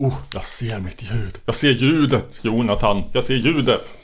Oh, 0.00 0.14
jag 0.32 0.44
ser 0.44 0.80
mitt 0.80 1.02
ljud. 1.02 1.38
Jag 1.46 1.54
ser 1.54 1.70
ljudet, 1.70 2.44
Jonathan. 2.44 3.02
Jag 3.12 3.24
ser 3.24 3.34
ljudet. 3.34 3.94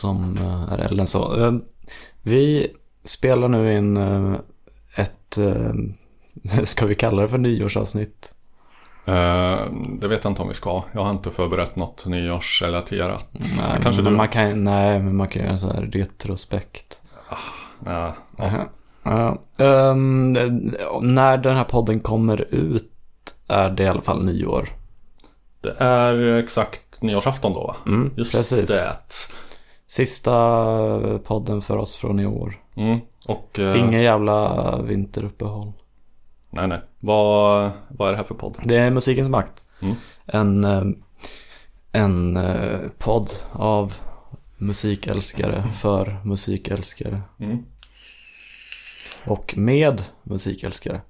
Som 0.00 0.36
eh, 0.38 0.72
är 0.72 0.78
äldre 0.78 1.00
än 1.00 1.06
så. 1.06 1.44
Eh, 1.46 1.52
vi 2.22 2.72
spelar 3.04 3.48
nu 3.48 3.76
in 3.76 3.96
eh, 3.96 4.34
ett, 4.96 5.38
ska 6.68 6.86
vi 6.86 6.94
kalla 6.94 7.22
det 7.22 7.28
för 7.28 7.38
nyårsavsnitt? 7.38 8.34
Det 10.00 10.08
vet 10.08 10.24
jag 10.24 10.30
inte 10.30 10.42
om 10.42 10.48
vi 10.48 10.54
ska. 10.54 10.82
Jag 10.92 11.02
har 11.04 11.10
inte 11.10 11.30
förberett 11.30 11.76
något 11.76 12.06
nyårsrelaterat. 12.06 13.26
Nej, 13.32 13.80
Kanske 13.82 14.02
men 14.02 14.12
du? 14.12 14.16
man 14.16 14.28
kan, 14.28 14.64
nej, 14.64 14.98
men 15.02 15.16
man 15.16 15.28
kan 15.28 15.42
göra 15.42 15.52
en 15.52 15.58
sån 15.58 15.70
här 15.70 15.82
retrospekt. 15.82 17.02
Ja, 17.84 18.14
Jaha. 18.36 18.66
Ja, 19.02 19.42
ehm, 19.58 20.32
när 21.02 21.36
den 21.36 21.56
här 21.56 21.64
podden 21.64 22.00
kommer 22.00 22.54
ut 22.54 22.92
är 23.48 23.70
det 23.70 23.82
i 23.82 23.88
alla 23.88 24.00
fall 24.00 24.24
nyår. 24.24 24.68
det 25.60 25.74
är 25.78 26.36
exakt 26.36 27.02
nyårsafton 27.02 27.52
då 27.52 27.66
va? 27.66 27.76
Mm, 27.86 28.10
Just 28.16 28.32
precis. 28.32 28.68
det. 28.70 28.96
Sista 29.90 30.30
podden 31.24 31.62
för 31.62 31.76
oss 31.76 31.94
från 31.94 32.20
i 32.20 32.26
år. 32.26 32.58
Mm. 32.74 32.98
Och... 33.26 33.58
eh, 33.58 33.80
Ingen 33.80 34.02
jävla 34.02 34.76
vinteruppehåll. 34.82 35.72
Nej, 36.50 36.68
nej. 36.68 36.80
Vad, 37.00 37.70
vad 37.88 38.08
är 38.08 38.12
det 38.12 38.16
här 38.16 38.24
för 38.24 38.34
podd? 38.34 38.56
Det 38.64 38.76
är 38.76 38.90
Musikens 38.90 39.28
makt. 39.28 39.64
Mm. 39.82 39.94
En, 40.26 40.64
eh, 40.64 40.82
en 41.92 42.36
eh, 42.36 42.78
podd 42.98 43.30
av 43.52 43.94
musikälskare 44.56 45.64
för 45.74 46.20
musikälskare. 46.24 47.20
Mm. 47.38 47.58
Och 49.26 49.54
med 49.56 50.02
musikälskare. 50.22 51.00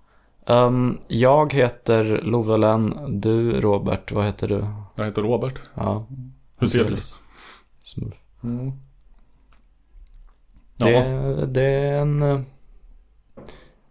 Um, 0.47 0.99
jag 1.09 1.53
heter 1.55 2.21
Lovelen. 2.23 2.95
Du 3.21 3.61
Robert, 3.61 4.13
vad 4.13 4.25
heter 4.25 4.49
du? 4.49 4.67
Jag 4.95 5.05
heter 5.05 5.23
Robert. 5.23 5.61
Ja, 5.75 6.07
Hur 6.59 6.69
ser 6.69 6.85
du? 6.91 6.97
Smurf. 7.79 8.15
Mm. 8.43 8.73
Det, 10.77 10.91
Ja. 10.91 11.47
det 11.47 11.63
är 11.63 12.01
en, 12.01 12.45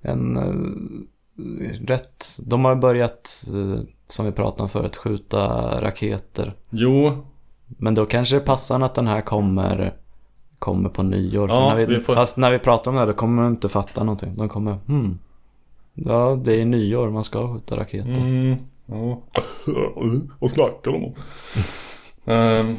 en 0.02 0.38
eh, 0.38 1.86
rätt, 1.88 2.40
de 2.46 2.66
har 2.66 2.76
börjat, 2.76 3.46
eh, 3.48 3.80
som 4.08 4.26
vi 4.26 4.32
pratade 4.32 4.64
om 4.64 4.70
förut, 4.70 4.96
skjuta 4.96 5.48
raketer. 5.82 6.54
Jo, 6.70 7.26
Men 7.68 7.96
då 7.96 8.06
kanske 8.06 8.36
det 8.36 8.42
passar 8.42 8.80
att 8.82 8.96
den 8.96 9.08
här 9.08 9.22
kommer, 9.22 9.94
kommer 10.60 10.90
på 10.90 11.04
nyår. 11.04 11.50
Ja, 11.50 11.70
när 11.70 11.76
vi, 11.76 11.86
vi 11.86 12.00
får- 12.02 12.14
Fast 12.16 12.38
när 12.38 12.52
vi 12.52 12.60
pratar 12.60 12.92
om 12.92 12.96
det 12.96 13.02
här, 13.02 13.08
då 13.08 13.14
kommer 13.14 13.44
de 13.44 13.52
inte 13.52 13.70
fatta 13.70 14.04
någonting. 14.04 14.36
De 14.38 14.50
kommer, 14.50 14.78
hmm. 14.88 15.20
Ja, 15.94 16.40
det 16.46 16.62
är 16.62 16.66
nyår, 16.66 17.10
man 17.10 17.24
ska 17.24 17.54
skjuta 17.54 17.78
raketer. 17.78 18.22
Mm, 18.22 18.58
ja. 18.86 19.22
Vad 20.40 20.52
snackar 20.52 20.92
de 20.92 21.06
om? 21.06 21.14
Ehm, 22.26 22.76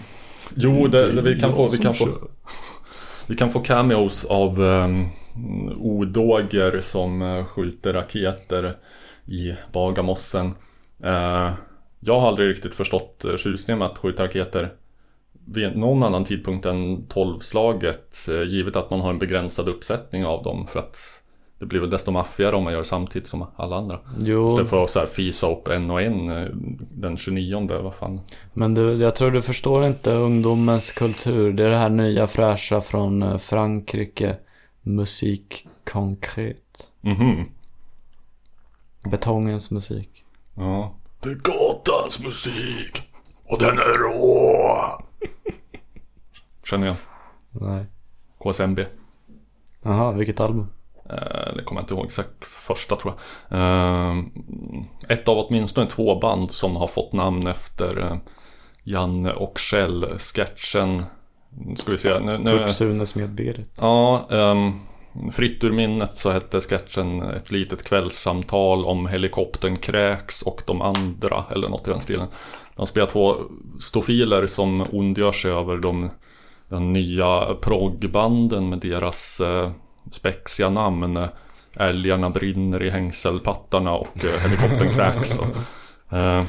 jo, 0.54 0.86
det, 0.86 1.12
det, 1.12 1.22
vi 1.22 1.40
kan 1.40 1.54
få, 1.54 1.68
vi 1.68 1.78
kan 1.78 1.94
få, 1.94 2.08
vi 3.26 3.36
kan 3.36 3.50
få 3.50 3.60
cameos 3.60 4.24
av 4.24 4.60
um, 4.60 5.08
odåger 5.76 6.80
som 6.80 7.22
eh, 7.22 7.44
skjuter 7.44 7.92
raketer 7.92 8.76
i 9.26 9.54
Bagarmossen. 9.72 10.54
Eh, 11.04 11.50
jag 12.00 12.20
har 12.20 12.28
aldrig 12.28 12.48
riktigt 12.48 12.74
förstått 12.74 13.24
uh, 13.24 13.36
tjusningen 13.36 13.78
med 13.78 13.88
att 13.88 13.98
skjuta 13.98 14.24
raketer 14.24 14.72
vid 15.46 15.76
någon 15.76 16.02
annan 16.02 16.24
tidpunkt 16.24 16.66
än 16.66 17.06
tolvslaget 17.06 18.28
eh, 18.28 18.42
givet 18.42 18.76
att 18.76 18.90
man 18.90 19.00
har 19.00 19.10
en 19.10 19.18
begränsad 19.18 19.68
uppsättning 19.68 20.26
av 20.26 20.42
dem 20.42 20.66
för 20.66 20.78
att 20.78 21.19
det 21.60 21.66
blir 21.66 21.80
väl 21.80 21.90
desto 21.90 22.10
maffigare 22.10 22.56
om 22.56 22.64
man 22.64 22.72
gör 22.72 22.82
samtidigt 22.82 23.28
som 23.28 23.46
alla 23.56 23.76
andra. 23.76 24.00
Jo, 24.18 24.48
Istället 24.48 24.70
för 24.70 24.84
att 24.84 24.90
så 24.90 24.98
här 24.98 25.06
fisa 25.06 25.50
upp 25.50 25.68
en 25.68 25.90
och 25.90 26.02
en 26.02 26.30
eh, 26.30 26.48
den 26.90 27.16
29, 27.16 27.66
vad 27.82 27.94
fan. 27.94 28.20
men 28.52 28.74
du, 28.74 28.92
jag 28.92 29.14
tror 29.14 29.30
du 29.30 29.42
förstår 29.42 29.86
inte 29.86 30.12
ungdomens 30.12 30.92
kultur. 30.92 31.52
Det 31.52 31.64
är 31.64 31.70
det 31.70 31.76
här 31.76 31.88
nya 31.90 32.26
fräscha 32.26 32.80
från 32.80 33.22
eh, 33.22 33.38
Frankrike. 33.38 34.36
Musik 34.82 35.68
konkret. 35.90 36.90
Mhm. 37.00 37.44
Betongens 39.10 39.70
musik. 39.70 40.24
Ja. 40.54 40.94
Det 41.22 41.28
är 41.28 41.34
gatans 41.34 42.24
musik. 42.24 43.02
Och 43.44 43.58
den 43.60 43.78
är 43.78 43.98
rå. 43.98 45.02
Känner 46.64 46.86
jag. 46.86 46.96
Nej. 47.50 47.84
KSMB. 48.38 48.80
Jaha, 49.82 50.12
vilket 50.12 50.40
album? 50.40 50.66
Eh, 51.12 51.54
det 51.56 51.62
kommer 51.62 51.80
jag 51.80 51.84
inte 51.84 51.94
ihåg 51.94 52.06
exakt 52.06 52.44
första 52.44 52.96
tror 52.96 53.14
jag. 53.48 53.58
Eh, 53.60 54.18
ett 55.08 55.28
av 55.28 55.38
åtminstone 55.38 55.86
två 55.86 56.18
band 56.18 56.50
som 56.50 56.76
har 56.76 56.86
fått 56.86 57.12
namn 57.12 57.46
efter 57.46 58.00
eh, 58.00 58.16
Janne 58.84 59.32
och 59.32 59.58
Kjell. 59.58 60.18
Sketchen. 60.18 61.02
Nu 61.50 61.76
ska 61.76 61.92
vi 61.92 61.98
se. 61.98 62.18
Nu, 62.18 62.38
nu, 62.38 62.58
Kurt 62.58 62.70
Sunes 62.70 63.14
med 63.14 63.30
Berit. 63.30 63.70
Ja, 63.80 64.26
um, 64.28 64.80
fritt 65.32 65.64
ur 65.64 65.72
minnet 65.72 66.16
så 66.16 66.30
hette 66.30 66.60
sketchen 66.60 67.22
ett 67.22 67.50
litet 67.50 67.82
kvällssamtal 67.82 68.84
om 68.84 69.06
helikoptern 69.06 69.76
kräks 69.76 70.42
och 70.42 70.62
de 70.66 70.82
andra 70.82 71.44
eller 71.50 71.68
något 71.68 71.88
i 71.88 71.90
den 71.90 72.00
stilen. 72.00 72.28
De 72.76 72.86
spelar 72.86 73.06
två 73.06 73.36
stofiler 73.80 74.46
som 74.46 74.86
ondgör 74.92 75.32
sig 75.32 75.50
över 75.50 75.76
de, 75.76 76.10
den 76.68 76.92
nya 76.92 77.54
proggbanden 77.54 78.68
med 78.68 78.78
deras 78.78 79.40
eh, 79.40 79.70
spexiga 80.10 80.70
namn. 80.70 81.28
Älgarna 81.76 82.30
brinner 82.30 82.82
i 82.82 82.90
hängselpattarna 82.90 83.92
och 83.92 84.24
eh, 84.24 84.40
helikoptern 84.40 84.92
kräks. 84.92 85.38
Och, 85.38 86.16
eh, 86.16 86.44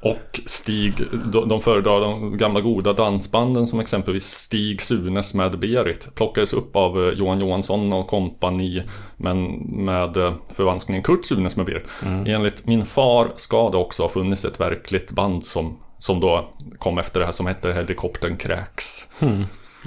och 0.00 0.40
Stig, 0.46 0.94
de, 1.32 1.48
de 1.48 1.60
föredrar 1.60 2.00
de 2.00 2.36
gamla 2.36 2.60
goda 2.60 2.92
dansbanden 2.92 3.66
som 3.66 3.80
exempelvis 3.80 4.26
Stig 4.26 4.82
Sunes 4.82 5.34
med 5.34 5.58
Berit. 5.58 6.14
Plockades 6.14 6.52
upp 6.52 6.76
av 6.76 7.04
eh, 7.04 7.18
Johan 7.18 7.40
Johansson 7.40 7.92
och 7.92 8.06
kompani 8.06 8.82
men 9.16 9.44
med 9.84 10.34
förvanskningen 10.54 11.02
Kurt 11.02 11.24
Sunes 11.24 11.56
med 11.56 11.66
Berit. 11.66 11.88
Enligt 12.26 12.66
min 12.66 12.86
far 12.86 13.32
ska 13.36 13.70
det 13.70 13.76
också 13.76 14.02
ha 14.02 14.08
funnits 14.08 14.44
ett 14.44 14.60
verkligt 14.60 15.10
band 15.10 15.44
som, 15.44 15.78
som 15.98 16.20
då 16.20 16.48
kom 16.78 16.98
efter 16.98 17.20
det 17.20 17.26
här 17.26 17.32
som 17.32 17.46
hette 17.46 17.72
Helikoptern 17.72 18.36
Kräks. 18.36 19.08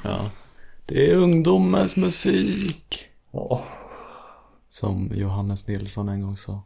Ja. 0.04 0.20
Det 0.86 1.12
är 1.12 1.16
ungdomens 1.16 1.96
musik. 1.96 3.08
Ja. 3.32 3.64
Som 4.70 5.12
Johannes 5.14 5.68
Nilsson 5.68 6.10
en 6.10 6.22
gång 6.22 6.38
sa. 6.38 6.62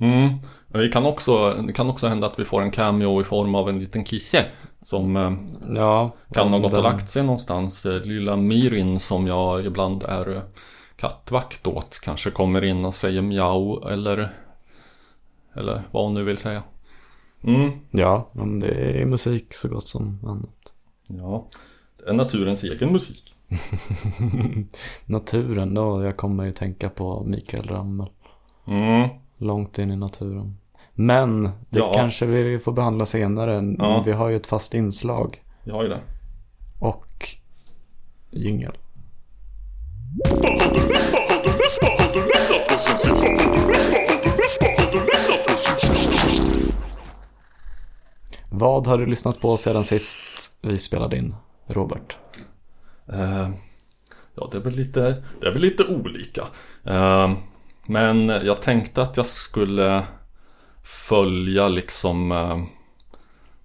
Mm. 0.00 0.34
Det 0.68 0.88
kan, 0.88 1.06
också, 1.06 1.50
det 1.66 1.72
kan 1.72 1.90
också 1.90 2.06
hända 2.06 2.26
att 2.26 2.38
vi 2.38 2.44
får 2.44 2.62
en 2.62 2.70
cameo 2.70 3.20
i 3.20 3.24
form 3.24 3.54
av 3.54 3.68
en 3.68 3.78
liten 3.78 4.04
kisse 4.04 4.46
som 4.82 5.16
eh, 5.16 5.32
Ja. 5.74 6.16
Kan 6.32 6.48
ha 6.48 6.58
gått 6.58 6.72
och 6.72 6.82
lagt 6.82 7.10
sig 7.10 7.22
någonstans. 7.22 7.86
Eh, 7.86 8.02
Lilla 8.02 8.36
Mirin 8.36 9.00
som 9.00 9.26
jag 9.26 9.66
ibland 9.66 10.02
är 10.02 10.36
eh, 10.36 10.42
kattvakt 10.96 11.66
åt 11.66 12.00
kanske 12.02 12.30
kommer 12.30 12.64
in 12.64 12.84
och 12.84 12.94
säger 12.94 13.22
mjau 13.22 13.88
eller 13.88 14.34
Eller 15.54 15.82
vad 15.90 16.04
hon 16.04 16.14
nu 16.14 16.24
vill 16.24 16.38
säga. 16.38 16.62
Mm. 17.44 17.70
Ja, 17.90 18.28
men 18.32 18.60
det 18.60 19.00
är 19.00 19.04
musik 19.06 19.54
så 19.54 19.68
gott 19.68 19.88
som 19.88 20.18
annat. 20.26 20.72
Ja. 21.06 21.48
Naturens 22.12 22.64
egen 22.64 22.92
musik. 22.92 23.34
Naturen 25.06 25.74
då, 25.74 26.02
jag 26.04 26.16
kommer 26.16 26.44
ju 26.44 26.52
tänka 26.52 26.88
på 26.90 27.24
Mikael 27.24 27.68
Ramel. 27.68 28.06
Mm. 28.66 29.08
Långt 29.38 29.78
in 29.78 29.90
i 29.90 29.96
naturen. 29.96 30.56
Men 30.94 31.42
det 31.42 31.78
Ja. 31.78 31.92
kanske 31.94 32.26
vi 32.26 32.58
får 32.58 32.72
behandla 32.72 33.06
senare. 33.06 33.74
Ja. 33.78 34.02
Vi 34.06 34.12
har 34.12 34.28
ju 34.28 34.36
ett 34.36 34.46
fast 34.46 34.74
inslag. 34.74 35.42
Jag 35.64 35.74
har 35.74 35.82
ju 35.82 35.88
det. 35.88 36.00
Och 36.80 37.28
jingel. 38.30 38.72
Vad 48.50 48.86
har 48.86 48.98
du 48.98 49.06
lyssnat 49.06 49.40
på 49.40 49.56
sedan 49.56 49.84
sist 49.84 50.18
vi 50.62 50.78
spelade 50.78 51.16
in, 51.18 51.34
Robert? 51.66 52.16
Eh, 53.12 53.48
ja, 54.34 54.48
det 54.52 54.56
är 54.56 54.60
väl 54.60 54.74
lite, 54.74 55.22
det 55.40 55.46
är 55.46 55.52
väl 55.52 55.62
lite 55.62 55.84
olika. 55.84 56.46
Eh, 56.84 57.32
men 57.86 58.28
jag 58.28 58.62
tänkte 58.62 59.02
att 59.02 59.16
jag 59.16 59.26
skulle 59.26 60.02
följa 60.82 61.68
liksom 61.68 62.32
eh, 62.32 62.50
mm, 62.50 62.66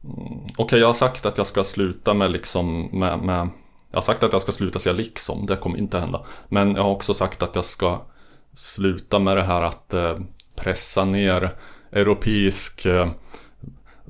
Okej, 0.04 0.54
okay, 0.58 0.80
jag 0.80 0.88
har 0.88 0.94
sagt 0.94 1.26
att 1.26 1.38
jag 1.38 1.48
ska 1.48 1.64
sluta 1.64 2.14
med 2.14 2.32
liksom 2.32 2.84
med, 2.84 3.20
med 3.20 3.50
Jag 3.92 3.98
har 3.98 4.02
sagt 4.02 4.24
att 4.24 4.34
jag 4.34 4.42
ska 4.42 4.52
sluta 4.52 4.80
säga 4.80 4.94
liksom, 4.94 5.46
det 5.46 5.56
kommer 5.56 5.78
inte 5.78 6.00
hända. 6.00 6.26
Men 6.48 6.76
jag 6.76 6.84
har 6.84 6.92
också 6.92 7.14
sagt 7.14 7.44
att 7.44 7.56
jag 7.56 7.66
ska 7.66 8.02
sluta 8.54 9.20
med 9.20 9.38
det 9.38 9.44
här 9.44 9.64
att 9.64 9.94
pressa 10.56 11.06
ner 11.06 11.56
europeisk 11.92 12.88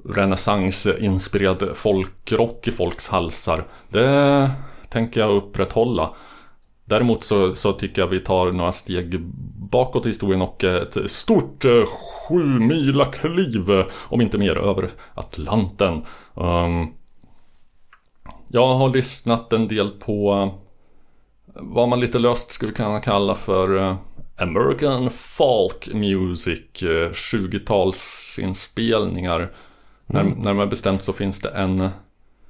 renässansinspirerad 0.09 1.77
folkrock 1.77 2.67
i 2.67 2.71
folks 2.71 3.07
halsar. 3.07 3.65
Det 3.89 4.51
tänker 4.89 5.19
jag 5.19 5.35
upprätthålla. 5.35 6.09
Däremot 6.85 7.23
så, 7.23 7.55
så, 7.55 7.73
tycker 7.73 8.01
jag 8.01 8.07
vi 8.07 8.19
tar 8.19 8.51
några 8.51 8.71
steg 8.71 9.19
bakåt 9.71 10.05
i 10.05 10.09
historien 10.09 10.41
och 10.41 10.63
ett 10.63 11.11
stort 11.11 11.65
eh, 11.65 11.83
sju 11.85 12.59
mila 12.59 13.05
kliv, 13.05 13.69
om 13.91 14.21
inte 14.21 14.37
mer, 14.37 14.57
över 14.57 14.89
Atlanten. 15.13 16.05
Um, 16.33 16.93
jag 18.51 18.75
har 18.75 18.89
lyssnat 18.89 19.53
en 19.53 19.67
del 19.67 19.89
på 19.89 20.33
eh, 20.33 20.53
vad 21.55 21.89
man 21.89 21.99
lite 21.99 22.19
löst 22.19 22.51
skulle 22.51 22.71
kunna 22.71 22.99
kalla 22.99 23.35
för 23.35 23.77
eh, 23.77 23.95
American 24.37 25.09
Folk 25.09 25.93
Music, 25.93 26.83
eh, 26.83 27.11
20-talsinspelningar. 27.11 29.53
Mm. 30.09 30.27
När, 30.27 30.44
närmare 30.44 30.67
bestämt 30.67 31.03
så 31.03 31.13
finns 31.13 31.39
det 31.39 31.50
en 31.50 31.89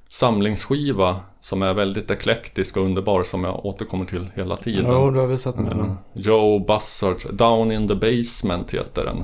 samlingsskiva 0.09 1.19
som 1.39 1.61
är 1.61 1.73
väldigt 1.73 2.11
eklektisk 2.11 2.77
och 2.77 2.83
underbar 2.83 3.23
som 3.23 3.43
jag 3.43 3.65
återkommer 3.65 4.05
till 4.05 4.31
hela 4.35 4.57
tiden. 4.57 4.91
Ja, 4.91 5.11
du 5.11 5.19
har 5.19 5.27
vi 5.27 5.37
sett 5.37 5.55
den. 5.55 5.79
Uh, 5.79 5.93
Joe 6.13 6.59
Buzzards 6.59 7.27
Down 7.31 7.71
in 7.71 7.87
the 7.87 7.95
Basement 7.95 8.73
heter 8.73 9.05
den. 9.05 9.23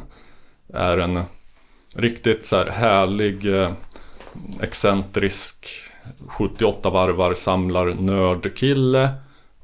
Är 0.74 0.98
en 0.98 1.20
riktigt 1.94 2.46
så 2.46 2.56
här 2.56 2.66
härlig, 2.66 3.62
eh, 3.62 3.72
excentrisk 4.62 5.68
78 6.28 6.90
varvar 6.90 7.34
samlar 7.34 7.94
nördkille 7.94 9.10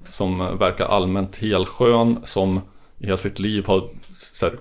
som 0.09 0.57
verkar 0.57 0.85
allmänt 0.85 1.35
helskön 1.35 2.19
som 2.23 2.61
i 2.97 3.05
hela 3.05 3.17
sitt 3.17 3.39
liv 3.39 3.65
har 3.67 3.89
så 4.09 4.45
här, 4.45 4.55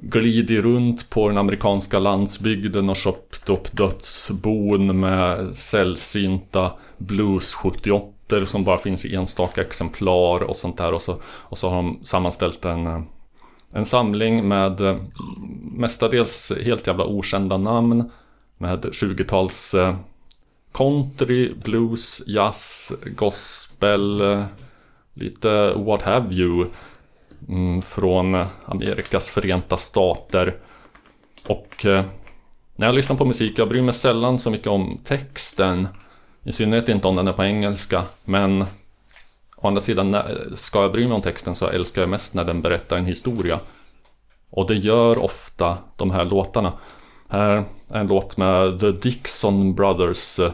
glidit 0.00 0.62
runt 0.62 1.10
på 1.10 1.28
den 1.28 1.38
amerikanska 1.38 1.98
landsbygden 1.98 2.90
och 2.90 2.96
köpt 2.96 3.50
upp 3.50 3.76
dödsbon 3.76 5.00
med 5.00 5.54
sällsynta 5.54 6.72
blues 6.98 7.54
78 7.54 8.10
som 8.46 8.64
bara 8.64 8.78
finns 8.78 9.04
i 9.04 9.14
enstaka 9.14 9.62
exemplar 9.62 10.42
och 10.42 10.56
sånt 10.56 10.76
där. 10.76 10.92
Och 10.92 11.02
så, 11.02 11.16
och 11.24 11.58
så 11.58 11.68
har 11.68 11.76
de 11.76 11.98
sammanställt 12.02 12.64
en, 12.64 13.06
en 13.72 13.86
samling 13.86 14.48
med 14.48 14.80
eh, 14.80 14.96
mestadels 15.62 16.52
helt 16.64 16.86
jävla 16.86 17.04
okända 17.04 17.56
namn 17.56 18.10
med 18.58 18.84
20-tals 18.84 19.74
eh, 19.74 19.96
country, 20.72 21.54
blues, 21.64 22.22
jazz, 22.26 22.92
gospel, 23.16 24.20
eh, 24.20 24.44
lite 25.14 25.72
what 25.76 26.02
have 26.02 26.34
you. 26.34 26.66
Mm, 27.48 27.82
från 27.82 28.34
eh, 28.34 28.46
Amerikas 28.64 29.30
förenta 29.30 29.76
stater. 29.76 30.56
Och 31.46 31.86
eh, 31.86 32.04
när 32.76 32.86
jag 32.86 32.94
lyssnar 32.94 33.16
på 33.16 33.24
musik, 33.24 33.58
jag 33.58 33.68
bryr 33.68 33.82
mig 33.82 33.94
sällan 33.94 34.38
så 34.38 34.50
mycket 34.50 34.66
om 34.66 35.00
texten. 35.04 35.88
I 36.44 36.52
synnerhet 36.52 36.88
inte 36.88 37.08
om 37.08 37.16
den 37.16 37.28
är 37.28 37.32
på 37.32 37.44
engelska. 37.44 38.02
Men 38.24 38.64
å 39.56 39.68
andra 39.68 39.80
sidan, 39.80 40.16
ska 40.54 40.82
jag 40.82 40.92
bry 40.92 41.06
mig 41.06 41.14
om 41.14 41.22
texten 41.22 41.54
så 41.54 41.66
älskar 41.66 42.02
jag 42.02 42.08
mest 42.08 42.34
när 42.34 42.44
den 42.44 42.62
berättar 42.62 42.96
en 42.96 43.06
historia. 43.06 43.60
Och 44.50 44.66
det 44.68 44.74
gör 44.74 45.18
ofta 45.18 45.78
de 45.96 46.10
här 46.10 46.24
låtarna. 46.24 46.72
Här 47.28 47.64
är 47.90 48.00
en 48.00 48.06
låt 48.06 48.36
med 48.36 48.80
The 48.80 48.92
Dixon 48.92 49.74
Brothers 49.74 50.38
eh, 50.38 50.52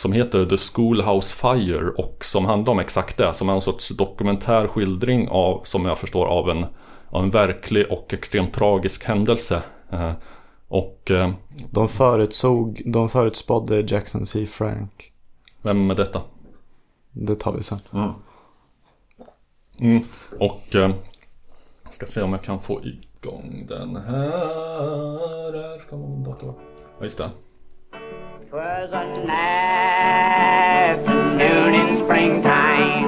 som 0.00 0.12
heter 0.12 0.46
The 0.46 0.56
Schoolhouse 0.56 1.36
Fire 1.36 1.90
och 1.90 2.24
som 2.24 2.44
handlar 2.44 2.72
om 2.72 2.78
exakt 2.78 3.16
det. 3.16 3.34
Som 3.34 3.48
är 3.48 3.52
en 3.52 3.60
sorts 3.60 3.88
dokumentär 3.88 4.68
skildring 4.68 5.28
av, 5.28 5.60
som 5.64 5.84
jag 5.84 5.98
förstår, 5.98 6.26
av 6.26 6.50
en, 6.50 6.66
av 7.10 7.24
en 7.24 7.30
verklig 7.30 7.86
och 7.92 8.14
extremt 8.14 8.54
tragisk 8.54 9.04
händelse. 9.04 9.62
Eh, 9.90 10.12
och... 10.68 11.10
Eh, 11.10 11.30
de 11.70 11.88
förutsåg, 11.88 12.82
de 12.86 13.08
förutspådde 13.08 13.80
Jackson 13.80 14.26
C. 14.26 14.46
Frank. 14.46 15.12
Vem 15.62 15.90
är 15.90 15.94
detta? 15.94 16.22
Det 17.10 17.36
tar 17.36 17.52
vi 17.52 17.62
sen. 17.62 17.78
Mm. 17.92 18.10
Mm. 19.78 20.04
Och... 20.38 20.74
Eh, 20.74 20.94
ska 21.90 22.06
se 22.06 22.22
om 22.22 22.32
jag 22.32 22.42
kan 22.42 22.60
få 22.60 22.80
igång 22.84 23.66
den 23.68 23.96
här. 23.96 24.30
Här 25.52 25.78
ska 25.78 25.96
min 25.96 26.24
dator 26.24 26.54
Ja, 26.98 27.04
just 27.04 27.18
det. 27.18 27.30
Was 28.52 28.90
an 28.92 29.30
afternoon 29.30 30.34
in 31.74 32.04
springtime. 32.04 33.06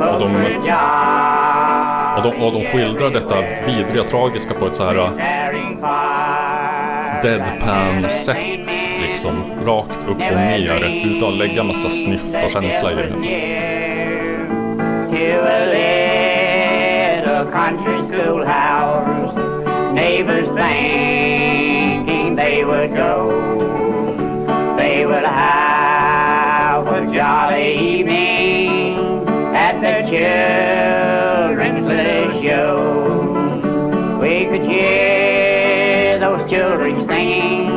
Och 0.00 0.20
de, 0.20 0.36
och, 2.16 2.22
de, 2.22 2.44
och 2.44 2.52
de 2.52 2.64
skildrar 2.64 3.10
detta 3.10 3.40
vidriga, 3.66 4.04
tragiska 4.04 4.54
på 4.54 4.66
ett 4.66 4.76
så 4.76 4.84
här 4.84 4.96
uh, 4.96 5.10
deadpan-sätt. 7.22 8.70
Liksom, 9.00 9.44
rakt 9.64 9.98
upp 10.02 10.10
och 10.10 10.36
ner 10.36 10.84
utan 11.06 11.28
att 11.28 11.38
lägga 11.38 11.64
massa 11.64 11.90
snyft 11.90 12.36
och 12.44 12.50
känsla 12.50 12.92
i 12.92 12.94
det. 12.94 13.10
neighbors 19.92 20.46
thinking 20.56 22.36
they 22.36 22.64
would 22.64 22.94
go. 22.94 23.59
Would 25.06 25.24
have 25.24 26.86
a 26.86 27.00
jolly 27.12 27.74
evening 27.74 29.26
at 29.54 29.80
the 29.80 30.10
children's 30.10 31.86
little 31.86 32.42
show. 32.42 34.18
We 34.20 34.46
could 34.46 34.64
hear 34.70 36.18
those 36.18 36.50
children 36.50 37.06
singing, 37.08 37.68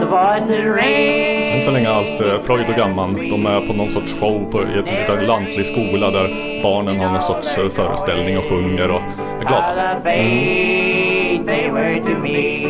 the 0.00 0.06
voices 0.06 0.64
ring. 0.64 1.30
Än 1.54 1.60
så 1.60 1.70
länge 1.70 1.88
allt 1.90 2.20
eh, 2.20 2.38
Freud 2.38 2.68
och 2.68 2.74
Gamman. 2.76 3.28
De 3.30 3.46
är 3.46 3.60
på 3.60 3.72
någon 3.72 3.90
sorts 3.90 4.14
show 4.20 4.50
på 4.50 4.58
en, 4.58 5.18
en 5.18 5.26
lantlig 5.26 5.66
skola 5.66 6.10
där 6.10 6.62
barnen 6.62 7.00
har 7.00 7.12
någon 7.12 7.20
sorts 7.20 7.58
eh, 7.58 7.68
föreställning 7.68 8.38
och 8.38 8.44
sjunger 8.44 8.90
och 8.90 9.00
är 9.40 9.46
glada. 9.46 9.94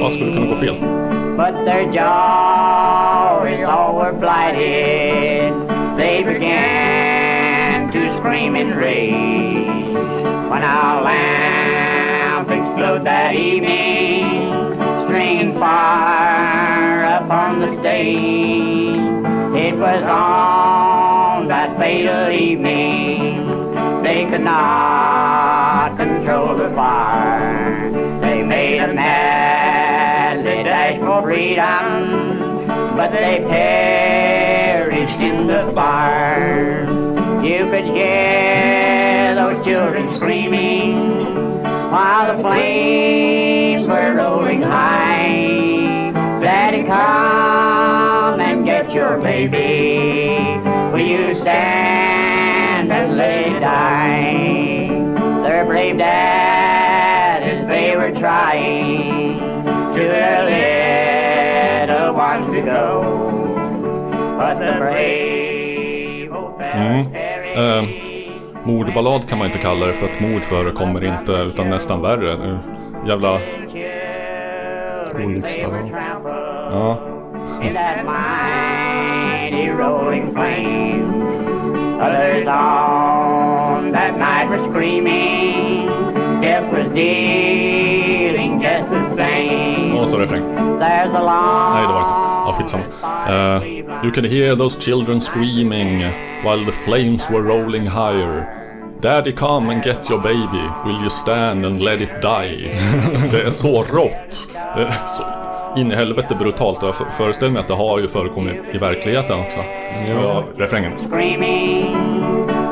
Vad 0.00 0.12
skulle 0.12 0.33
kunna 0.33 0.47
gå 0.47 0.57
fel? 0.57 0.77
But 1.41 1.65
their 1.65 1.87
joys 1.87 3.65
all 3.65 3.97
were 3.97 4.13
blighted. 4.13 5.55
They 5.97 6.23
began 6.23 7.91
to 7.91 8.19
scream 8.19 8.57
and 8.57 8.71
rage. 8.73 9.95
When 10.51 10.63
our 10.63 11.01
lamp 11.01 12.51
exploded 12.51 13.07
that 13.07 13.35
evening, 13.37 14.75
stringing 15.07 15.59
fire 15.59 17.25
upon 17.25 17.61
the 17.61 17.75
stage. 17.81 18.99
It 19.57 19.79
was 19.79 20.03
on 20.03 21.49
that 21.49 21.75
fatal 21.79 22.29
evening 22.29 23.47
they 24.03 24.27
could 24.27 24.43
not 24.43 25.97
control 25.97 26.55
the 26.55 26.69
fire. 26.75 27.91
They 28.21 28.43
made 28.43 28.81
a 28.81 28.93
madly 28.93 29.70
freedom, 31.23 32.67
but 32.97 33.11
they 33.12 33.45
perished 33.49 35.21
in 35.21 35.47
the 35.47 35.71
fire. 35.75 36.85
You 37.43 37.65
could 37.71 37.85
hear 37.85 39.35
those 39.35 39.65
children 39.65 40.12
screaming 40.12 41.65
while 41.91 42.37
the 42.37 42.43
flames 42.43 43.87
were 43.87 44.15
rolling 44.15 44.62
high. 44.62 46.12
Daddy, 46.41 46.85
come 46.85 48.41
and 48.41 48.65
get 48.65 48.93
your 48.93 49.19
baby. 49.19 50.59
Will 50.93 51.00
you 51.00 51.35
stand 51.35 52.93
and 52.93 53.17
let 53.17 53.47
it 53.47 53.61
die? 53.61 54.89
Their 55.43 55.65
brave 55.65 55.99
dad 55.99 56.40
mm. 66.75 67.07
Uh. 67.57 68.11
Mordballad 68.64 69.28
kan 69.28 69.38
man 69.38 69.47
inte 69.47 69.59
kalla 69.59 69.87
det 69.87 69.92
för 69.92 70.07
att 70.07 70.21
mord 70.21 70.45
förekommer 70.45 71.04
inte 71.04 71.33
utan 71.33 71.71
nästan 71.71 72.02
värre. 72.02 72.37
Nu. 72.38 72.59
Jävla... 73.07 73.38
Olycksballad. 75.14 75.90
Ja. 76.71 76.99
Others 82.00 82.47
on 82.47 83.92
that 83.92 84.16
night 84.19 84.49
were 84.49 84.71
screaming 84.71 85.87
Death 86.40 86.73
was 86.73 86.95
dealing 86.95 88.61
just 88.61 89.00
same. 89.49 90.01
Och 90.01 90.09
så 90.09 90.19
refräng. 90.19 90.43
There's 90.43 91.17
a 91.17 91.23
long 91.23 91.75
Nej, 91.75 91.87
det 91.87 91.93
var 91.93 92.01
inte. 92.01 92.13
Ja, 92.47 92.55
skitsamma. 92.59 92.85
Uh, 93.57 93.69
you 94.05 94.13
can 94.15 94.25
hear 94.25 94.57
those 94.57 94.81
children 94.81 95.21
screaming 95.21 95.99
while 96.43 96.65
the 96.67 96.73
flames 96.73 97.31
were 97.31 97.43
rolling 97.43 97.83
higher. 97.83 98.57
Daddy 99.03 99.33
come 99.33 99.73
and 99.73 99.85
get 99.85 100.11
your 100.11 100.21
baby. 100.21 100.69
Will 100.85 101.01
you 101.01 101.11
stand 101.11 101.67
and 101.67 101.81
let 101.83 102.01
it 102.01 102.23
die? 102.23 102.79
det 103.31 103.43
är 103.43 103.51
så 103.51 103.83
rått. 103.83 104.49
Det 104.77 104.83
är 104.83 105.07
så 105.07 105.23
in 105.77 105.93
i 105.93 105.95
helvete 105.95 106.35
brutalt. 106.35 106.83
Jag 106.83 106.95
föreställer 106.95 107.53
mig 107.53 107.61
att 107.61 107.69
det 107.69 107.75
har 107.75 107.99
ju 107.99 108.09
förekommit 108.09 108.57
i 108.73 108.79
verkligheten 108.79 109.41
också. 109.41 109.59
Ja, 110.09 110.45
refrängen. 110.57 110.93
screaming 111.11 111.97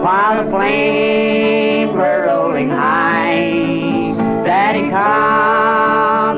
while 0.02 0.44
the 0.44 0.50
flames 0.50 1.96
were 1.96 2.26
rolling 2.26 2.70
high. 2.70 4.14
Daddy, 4.44 4.80
come 4.80 5.87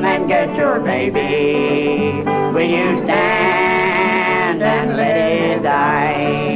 and 0.05 0.27
get 0.27 0.57
your 0.57 0.79
baby. 0.79 2.23
Will 2.53 2.69
you 2.69 3.03
stand 3.03 4.61
and 4.63 4.97
let 4.97 5.17
it 5.17 5.63
die? 5.63 6.51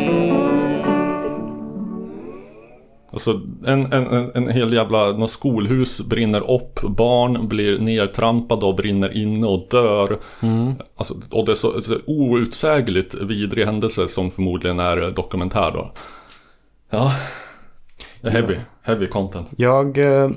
Alltså 3.12 3.42
en, 3.66 3.94
en, 3.94 4.32
en, 4.34 4.50
hel 4.50 4.74
jävla, 4.74 5.12
något 5.12 5.32
skolhus 5.32 6.02
brinner 6.02 6.52
upp, 6.52 6.82
barn 6.82 7.48
blir 7.48 7.80
nertrampade 7.80 8.66
och 8.66 8.76
brinner 8.76 9.18
inne 9.18 9.48
och 9.48 9.68
dör. 9.70 10.20
Alltså, 10.98 11.14
och 11.32 11.46
det 11.46 11.52
är 11.52 11.56
så, 11.56 11.82
så 11.82 11.96
outsägligt 12.06 13.14
vidrig 13.14 13.66
händelse 13.66 14.08
som 14.08 14.32
förmodligen 14.32 14.80
är 14.80 15.12
dokumentär 15.12 15.72
då. 15.72 15.92
Ja. 16.90 17.14
Heavy, 18.24 18.56
heavy 18.82 19.08
content. 19.08 19.48
Jag, 19.58 19.98
eh, 19.98 20.30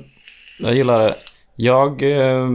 jag 0.59 0.75
gillar 0.75 0.99
det. 0.99 1.15
Jag, 1.55 2.03
eh, 2.03 2.49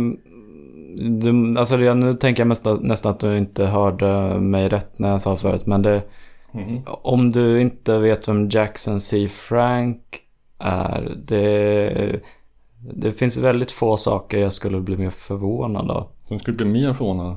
du, 0.96 1.58
alltså 1.58 1.76
det, 1.76 1.94
nu 1.94 2.14
tänker 2.14 2.40
jag 2.40 2.48
nästan, 2.48 2.78
nästan 2.82 3.12
att 3.12 3.20
du 3.20 3.36
inte 3.36 3.66
hörde 3.66 4.40
mig 4.40 4.68
rätt 4.68 4.98
när 4.98 5.10
jag 5.10 5.20
sa 5.20 5.36
förut. 5.36 5.66
Men 5.66 5.82
det, 5.82 6.02
om 6.86 7.30
du 7.30 7.60
inte 7.60 7.98
vet 7.98 8.28
vem 8.28 8.48
Jackson 8.48 9.00
C. 9.00 9.28
Frank 9.28 10.20
är. 10.58 11.14
Det, 11.16 12.20
det 12.78 13.12
finns 13.12 13.36
väldigt 13.36 13.70
få 13.70 13.96
saker 13.96 14.38
jag 14.38 14.52
skulle 14.52 14.80
bli 14.80 14.96
mer 14.96 15.10
förvånad 15.10 15.90
av. 15.90 16.08
Som 16.28 16.38
skulle 16.38 16.56
bli 16.56 16.66
mer 16.66 16.92
förvånad. 16.92 17.36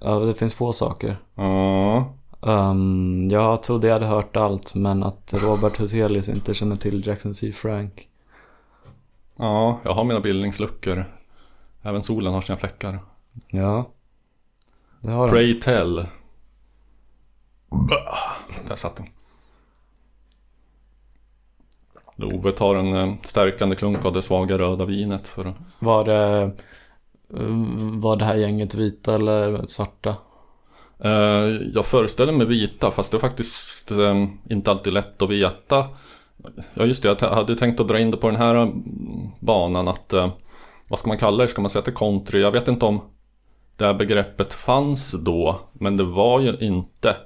Ja, 0.00 0.18
det 0.18 0.34
finns 0.34 0.54
få 0.54 0.72
saker. 0.72 1.16
Ja. 1.34 2.12
Um, 2.40 3.28
jag 3.30 3.62
trodde 3.62 3.86
jag 3.86 3.94
hade 3.94 4.06
hört 4.06 4.36
allt 4.36 4.74
men 4.74 5.02
att 5.02 5.34
Robert 5.36 5.80
Huselius 5.80 6.28
inte 6.28 6.54
känner 6.54 6.76
till 6.76 7.06
Jackson 7.06 7.34
C. 7.34 7.52
Frank. 7.52 8.08
Ja, 9.36 9.80
jag 9.84 9.92
har 9.92 10.04
mina 10.04 10.20
bildningsluckor. 10.20 11.04
Även 11.86 12.02
solen 12.02 12.34
har 12.34 12.40
sina 12.40 12.58
fläckar. 12.58 12.98
Ja. 13.48 13.90
Det 15.00 15.10
har. 15.10 15.28
Pray 15.28 15.60
tell. 15.60 16.06
Bah, 17.70 18.18
Där 18.68 18.76
satt 18.76 18.96
den. 18.96 19.06
Love 22.16 22.52
tar 22.52 22.74
en 22.74 22.94
eh, 22.94 23.14
stärkande 23.24 23.76
klunk 23.76 24.04
av 24.04 24.12
det 24.12 24.22
svaga 24.22 24.58
röda 24.58 24.84
vinet 24.84 25.28
för. 25.28 25.54
Var 25.78 26.04
det, 26.04 26.42
eh, 27.34 28.00
var 28.00 28.16
det 28.16 28.24
här 28.24 28.34
gänget 28.34 28.74
vita 28.74 29.14
eller 29.14 29.66
svarta? 29.66 30.16
Eh, 30.98 31.10
jag 31.74 31.86
föreställer 31.86 32.32
mig 32.32 32.46
vita 32.46 32.90
fast 32.90 33.10
det 33.12 33.16
är 33.16 33.20
faktiskt 33.20 33.92
inte 34.50 34.70
alltid 34.70 34.92
lätt 34.92 35.22
att 35.22 35.30
veta. 35.30 35.86
Ja 36.74 36.84
just 36.84 37.02
det, 37.02 37.16
jag 37.20 37.28
hade 37.28 37.56
tänkt 37.56 37.80
att 37.80 37.88
dra 37.88 37.98
in 37.98 38.10
det 38.10 38.16
på 38.16 38.30
den 38.30 38.36
här 38.36 38.72
banan 39.40 39.88
att 39.88 40.14
Vad 40.88 40.98
ska 40.98 41.08
man 41.08 41.18
kalla 41.18 41.42
det? 41.42 41.48
Ska 41.48 41.62
man 41.62 41.70
säga 41.70 41.78
att 41.78 41.84
det 41.84 41.90
är 41.90 41.94
country? 41.96 42.40
Jag 42.40 42.52
vet 42.52 42.68
inte 42.68 42.86
om 42.86 43.00
det 43.76 43.84
här 43.84 43.94
begreppet 43.94 44.52
fanns 44.52 45.12
då 45.12 45.60
Men 45.72 45.96
det 45.96 46.04
var 46.04 46.40
ju 46.40 46.56
inte 46.60 47.16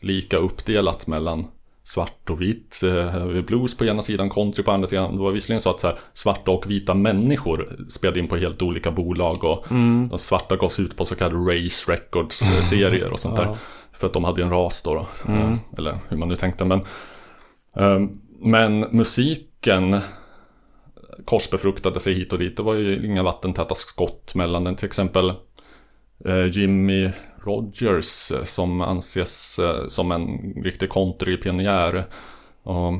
lika 0.00 0.36
uppdelat 0.36 1.06
mellan 1.06 1.46
svart 1.84 2.30
och 2.30 2.42
vitt. 2.42 2.82
Eh, 2.82 3.42
Blues 3.42 3.76
på 3.76 3.84
ena 3.84 4.02
sidan, 4.02 4.30
country 4.30 4.64
på 4.64 4.70
andra 4.70 4.88
sidan. 4.88 5.16
Det 5.16 5.22
var 5.22 5.30
visserligen 5.30 5.60
så 5.60 5.70
att 5.70 5.80
så 5.80 5.86
här, 5.86 5.98
svarta 6.12 6.50
och 6.50 6.70
vita 6.70 6.94
människor 6.94 7.76
spelade 7.88 8.20
in 8.20 8.28
på 8.28 8.36
helt 8.36 8.62
olika 8.62 8.90
bolag 8.90 9.44
och 9.44 9.66
de 10.10 10.18
svarta 10.18 10.56
gavs 10.56 10.80
ut 10.80 10.96
på 10.96 11.04
så 11.04 11.14
kallade 11.14 11.36
Race 11.36 11.92
Records-serier 11.92 13.10
och 13.12 13.20
sånt 13.20 13.36
där. 13.36 13.56
För 13.92 14.06
att 14.06 14.12
de 14.12 14.24
hade 14.24 14.42
en 14.42 14.50
ras 14.50 14.82
då. 14.82 14.94
då. 14.94 15.32
Eh, 15.32 15.54
Eller 15.78 15.98
hur 16.08 16.16
man 16.16 16.28
nu 16.28 16.36
tänkte. 16.36 16.64
Men, 16.64 16.80
eh, 17.76 18.00
men 18.40 18.80
musiken 18.80 20.00
korsbefruktade 21.24 22.00
sig 22.00 22.14
hit 22.14 22.32
och 22.32 22.38
dit. 22.38 22.56
Det 22.56 22.62
var 22.62 22.74
ju 22.74 23.06
inga 23.06 23.22
vattentäta 23.22 23.74
skott 23.74 24.34
mellan 24.34 24.64
den. 24.64 24.76
Till 24.76 24.86
exempel 24.86 25.32
eh, 26.24 26.46
Jimmy 26.46 27.10
Rogers 27.44 28.30
eh, 28.30 28.44
som 28.44 28.80
anses 28.80 29.58
eh, 29.58 29.88
som 29.88 30.12
en 30.12 30.54
riktig 30.64 30.90
countrypionjär. 30.90 32.04
Och 32.62 32.92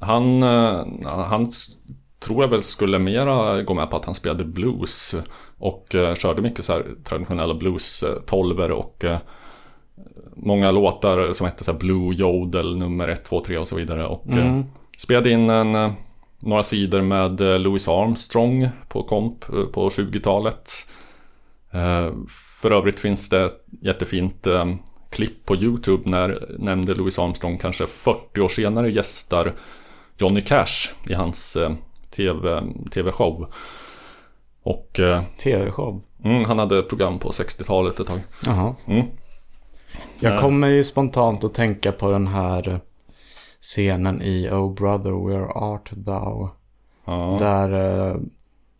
han, 0.00 0.42
han 1.04 1.50
tror 2.20 2.44
jag 2.44 2.48
väl 2.48 2.62
skulle 2.62 2.98
mera 2.98 3.62
gå 3.62 3.74
med 3.74 3.90
på 3.90 3.96
att 3.96 4.04
han 4.04 4.14
spelade 4.14 4.44
blues 4.44 5.14
och 5.58 5.86
körde 6.16 6.42
mycket 6.42 6.64
så 6.64 6.72
här 6.72 6.86
traditionella 7.04 7.54
blues 7.54 8.02
eh, 8.02 8.14
tolver 8.26 8.70
och 8.70 9.04
många 10.36 10.70
låtar 10.70 11.32
som 11.32 11.46
hette 11.46 11.64
så 11.64 11.72
Blue 11.72 12.14
Jodel 12.14 12.76
nummer 12.76 13.08
1, 13.08 13.24
2, 13.24 13.40
3 13.44 13.58
och 13.58 13.68
så 13.68 13.76
vidare 13.76 14.06
och 14.06 14.28
eh, 14.28 14.60
spelade 14.98 15.30
in 15.30 15.50
en, 15.50 15.92
några 16.40 16.62
sidor 16.62 17.00
med 17.02 17.40
eh, 17.40 17.58
Louis 17.58 17.88
Armstrong 17.88 18.68
på 18.88 19.02
komp 19.02 19.48
eh, 19.48 19.64
på 19.64 19.88
20-talet. 19.88 20.70
Eh, 21.72 22.12
För 22.60 22.70
övrigt 22.70 23.00
finns 23.00 23.28
det 23.28 23.44
ett 23.44 23.64
jättefint 23.82 24.46
klipp 25.10 25.46
på 25.46 25.56
YouTube 25.56 26.10
när 26.10 26.38
nämnde 26.58 26.94
Louis 26.94 27.18
Armstrong 27.18 27.58
kanske 27.58 27.86
40 27.86 28.40
år 28.40 28.48
senare 28.48 28.90
gästar 28.90 29.54
Johnny 30.18 30.40
Cash 30.40 30.92
i 31.08 31.14
hans 31.14 31.56
TV, 32.10 32.62
TV-show. 32.90 33.46
Och 34.62 35.00
TV-show. 35.42 36.02
mm, 36.24 36.44
han 36.44 36.58
hade 36.58 36.82
program 36.82 37.18
på 37.18 37.30
60-talet 37.30 38.00
ett 38.00 38.06
tag. 38.06 38.20
Jaha. 38.46 38.74
Mm. 38.86 39.06
Jag 40.20 40.34
Ja. 40.34 40.38
kommer 40.40 40.68
ju 40.68 40.84
spontant 40.84 41.44
att 41.44 41.54
tänka 41.54 41.92
på 41.92 42.10
den 42.12 42.26
här 42.26 42.80
scenen 43.60 44.22
i 44.22 44.48
Oh 44.52 44.74
brother 44.74 45.28
where 45.28 45.46
art 45.46 45.90
thou? 46.06 46.48
Ja, 47.04 47.36
Där 47.38 48.08
eh, 48.10 48.16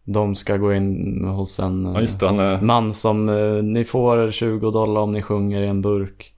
de 0.04 0.34
ska 0.34 0.56
gå 0.56 0.74
in 0.74 1.24
hos 1.24 1.60
en 1.60 1.86
eh, 1.86 2.04
ja 2.20 2.32
det. 2.32 2.42
Är, 2.42 2.60
man 2.62 2.94
som 2.94 3.28
eh, 3.28 3.62
ni 3.62 3.84
får 3.84 4.30
20 4.30 4.70
dollar 4.70 5.00
om 5.00 5.12
ni 5.12 5.22
sjunger 5.22 5.62
i 5.62 5.66
en 5.66 5.82
burk. 5.82 6.34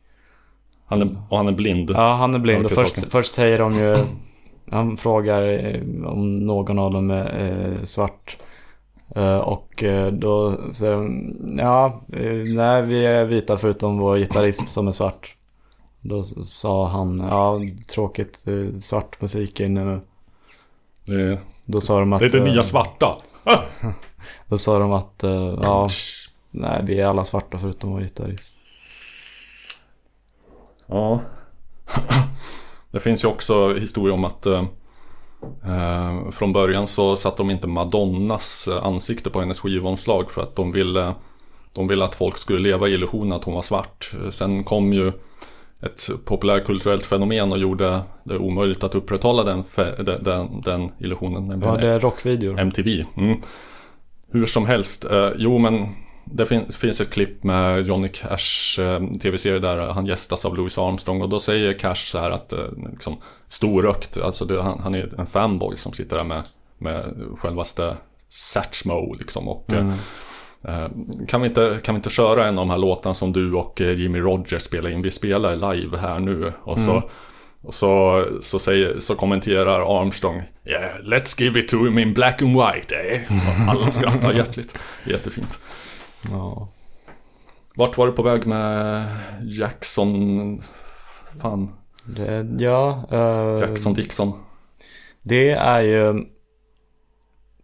han 0.86 1.02
är, 1.02 1.16
och 1.28 1.36
han 1.36 1.48
är 1.48 1.52
blind. 1.52 1.90
Ja, 1.94 2.14
han 2.14 2.34
är 2.34 2.38
blind 2.38 2.64
och 2.64 2.70
först, 2.70 3.06
först 3.10 3.32
säger 3.32 3.58
de 3.58 3.74
ju 3.78 3.96
Han 4.70 4.96
frågar 4.96 5.42
eh, 5.42 6.06
om 6.06 6.34
någon 6.34 6.78
av 6.78 6.92
dem 6.92 7.10
är 7.10 7.68
eh, 7.78 7.82
svart. 7.84 8.36
Eh, 9.16 9.38
och 9.38 9.82
eh, 9.82 10.12
då 10.12 10.56
säger 10.72 10.96
de 10.96 11.34
Ja, 11.58 12.02
eh, 12.12 12.54
nej 12.56 12.82
vi 12.82 13.06
är 13.06 13.24
vita 13.24 13.56
förutom 13.56 13.98
vår 13.98 14.16
gitarrist 14.18 14.68
som 14.68 14.88
är 14.88 14.92
svart. 14.92 15.36
Då 16.02 16.22
sa 16.22 16.88
han 16.88 17.18
Ja, 17.18 17.60
tråkigt 17.88 18.44
eh, 18.46 18.78
svart 18.78 19.20
musik 19.20 19.60
är 19.60 19.64
inne 19.64 19.84
nu. 19.84 20.00
Det, 21.04 21.38
Då 21.64 21.80
sa 21.80 21.98
de 22.00 22.12
att 22.12 22.20
det 22.20 22.26
är 22.26 22.30
det 22.30 22.38
eh, 22.38 22.44
nya 22.44 22.62
svarta. 22.62 23.16
Ah! 23.44 23.58
Då 24.46 24.58
sa 24.58 24.78
de 24.78 24.92
att 24.92 25.22
eh, 25.24 25.58
Ja, 25.62 25.88
nej 26.50 26.80
vi 26.84 27.00
är 27.00 27.06
alla 27.06 27.24
svarta 27.24 27.58
förutom 27.58 27.90
vår 27.92 28.00
gitarrist. 28.00 28.56
Ja. 30.86 31.20
Det 32.90 33.00
finns 33.00 33.24
ju 33.24 33.28
också 33.28 33.74
historia 33.74 34.14
om 34.14 34.24
att 34.24 34.46
eh, 34.46 34.64
eh, 35.66 36.30
från 36.30 36.52
början 36.52 36.86
så 36.86 37.16
satte 37.16 37.36
de 37.36 37.50
inte 37.50 37.66
Madonnas 37.68 38.68
eh, 38.68 38.86
ansikte 38.86 39.30
på 39.30 39.40
hennes 39.40 39.60
skivomslag 39.60 40.30
för 40.30 40.42
att 40.42 40.56
de 40.56 40.72
ville, 40.72 41.14
de 41.72 41.88
ville 41.88 42.04
att 42.04 42.14
folk 42.14 42.38
skulle 42.38 42.58
leva 42.58 42.88
i 42.88 42.92
illusionen 42.92 43.32
att 43.32 43.44
hon 43.44 43.54
var 43.54 43.62
svart. 43.62 44.12
Eh, 44.24 44.30
Sen 44.30 44.64
kom 44.64 44.92
ju 44.92 45.12
ett 45.82 46.10
populärkulturellt 46.24 47.06
fenomen 47.06 47.52
och 47.52 47.58
gjorde 47.58 48.00
det 48.24 48.38
omöjligt 48.38 48.84
att 48.84 48.94
upprätthålla 48.94 49.44
den, 49.44 49.64
den, 50.20 50.60
den, 50.60 50.90
illusionen. 50.98 51.60
Var 51.60 51.78
det 51.78 51.98
rockvideor? 51.98 52.58
MTV. 52.58 53.04
Mm. 53.16 53.38
Hur 54.30 54.46
som 54.46 54.66
helst, 54.66 55.04
eh, 55.04 55.30
jo 55.36 55.58
men 55.58 55.88
det 56.24 56.46
fin- 56.46 56.72
finns 56.72 57.00
ett 57.00 57.10
klipp 57.10 57.44
med 57.44 57.86
Johnny 57.86 58.08
Cash 58.08 58.80
eh, 58.80 59.00
tv-serie 59.22 59.58
där 59.58 59.78
han 59.78 60.06
gästas 60.06 60.44
av 60.44 60.56
Louis 60.56 60.78
Armstrong 60.78 61.22
och 61.22 61.28
då 61.28 61.40
säger 61.40 61.78
Cash 61.78 61.94
så 61.94 62.18
här 62.18 62.30
att 62.30 62.52
eh, 62.52 62.58
liksom, 62.90 63.16
storökt, 63.48 64.18
alltså 64.18 64.44
det, 64.44 64.62
han, 64.62 64.80
han 64.82 64.94
är 64.94 65.20
en 65.20 65.26
fanboy 65.26 65.76
som 65.76 65.92
sitter 65.92 66.16
där 66.16 66.24
med, 66.24 66.42
med 66.78 67.04
självaste 67.38 67.96
Satchmo 68.28 69.14
liksom 69.18 69.48
och 69.48 69.72
eh, 69.72 69.78
eh, 69.88 69.94
kan, 71.28 71.40
vi 71.40 71.48
inte, 71.48 71.80
kan 71.82 71.94
vi 71.94 71.96
inte 71.96 72.10
köra 72.10 72.46
en 72.46 72.58
av 72.58 72.66
de 72.66 72.70
här 72.70 72.78
låtarna 72.78 73.14
som 73.14 73.32
du 73.32 73.54
och 73.54 73.80
eh, 73.80 74.00
Jimmy 74.00 74.18
Rogers 74.18 74.62
spelar 74.62 74.90
in? 74.90 75.02
Vi 75.02 75.10
spelar 75.10 75.74
live 75.74 75.98
här 75.98 76.20
nu 76.20 76.52
och 76.62 76.78
så 76.78 77.02
Och 77.64 77.74
så, 77.74 78.24
så, 78.40 78.58
säger, 78.58 79.00
så 79.00 79.14
kommenterar 79.14 80.00
Armstrong 80.00 80.42
Yeah, 80.66 81.00
let's 81.04 81.40
give 81.42 81.60
it 81.60 81.68
to 81.68 81.84
him 81.84 81.98
in 81.98 82.14
black 82.14 82.42
and 82.42 82.50
white, 82.56 82.94
eh? 82.94 83.20
Och 83.66 83.70
alla 83.72 83.92
skrattar 83.92 84.32
hjärtligt. 84.32 84.74
Jättefint. 85.06 85.58
Ja. 86.30 86.68
Vart 87.74 87.96
var 87.96 88.06
du 88.06 88.12
på 88.12 88.22
väg 88.22 88.46
med 88.46 89.04
Jackson? 89.42 90.62
Fan, 91.42 91.72
Det, 92.04 92.46
ja. 92.58 93.04
eh, 93.10 93.60
Jackson 93.60 93.94
Dixon. 93.94 94.32
Det 95.22 95.50
är 95.50 95.80
ju... 95.80 96.26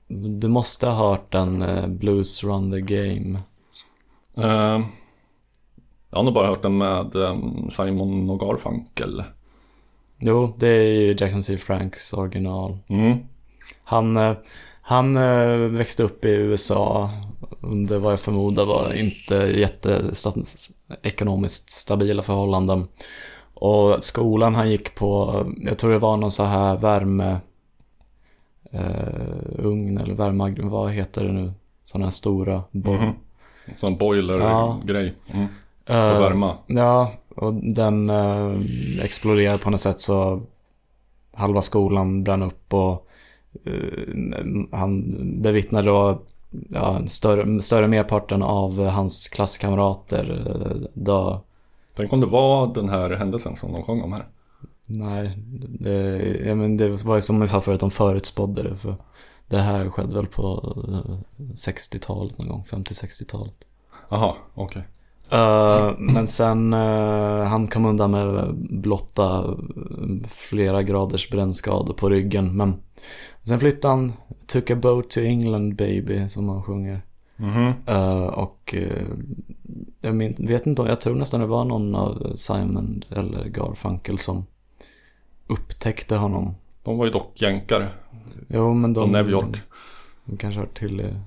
Du 0.08 0.48
måste 0.48 0.86
ha 0.86 1.08
hört 1.08 1.32
den 1.32 1.62
eh, 1.62 1.86
Blues 1.86 2.44
Run 2.44 2.70
the 2.70 2.80
Game. 2.80 3.38
Eh, 4.36 4.80
jag 6.10 6.18
har 6.18 6.22
nog 6.22 6.34
bara 6.34 6.46
hört 6.46 6.62
den 6.62 6.78
med 6.78 7.16
eh, 7.16 7.36
Simon 7.68 8.30
och 8.30 8.40
Garfunkel. 8.40 9.22
Jo, 10.18 10.54
det 10.58 10.68
är 10.68 10.82
ju 10.82 11.16
Jackson 11.18 11.42
C. 11.42 11.56
Franks 11.56 12.12
original. 12.12 12.78
Mm. 12.88 13.18
Han, 13.84 14.16
eh, 14.16 14.36
han 14.82 15.16
eh, 15.16 15.56
växte 15.56 16.02
upp 16.02 16.24
i 16.24 16.30
USA 16.30 17.10
under 17.60 17.98
vad 17.98 18.12
jag 18.12 18.20
förmodar 18.20 18.66
var 18.66 18.92
inte 18.92 19.34
jätteekonomiskt 19.34 21.72
stabila 21.72 22.22
förhållanden. 22.22 22.88
Och 23.54 24.04
skolan 24.04 24.54
han 24.54 24.70
gick 24.70 24.94
på, 24.94 25.44
jag 25.60 25.78
tror 25.78 25.92
det 25.92 25.98
var 25.98 26.16
någon 26.16 26.30
så 26.30 26.44
här 26.44 26.76
värme 26.76 27.40
eh, 28.70 28.82
ugn 29.58 29.98
eller 29.98 30.14
värme, 30.14 30.54
vad 30.62 30.90
heter 30.90 31.24
det 31.24 31.32
nu? 31.32 31.52
Sådana 31.84 32.06
här 32.06 32.10
stora. 32.10 32.62
bo- 32.70 32.92
Mhm. 32.92 33.12
Sån 33.76 33.96
boiler-grej. 33.96 35.14
Mm. 35.34 35.46
För 35.86 36.14
Eh, 36.14 36.20
värma. 36.20 36.56
Ja, 36.66 37.12
och 37.36 37.54
den 37.54 38.10
eh, 38.10 38.52
exploderade 39.02 39.58
på 39.58 39.70
något 39.70 39.80
sätt 39.80 40.00
så 40.00 40.42
halva 41.32 41.62
skolan 41.62 42.24
brann 42.24 42.42
upp 42.42 42.74
och 42.74 43.06
eh, 43.64 43.72
han 44.72 45.04
bevittnade 45.42 45.86
då 45.86 46.18
ja, 46.70 47.06
större, 47.06 47.62
större 47.62 47.88
merparten 47.88 48.42
av 48.42 48.86
hans 48.86 49.28
klasskamrater 49.28 50.30
uh, 50.30 50.86
dö. 50.94 51.38
Tänk 51.96 52.12
om 52.12 52.20
det 52.20 52.26
var 52.26 52.74
den 52.74 52.88
här 52.88 53.10
händelsen 53.10 53.56
som 53.56 53.72
de 53.72 53.82
sjöng 53.82 54.02
om 54.02 54.12
här. 54.12 54.26
Nej, 54.90 55.38
det, 55.80 56.54
men 56.56 56.76
det 56.76 56.88
var 56.88 57.14
ju 57.14 57.20
som 57.20 57.40
jag 57.40 57.48
sa 57.50 57.60
förut, 57.60 57.80
de 57.80 57.90
förutspådde 57.90 58.62
det. 58.62 58.76
För 58.76 58.96
det 59.46 59.58
här 59.58 59.90
skedde 59.90 60.14
väl 60.14 60.26
på 60.26 60.74
eh, 60.88 61.44
60-talet 61.54 62.38
någon 62.38 62.48
gång, 62.48 62.64
50-60-talet. 62.70 63.66
Jaha, 64.08 64.34
okej. 64.54 64.82
Eh, 65.30 65.90
men 65.98 66.26
sen 66.26 66.72
eh, 66.72 67.44
han 67.44 67.66
kom 67.66 67.86
undan 67.86 68.10
med 68.10 68.54
blotta 68.54 69.38
eh, 69.38 70.28
flera 70.28 70.82
graders 70.82 71.30
brännskador 71.30 71.94
på 71.94 72.10
ryggen. 72.10 72.56
Men 72.56 72.74
sen 73.44 73.60
flyttade 73.60 73.94
han, 73.94 74.12
took 74.46 74.70
a 74.70 74.76
boat 74.76 75.10
to 75.10 75.20
England 75.20 75.76
baby 75.76 76.28
som 76.28 76.48
han 76.48 76.62
sjunger. 76.62 77.02
Mhm. 77.36 77.72
Eh, 77.86 78.26
och 78.26 78.74
eh, 78.74 79.06
jag 80.00 80.12
vet 80.38 80.66
inte 80.66 80.82
om, 80.82 80.88
jag 80.88 81.00
tror 81.00 81.14
nästan 81.14 81.40
det 81.40 81.46
var 81.46 81.64
någon 81.64 81.94
av 81.94 82.32
Simon 82.34 83.04
eller 83.10 83.44
Garfunkel 83.44 84.18
som 84.18 84.46
upptäckte 85.48 86.16
honom. 86.16 86.54
De 86.82 86.98
var 86.98 87.04
ju 87.04 87.10
dock 87.10 87.42
jänkare. 87.42 87.88
Jo 88.48 88.74
men 88.74 88.92
de... 88.94 89.00
Från 89.00 89.12
New 89.12 89.30
York. 89.30 89.62
De 90.24 90.36
kanske 90.36 90.60
hört 90.60 90.78
till 90.78 91.00
i- 91.00 91.20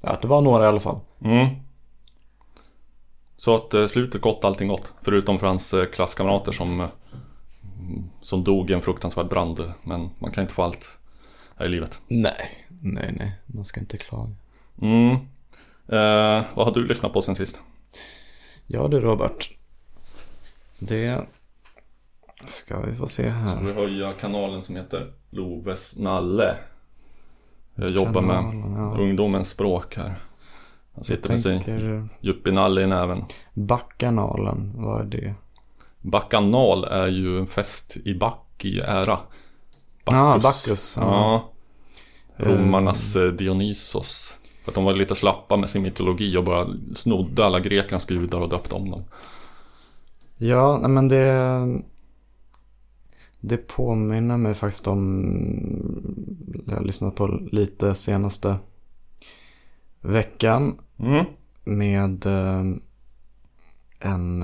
Ja 0.00 0.18
det 0.22 0.28
var 0.28 0.40
några 0.40 0.64
i 0.64 0.68
alla 0.68 0.80
fall. 0.80 1.00
Mm. 1.24 1.46
Så 3.36 3.54
att 3.54 3.74
eh, 3.74 3.86
slutet 3.86 4.20
gott, 4.20 4.44
allting 4.44 4.68
gott. 4.68 4.92
Förutom 5.02 5.38
för 5.38 5.46
hans 5.46 5.74
eh, 5.74 5.84
klasskamrater 5.86 6.52
som, 6.52 6.80
eh, 6.80 6.88
som 8.20 8.44
dog 8.44 8.70
i 8.70 8.74
en 8.74 8.82
fruktansvärd 8.82 9.28
brand. 9.28 9.72
Men 9.82 10.10
man 10.18 10.30
kan 10.32 10.42
inte 10.42 10.54
få 10.54 10.62
allt 10.62 10.90
här 11.56 11.66
i 11.66 11.68
livet. 11.68 12.00
Nej, 12.08 12.66
nej, 12.82 13.14
nej. 13.18 13.32
Man 13.46 13.64
ska 13.64 13.80
inte 13.80 13.96
klaga. 13.96 14.30
Mm. 14.82 15.10
Eh, 15.88 16.44
vad 16.54 16.66
har 16.66 16.74
du 16.74 16.86
lyssnat 16.86 17.12
på 17.12 17.22
sen 17.22 17.36
sist? 17.36 17.60
Ja 18.66 18.88
du 18.88 19.00
Robert. 19.00 19.50
Det 20.78 21.26
ska 22.50 22.80
vi 22.80 22.96
få 22.96 23.06
se 23.06 23.28
här. 23.28 23.62
vi 23.62 23.72
höja 23.72 24.12
kanalen 24.12 24.62
som 24.62 24.76
heter 24.76 25.12
Loves 25.30 25.98
Nalle. 25.98 26.56
Jag 27.74 27.90
jobbar 27.90 28.22
med 28.22 28.36
Kanalen, 28.36 28.74
ja. 28.76 29.02
ungdomens 29.02 29.48
språk 29.48 29.96
här. 29.96 30.22
Han 30.94 31.04
sitter 31.04 31.30
med 31.30 31.40
sin 31.40 31.62
tänker 31.62 32.08
yuppienalle 32.20 32.82
i 32.82 32.86
näven. 32.86 33.24
Backanalen, 33.54 34.72
vad 34.76 35.00
är 35.00 35.04
det? 35.04 35.34
Bacchanal 36.00 36.84
är 36.84 37.06
ju 37.06 37.38
en 37.38 37.46
fest 37.46 37.96
i 38.04 38.14
Bacchi 38.14 38.80
ära. 38.80 39.18
Ah, 40.04 40.38
Bacchus, 40.38 40.94
ja. 40.96 41.50
Ja. 42.36 42.44
Romarnas 42.44 43.16
eh, 43.16 43.32
Dionysos. 43.32 44.38
För 44.62 44.70
att 44.70 44.74
de 44.74 44.84
var 44.84 44.92
lite 44.94 45.14
slappa 45.14 45.56
med 45.56 45.70
sin 45.70 45.82
mytologi 45.82 46.36
och 46.36 46.44
bara 46.44 46.66
snodde 46.94 47.46
alla 47.46 47.60
grekernas 47.60 48.06
gudar 48.06 48.40
och 48.40 48.48
döpte 48.48 48.74
om 48.74 48.90
dem. 48.90 49.04
Ja, 50.36 50.88
men 50.88 51.08
det... 51.08 51.82
Det 53.40 53.56
påminner 53.56 54.36
mig 54.36 54.54
faktiskt 54.54 54.86
om... 54.86 55.24
Jag 56.66 56.76
har 56.76 56.84
lyssnat 56.84 57.14
på 57.14 57.26
lite 57.26 57.94
senaste 57.94 58.56
veckan 60.00 60.78
Mm. 61.00 61.24
med 61.64 62.26
eh, 62.26 62.64
en... 64.00 64.42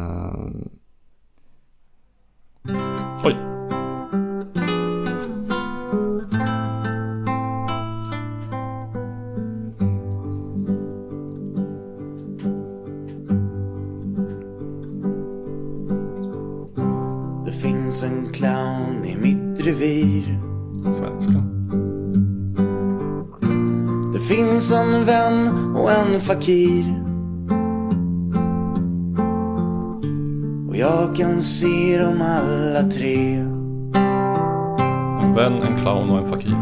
fakir 26.45 26.85
Och 30.69 30.77
jag 30.77 31.17
kan 31.17 31.43
se 31.43 31.99
dem 31.99 32.23
alla 32.23 32.83
tre. 32.91 33.35
En 35.23 35.35
vän, 35.35 35.63
en 35.63 35.79
clown 35.83 36.11
och 36.11 36.19
en 36.19 36.31
fakir. 36.31 36.57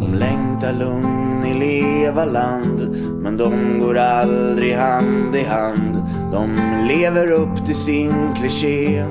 De 0.00 0.14
längtar 0.14 0.72
lugn 0.78 1.44
i 1.46 1.54
Levaland 1.58 2.96
Men 3.22 3.36
de 3.36 3.78
går 3.78 3.98
aldrig 3.98 4.74
hand 4.74 5.36
i 5.36 5.44
hand. 5.44 6.04
De 6.32 6.50
lever 6.88 7.30
upp 7.30 7.64
till 7.64 7.74
sin 7.74 8.34
kliché. 8.36 9.04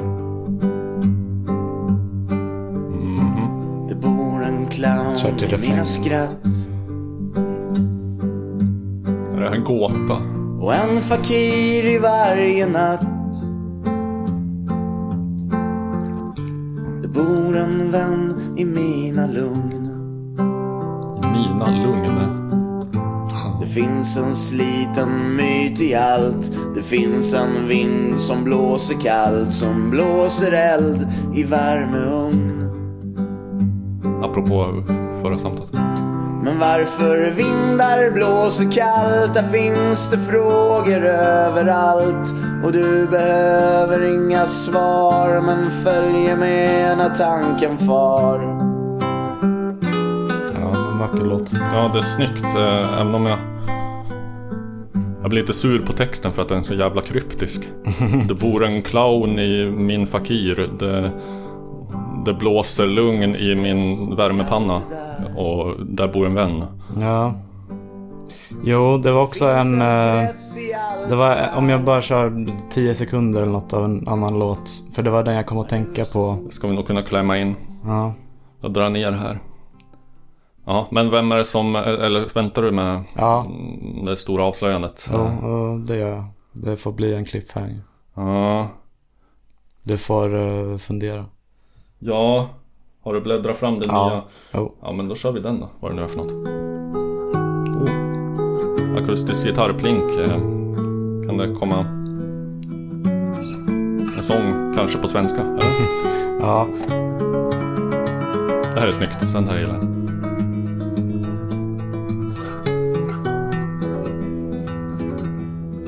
Mhm. 3.02 3.88
Det 3.88 3.96
bor 3.96 4.44
en 4.44 4.66
clown 4.66 5.16
i 5.40 5.58
mina 5.58 5.86
skratt 5.86 6.69
gåta? 9.70 10.40
och 10.62 10.74
en 10.74 11.02
fakir 11.02 11.86
i 11.86 11.98
varje 11.98 12.68
natt. 12.68 13.02
Det 17.02 17.08
bor 17.08 17.58
en 17.58 17.92
vän 17.92 18.56
i 18.58 18.66
mina 18.66 19.28
lugn. 19.28 19.86
I 21.24 21.28
mina 21.28 21.84
lugn. 21.84 22.20
Det 23.62 23.68
finns 23.68 24.18
en 24.18 24.36
sliten 24.36 25.36
myt 25.36 25.82
i 25.82 25.96
allt. 25.96 26.54
Det 26.76 26.82
finns 26.82 27.34
en 27.34 27.68
vind 27.68 28.20
som 28.20 28.44
blåser 28.44 28.96
kallt, 28.96 29.54
som 29.54 29.90
blåser 29.90 30.52
eld 30.52 31.08
i 31.36 31.44
värmeugn. 31.44 32.64
Apropå 34.24 34.84
förra 35.22 35.40
samtalet. 35.40 35.89
Men 36.50 36.60
varför 36.60 37.30
vindar 37.32 38.12
blåser 38.12 38.72
kallt? 38.72 39.34
Där 39.34 39.44
finns 39.44 40.10
det 40.12 40.18
frågor 40.18 41.06
överallt. 41.06 42.34
Och 42.64 42.72
du 42.72 43.08
behöver 43.08 44.16
inga 44.16 44.46
svar, 44.46 45.42
men 45.42 45.72
följer 45.72 46.38
med 46.38 46.98
när 46.98 47.10
tanken 47.10 47.78
far. 47.78 48.40
Ja, 50.54 50.92
en 50.92 51.00
vacker 51.00 51.26
låt. 51.26 51.52
Ja, 51.74 51.90
det 51.94 52.00
är 52.00 52.16
snyggt. 52.16 52.44
eh, 52.56 53.02
Även 53.02 53.16
om 53.16 53.26
jag... 53.26 53.40
Jag 55.22 55.30
blir 55.30 55.42
lite 55.42 55.54
sur 55.54 55.80
på 55.86 55.94
texten 55.94 56.32
för 56.32 56.42
att 56.42 56.50
den 56.50 56.58
är 56.60 56.64
så 56.64 56.74
jävla 56.74 57.02
kryptisk. 57.02 57.70
Det 58.28 58.34
bor 58.34 58.66
en 58.66 58.82
clown 58.82 59.40
i 59.40 59.72
min 59.72 60.08
fakir. 60.08 60.70
Det, 60.80 61.12
det 62.34 62.40
blåser 62.40 62.86
lugn 62.88 63.36
i 63.36 63.56
min 63.56 64.16
värmepanna. 64.16 64.82
Och 65.38 65.74
där 65.86 66.08
bor 66.08 66.26
en 66.26 66.34
vän. 66.34 66.64
Ja. 67.02 67.34
Jo, 68.64 68.98
det 68.98 69.12
var 69.12 69.22
också 69.22 69.46
en... 69.48 69.82
eh, 69.82 70.28
Det 71.10 71.16
var 71.16 71.50
om 71.58 71.70
jag 71.70 71.84
bara 71.84 72.02
kör 72.02 72.56
10 72.70 72.96
sekunder 72.96 73.42
eller 73.42 73.52
något 73.52 73.74
av 73.74 73.86
en 73.86 74.08
annan 74.08 74.40
låt. 74.40 74.70
För 74.94 75.04
det 75.04 75.10
var 75.10 75.24
den 75.24 75.36
jag 75.36 75.46
kom 75.48 75.58
att 75.58 75.70
tänka 75.70 76.06
på. 76.06 76.38
Ska 76.52 76.68
vi 76.68 76.76
nog 76.76 76.88
kunna 76.88 77.02
klämma 77.02 77.38
in. 77.38 77.56
Ja. 77.86 78.14
Jag 78.62 78.72
drar 78.74 78.90
ner 78.90 79.12
här. 79.12 79.40
Ja, 80.66 80.88
men 80.92 81.10
vem 81.10 81.32
är 81.32 81.38
det 81.38 81.46
som, 81.46 81.76
eller 81.76 82.34
väntar 82.36 82.62
du 82.62 82.72
med 82.72 83.04
Ja, 83.16 83.48
det 84.06 84.18
stora 84.18 84.44
avslöjandet? 84.44 85.10
och 85.44 85.80
det 85.80 85.96
gör 85.98 86.10
jag. 86.10 86.24
Det 86.54 86.78
får 86.78 86.92
bli 86.92 87.14
en 87.16 87.26
cliffhanger. 87.26 87.82
Ja. 88.16 88.68
Du 89.84 89.98
får 89.98 90.34
uh, 90.36 90.78
fundera. 90.78 91.26
Ja, 92.00 92.50
har 93.04 93.14
du 93.14 93.22
bläddrat 93.22 93.58
fram 93.58 93.80
den 93.80 93.90
Ja. 93.90 94.10
nya? 94.10 94.22
Jo. 94.54 94.76
Ja, 94.82 94.92
men 94.92 95.08
då 95.08 95.16
kör 95.16 95.32
vi 95.32 95.40
den 95.40 95.60
då. 95.60 95.70
Vad 95.80 95.92
det 95.92 95.96
nu 95.96 96.02
är 96.02 96.08
för 96.08 96.18
något. 96.18 96.32
Oh. 97.82 99.04
Akustisk 99.04 99.46
gitarrplink. 99.48 100.04
eh, 100.12 100.30
Kan 101.28 101.38
det 101.38 101.56
komma 101.56 101.78
en 104.18 104.24
sång 104.24 104.74
kanske 104.76 104.98
på 104.98 105.08
svenska? 105.08 105.42
Eller? 105.42 105.60
Ja, 106.42 106.68
Det 108.74 108.80
här 108.80 108.88
är 108.88 108.92
snyggt. 108.92 109.34
Den 109.34 109.48
här 109.48 109.60
gillar 109.60 109.74
jag. 109.74 109.84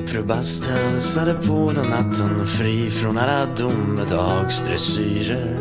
Fru 0.08 0.22
Bast 0.22 0.66
hälsade 0.66 1.34
på 1.34 1.72
den 1.74 1.86
natten 1.90 2.46
fri 2.46 2.90
från 2.90 3.18
alla 3.18 3.46
domedagsdressyrer. 3.56 5.56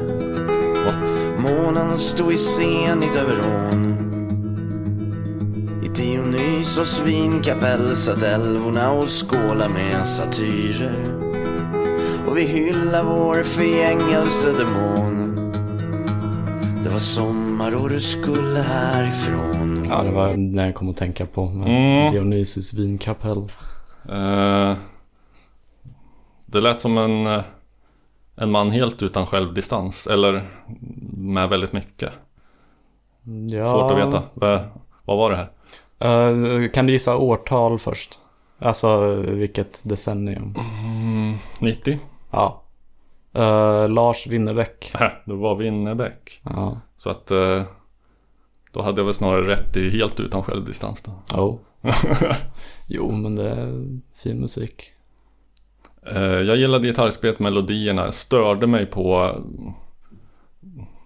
Månen 1.37 1.97
stod 1.97 2.33
i 2.33 2.37
zenit 2.37 3.15
över 3.15 3.39
ån. 3.71 3.97
I 5.83 5.87
Dionysos 5.87 7.01
vinkapell 7.05 7.95
satt 7.95 8.23
älvorna 8.23 8.91
och 8.91 9.09
skåla 9.09 9.69
med 9.69 10.07
satyrer. 10.07 11.21
Och 12.27 12.37
vi 12.37 12.41
hyllar 12.41 13.03
vår 13.03 13.43
förgängelsedemon. 13.43 15.35
Det 16.83 16.89
var 16.89 16.99
sommar 16.99 17.75
och 17.83 17.89
du 17.89 17.99
skulle 17.99 18.59
härifrån. 18.59 19.85
ja 19.89 20.03
det 20.03 20.11
var 20.11 20.27
den 20.27 20.55
jag 20.57 20.75
kom 20.75 20.89
att 20.89 20.97
tänka 20.97 21.25
på. 21.25 21.41
Mm. 21.41 22.11
Dionysus 22.11 22.73
vinkapell. 22.73 23.37
Eh, 24.09 24.75
det 26.45 26.61
lät 26.61 26.81
som 26.81 26.97
en, 26.97 27.27
eh, 27.27 27.41
en 28.35 28.51
man 28.51 28.71
helt 28.71 29.03
utan 29.03 29.25
självdistans. 29.25 30.07
Eller 30.07 30.49
med 31.17 31.49
väldigt 31.49 31.73
mycket. 31.73 32.11
Ja. 33.49 33.65
Svårt 33.65 33.91
att 33.91 34.07
veta. 34.07 34.23
Vad, 34.33 34.61
vad 35.05 35.17
var 35.17 35.31
det 35.31 35.37
här? 35.37 35.49
Eh, 35.99 36.69
kan 36.69 36.85
du 36.85 36.93
gissa 36.93 37.17
årtal 37.17 37.79
först? 37.79 38.19
Alltså 38.59 39.15
vilket 39.15 39.81
decennium? 39.89 40.55
Mm, 40.57 41.37
90? 41.59 41.99
Ja. 42.31 42.63
Eh, 43.33 43.89
Lars 43.89 44.27
Winnerbäck. 44.27 44.91
Det 45.25 45.33
var 45.33 45.55
Winnerbäck. 45.55 46.41
Ja. 46.43 46.81
Så 46.95 47.09
att 47.09 47.31
eh, 47.31 47.63
då 48.71 48.81
hade 48.81 49.01
jag 49.01 49.05
väl 49.05 49.13
snarare 49.13 49.47
rätt 49.53 49.77
i 49.77 49.89
helt 49.89 50.19
utan 50.19 50.43
självdistans 50.43 51.03
då. 51.03 51.37
Oh. 51.41 51.59
jo, 52.87 53.11
men 53.11 53.35
det 53.35 53.49
är 53.49 53.85
fin 54.23 54.39
musik. 54.39 54.91
Eh, 56.07 56.21
jag 56.23 56.57
gillade 56.57 56.87
gitarrspelet, 56.87 57.39
melodierna. 57.39 58.11
Störde 58.11 58.67
mig 58.67 58.85
på 58.85 59.23
eh, 59.23 59.35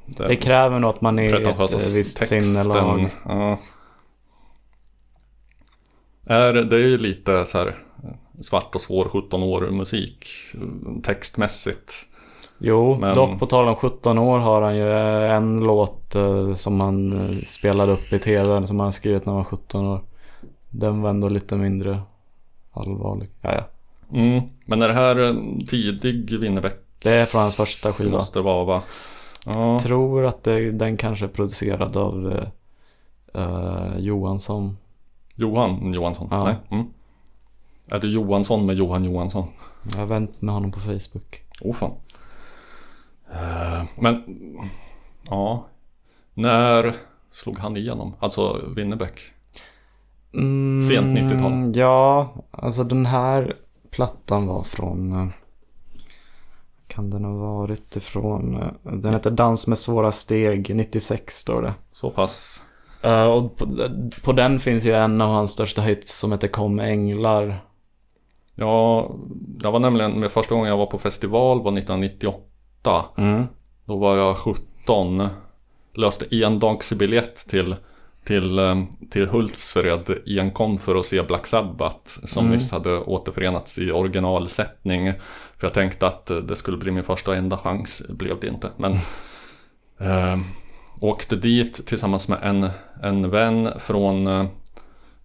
den 0.06 0.28
Det 0.28 0.36
kräver 0.36 0.80
nog 0.80 0.90
att 0.90 1.02
man 1.02 1.20
är 1.20 1.40
i 1.40 1.44
ett 1.44 1.74
eh, 1.74 1.94
visst 1.94 2.28
sinnelag. 2.28 3.10
Ja. 3.26 3.60
Är, 6.28 6.54
det 6.54 6.76
är 6.76 6.88
ju 6.88 6.98
lite 6.98 7.46
så 7.46 7.58
här 7.58 7.68
eh, 8.04 8.10
svart 8.42 8.76
och 8.76 8.82
svår 8.82 9.06
17 9.06 9.44
år 9.44 9.72
musik 9.72 10.26
eh, 10.54 11.02
textmässigt. 11.04 11.94
Jo, 12.58 12.98
Men- 13.00 13.16
dock 13.16 13.40
på 13.40 13.46
tal 13.46 13.68
om 13.68 13.76
17 13.76 14.18
år 14.18 14.40
har 14.40 14.62
han 14.62 14.76
ju 14.76 14.92
eh, 14.92 15.32
en 15.36 15.60
låt 15.60 16.16
eh, 16.16 16.54
som 16.54 16.80
han 16.80 17.14
eh, 17.30 17.38
spelade 17.46 17.92
upp 17.92 18.14
i 18.14 18.20
tv 18.20 18.68
som 18.68 18.80
han 18.80 18.94
skrivit 18.94 19.26
när 19.26 19.34
han 19.34 19.44
var 19.44 19.50
17 19.50 19.86
år. 19.86 20.02
Den 20.70 21.02
var 21.02 21.10
ändå 21.10 21.30
lite 21.30 21.56
mindre 21.56 22.02
allvarlig. 22.74 23.30
Ja, 23.42 23.54
ja. 23.54 23.64
Mm. 24.20 24.42
Men 24.66 24.82
är 24.82 24.88
det 24.88 24.94
här 24.94 25.16
en 25.16 25.66
tidig 25.68 26.40
Winnerbäck? 26.40 26.76
Det 27.04 27.12
är 27.12 27.26
från 27.26 27.42
hans 27.42 27.56
första 27.56 27.90
Det 27.90 27.94
skiva. 27.94 28.12
måste 28.18 28.40
det 28.40 28.44
vara 28.44 28.64
va? 28.66 28.82
Ja. 29.46 29.80
Tror 29.80 30.26
att 30.26 30.44
det, 30.44 30.72
den 30.72 30.98
kanske 30.98 31.26
är 31.26 31.30
producerad 31.30 31.98
av 31.98 32.32
eh, 33.34 33.42
eh, 33.44 33.98
Johansson. 33.98 34.78
Johan 35.36 35.94
Johansson? 35.94 36.28
Ja. 36.32 36.44
Nej. 36.44 36.56
Mm. 36.72 36.86
Är 37.88 38.00
det 38.00 38.08
Johansson 38.08 38.66
med 38.66 38.76
Johan 38.76 39.04
Johansson? 39.04 39.48
Jag 39.92 39.98
har 39.98 40.06
vänt 40.06 40.42
med 40.42 40.54
honom 40.54 40.72
på 40.72 40.80
Facebook. 40.80 41.42
Åh 41.62 41.74
fan. 41.76 41.92
Eh, 43.34 43.84
Men, 44.00 44.24
ja. 45.30 45.68
När 46.34 46.94
slog 47.32 47.60
han 47.60 47.78
igenom? 47.78 48.14
Alltså 48.20 48.62
Winnerbäck? 48.76 49.20
Mm, 50.34 50.82
Sent 50.82 51.18
90-tal. 51.18 51.76
Ja, 51.78 52.34
alltså 52.52 52.84
den 52.84 53.06
här 53.06 53.56
plattan 53.96 54.48
var 54.48 54.64
från... 54.64 55.12
eh, 55.14 55.28
Kan 56.88 57.10
den 57.10 57.26
ha 57.26 57.34
varit 57.34 57.96
ifrån... 57.96 58.56
eh, 58.62 58.68
Den 58.94 59.14
heter 59.14 59.32
Dans 59.32 59.68
med 59.68 59.78
svåra 59.78 60.12
steg, 60.12 60.76
96 60.76 61.38
står 61.38 61.62
det. 61.62 61.74
Så 61.94 62.10
pass? 62.10 62.64
Eh, 63.02 63.24
och 63.24 63.58
på, 63.58 63.68
på 64.24 64.32
den 64.34 64.60
finns 64.60 64.86
ju 64.86 64.94
en 64.96 65.22
av 65.22 65.30
hans 65.30 65.52
största 65.52 65.82
hits 65.82 66.20
som 66.20 66.32
heter 66.32 66.48
Kom 66.48 66.80
änglar. 66.80 67.58
Ja, 68.56 69.10
jag 69.62 69.72
var 69.72 69.80
nämligen 69.80 70.12
med 70.20 70.32
första 70.32 70.56
gången 70.56 70.70
jag 70.70 70.78
var 70.78 70.86
på 70.86 70.98
festival 70.98 71.58
var 71.62 71.72
1998. 71.78 73.06
Mm. 73.18 73.44
Då 73.86 73.98
var 73.98 74.18
jag 74.18 74.38
17. 74.38 75.28
Löste 75.94 76.26
endagsbiljett 76.44 77.36
till, 77.36 77.76
till, 78.26 78.60
eh, 78.60 78.84
till 79.12 79.28
Hultsfred 79.28 80.18
enkom 80.40 80.78
för 80.78 80.96
att 80.96 81.06
se 81.06 81.22
Black 81.24 81.48
Sabbath. 81.48 82.26
Som 82.26 82.46
Mm. 82.46 82.58
nyss 82.58 82.72
hade 82.72 82.98
återförenats 82.98 83.78
i 83.80 83.92
originalsättning. 83.92 85.14
För 85.58 85.68
jag 85.68 85.74
tänkte 85.74 86.08
att 86.08 86.32
eh, 86.32 86.38
det 86.38 86.56
skulle 86.56 86.78
bli 86.78 86.92
min 86.92 87.04
första 87.04 87.32
och 87.32 87.38
enda 87.38 87.58
chans. 87.58 88.04
Blev 88.10 88.40
det 88.40 88.48
inte. 88.48 88.70
Men 88.78 88.94
eh, 90.00 90.40
åkte 91.02 91.36
dit 91.36 91.88
tillsammans 91.88 92.28
med 92.28 92.40
en, 92.44 92.70
en 93.04 93.30
vän 93.30 93.70
från, 93.80 94.28
eh, 94.28 94.46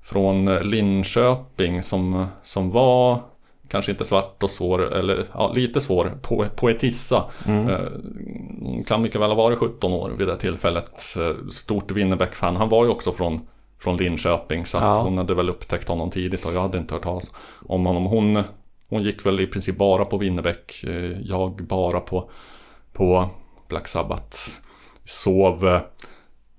från 0.03 0.45
Linköping 0.55 1.83
som, 1.83 2.27
som 2.43 2.71
var 2.71 3.21
Kanske 3.70 3.92
inte 3.92 4.04
svart 4.04 4.42
och 4.42 4.50
svår, 4.50 4.94
eller 4.94 5.26
ja, 5.35 5.52
lite 5.54 5.80
svår, 5.80 6.18
po 6.22 6.44
poetissa. 6.56 7.24
Mm. 7.46 7.68
Eh, 7.68 8.85
kan 8.87 9.02
mycket 9.02 9.20
väl 9.20 9.28
ha 9.30 9.35
varit 9.37 9.59
17 9.59 9.92
år 9.92 10.11
vid 10.18 10.28
det 10.28 10.37
tillfället. 10.37 11.16
Eh, 11.18 11.48
Stort 11.50 11.90
Winnerbäck-fan. 11.90 12.56
Han 12.56 12.68
var 12.68 12.85
ju 12.85 12.90
också 12.90 13.12
från, 13.12 13.40
från 13.80 13.96
Linköping. 13.96 14.66
Så 14.66 14.76
att 14.78 14.83
Ja. 14.96 15.02
hon 15.02 15.18
hade 15.18 15.35
väl 15.35 15.50
upptäckt 15.50 15.88
honom 15.88 16.11
tidigt 16.11 16.44
och 16.46 16.54
jag 16.54 16.61
hade 16.62 16.78
inte 16.78 16.94
hört 16.94 17.02
talas 17.02 17.33
om 17.66 17.87
honom. 17.87 18.04
Hon, 18.06 18.42
hon 18.88 19.02
gick 19.02 19.26
väl 19.26 19.40
i 19.40 19.46
princip 19.46 19.76
bara 19.78 20.04
på 20.04 20.18
Winnerbäck. 20.18 20.85
eh, 20.85 21.20
Jag 21.20 21.54
bara 21.68 22.00
på, 22.00 22.30
på 22.92 23.28
Black 23.68 23.88
Sabbath. 23.88 24.37
Sov 25.04 25.68
eh, 25.68 25.80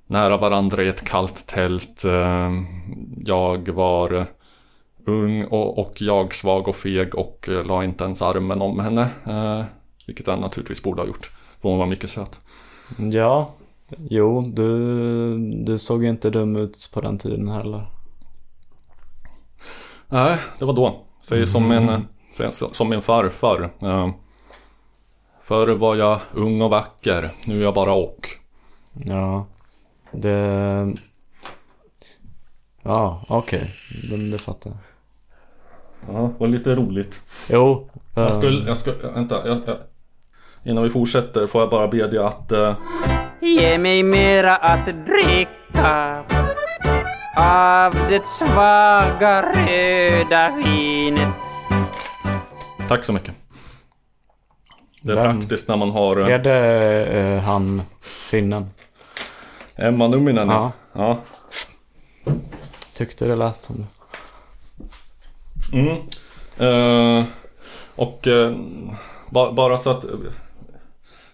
nära 0.08 0.38
varandra 0.38 0.84
i 0.84 0.88
ett 0.88 1.06
kallt 1.08 1.48
tält. 1.48 2.04
Jag 3.26 3.70
var 3.70 4.26
ung 5.06 5.46
och, 5.46 5.80
och 5.80 5.94
jag 6.02 6.36
svag 6.36 6.68
och 6.68 6.76
feg 6.76 7.16
och 7.16 7.50
eh, 7.50 7.66
la 7.66 7.84
inte 7.84 8.04
ens 8.04 8.22
armen 8.22 8.62
om 8.62 8.80
henne. 8.80 9.10
Eh, 9.28 9.64
vilket 10.08 10.28
jag 10.28 10.40
naturligtvis 10.40 10.84
borde 10.84 11.02
ha 11.02 11.08
gjort. 11.08 11.32
För 11.62 11.70
hon 11.70 11.78
var 11.78 11.86
mycket 11.86 12.10
söt. 12.10 12.40
Ja, 12.98 13.52
jo, 13.98 14.42
du, 14.42 15.38
du 15.64 15.78
såg 15.78 16.04
ju 16.04 16.10
inte 16.10 16.30
dum 16.30 16.56
ut 16.56 16.90
på 16.94 17.02
den 17.02 17.18
tiden 17.18 17.48
heller. 17.48 17.92
Nej, 20.08 20.38
det 20.60 20.66
var 20.66 20.74
då. 20.74 21.06
Säger 21.22 21.46
som 21.46 21.68
min, 21.68 22.08
som 22.72 22.90
min 22.90 23.02
farfar. 23.02 23.72
Eh, 23.80 24.10
Förr 25.44 25.76
var 25.76 25.96
jag 25.96 26.20
ung 26.34 26.62
och 26.62 26.70
vacker. 26.70 27.32
Nu 27.46 27.60
är 27.60 27.64
jag 27.64 27.74
bara 27.74 27.94
och. 27.94 28.28
Ja, 28.94 29.46
det... 30.12 30.88
Ja, 32.82 33.26
okej. 33.28 33.76
Det, 34.10 34.32
det 34.32 34.38
fattar 34.38 34.70
jag. 34.70 34.80
Ja, 36.08 36.32
var 36.38 36.48
lite 36.48 36.76
roligt. 36.76 37.22
Jo. 37.50 37.90
Jag 38.16 38.26
eh, 38.26 38.32
skulle, 38.32 38.68
jag 38.68 38.78
skulle, 38.78 38.98
vänta. 38.98 39.48
Jag, 39.48 39.58
jag, 39.66 39.78
innan 40.64 40.84
vi 40.84 40.90
fortsätter 40.90 41.48
får 41.48 41.62
jag 41.62 41.70
bara 41.70 41.88
bedja 41.88 42.28
att 42.28 42.52
eh, 42.52 42.76
Ge 43.42 43.78
mig 43.78 44.04
mera 44.04 44.56
att 44.56 44.86
dricka 44.86 46.24
av 47.38 47.94
det 48.10 48.28
svaga 48.28 49.42
röda 49.42 50.56
vinet. 50.56 51.34
Tack 52.88 53.06
så 53.06 53.14
mycket. 53.14 53.34
Det 55.02 55.12
är 55.12 55.16
Vem? 55.16 55.24
praktiskt 55.24 55.68
när 55.68 55.78
man 55.78 55.92
har 55.92 56.20
eh, 56.20 56.28
Är 56.28 56.40
det 56.40 57.06
eh, 57.06 57.40
han, 57.44 57.82
finnen? 58.02 58.70
Emma 59.76 60.08
Numminen. 60.08 60.50
Ja. 60.50 60.72
ja. 60.94 61.18
Tyckte 62.94 63.26
det 63.26 63.36
lät 63.36 63.62
som 63.62 63.76
det. 63.78 64.01
Mm. 65.74 65.98
Eh, 66.58 67.26
och 67.96 68.28
eh, 68.28 68.56
ba, 69.30 69.52
bara 69.52 69.78
så 69.78 69.90
att 69.90 70.04
eh, 70.04 70.12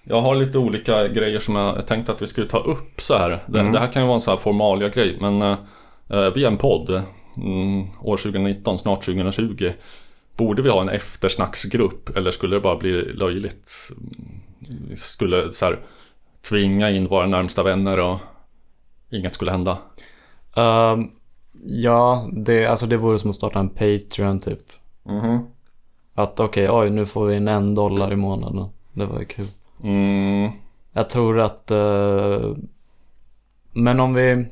jag 0.03 0.21
har 0.21 0.35
lite 0.35 0.57
olika 0.57 1.07
grejer 1.07 1.39
som 1.39 1.55
jag 1.55 1.87
tänkte 1.87 2.11
att 2.11 2.21
vi 2.21 2.27
skulle 2.27 2.47
ta 2.47 2.59
upp 2.59 3.01
så 3.01 3.17
här. 3.17 3.43
Det, 3.45 3.71
det 3.71 3.79
här 3.79 3.91
kan 3.91 4.01
ju 4.01 4.07
vara 4.07 4.15
en 4.15 4.21
så 4.21 4.31
här 4.31 4.37
formalia 4.37 4.89
grej 4.89 5.17
men 5.21 5.41
eh, 5.41 5.57
eh, 6.09 6.17
är 6.17 6.45
en 6.45 6.57
podd 6.57 7.03
mm, 7.37 7.87
år 8.01 8.17
2019, 8.17 8.79
snart 8.79 9.05
2020. 9.05 9.71
Borde 10.35 10.61
vi 10.61 10.69
ha 10.69 10.81
en 10.81 10.89
eftersnacksgrupp 10.89 12.17
eller 12.17 12.31
skulle 12.31 12.55
det 12.55 12.59
bara 12.59 12.75
bli 12.75 13.13
löjligt? 13.13 13.71
Vi 14.89 14.97
skulle 14.97 15.53
så 15.53 15.65
här 15.65 15.79
tvinga 16.49 16.89
in 16.89 17.07
våra 17.07 17.25
närmsta 17.25 17.63
vänner 17.63 17.99
och 17.99 18.17
inget 19.09 19.35
skulle 19.35 19.51
hända. 19.51 19.77
Ehm, 20.55 21.11
ja, 21.65 22.29
det, 22.33 22.65
alltså 22.65 22.85
det 22.85 22.97
vore 22.97 23.19
som 23.19 23.29
att 23.29 23.35
starta 23.35 23.59
en 23.59 23.69
Patreon 23.69 24.39
typ. 24.39 24.59
Att 26.13 26.39
okej, 26.39 26.69
oj 26.71 26.89
nu 26.89 27.05
får 27.05 27.25
vi 27.25 27.35
in 27.35 27.47
en 27.47 27.75
dollar 27.75 28.13
i 28.13 28.15
månaden. 28.15 28.69
Det 28.93 29.05
var 29.05 29.19
ju 29.19 29.25
kul. 29.25 29.47
Mm, 29.83 30.51
Jag 30.93 31.09
tror 31.09 31.39
att... 31.39 31.71
eh, 31.71 32.55
men 33.73 33.99
om 33.99 34.13
vi... 34.13 34.45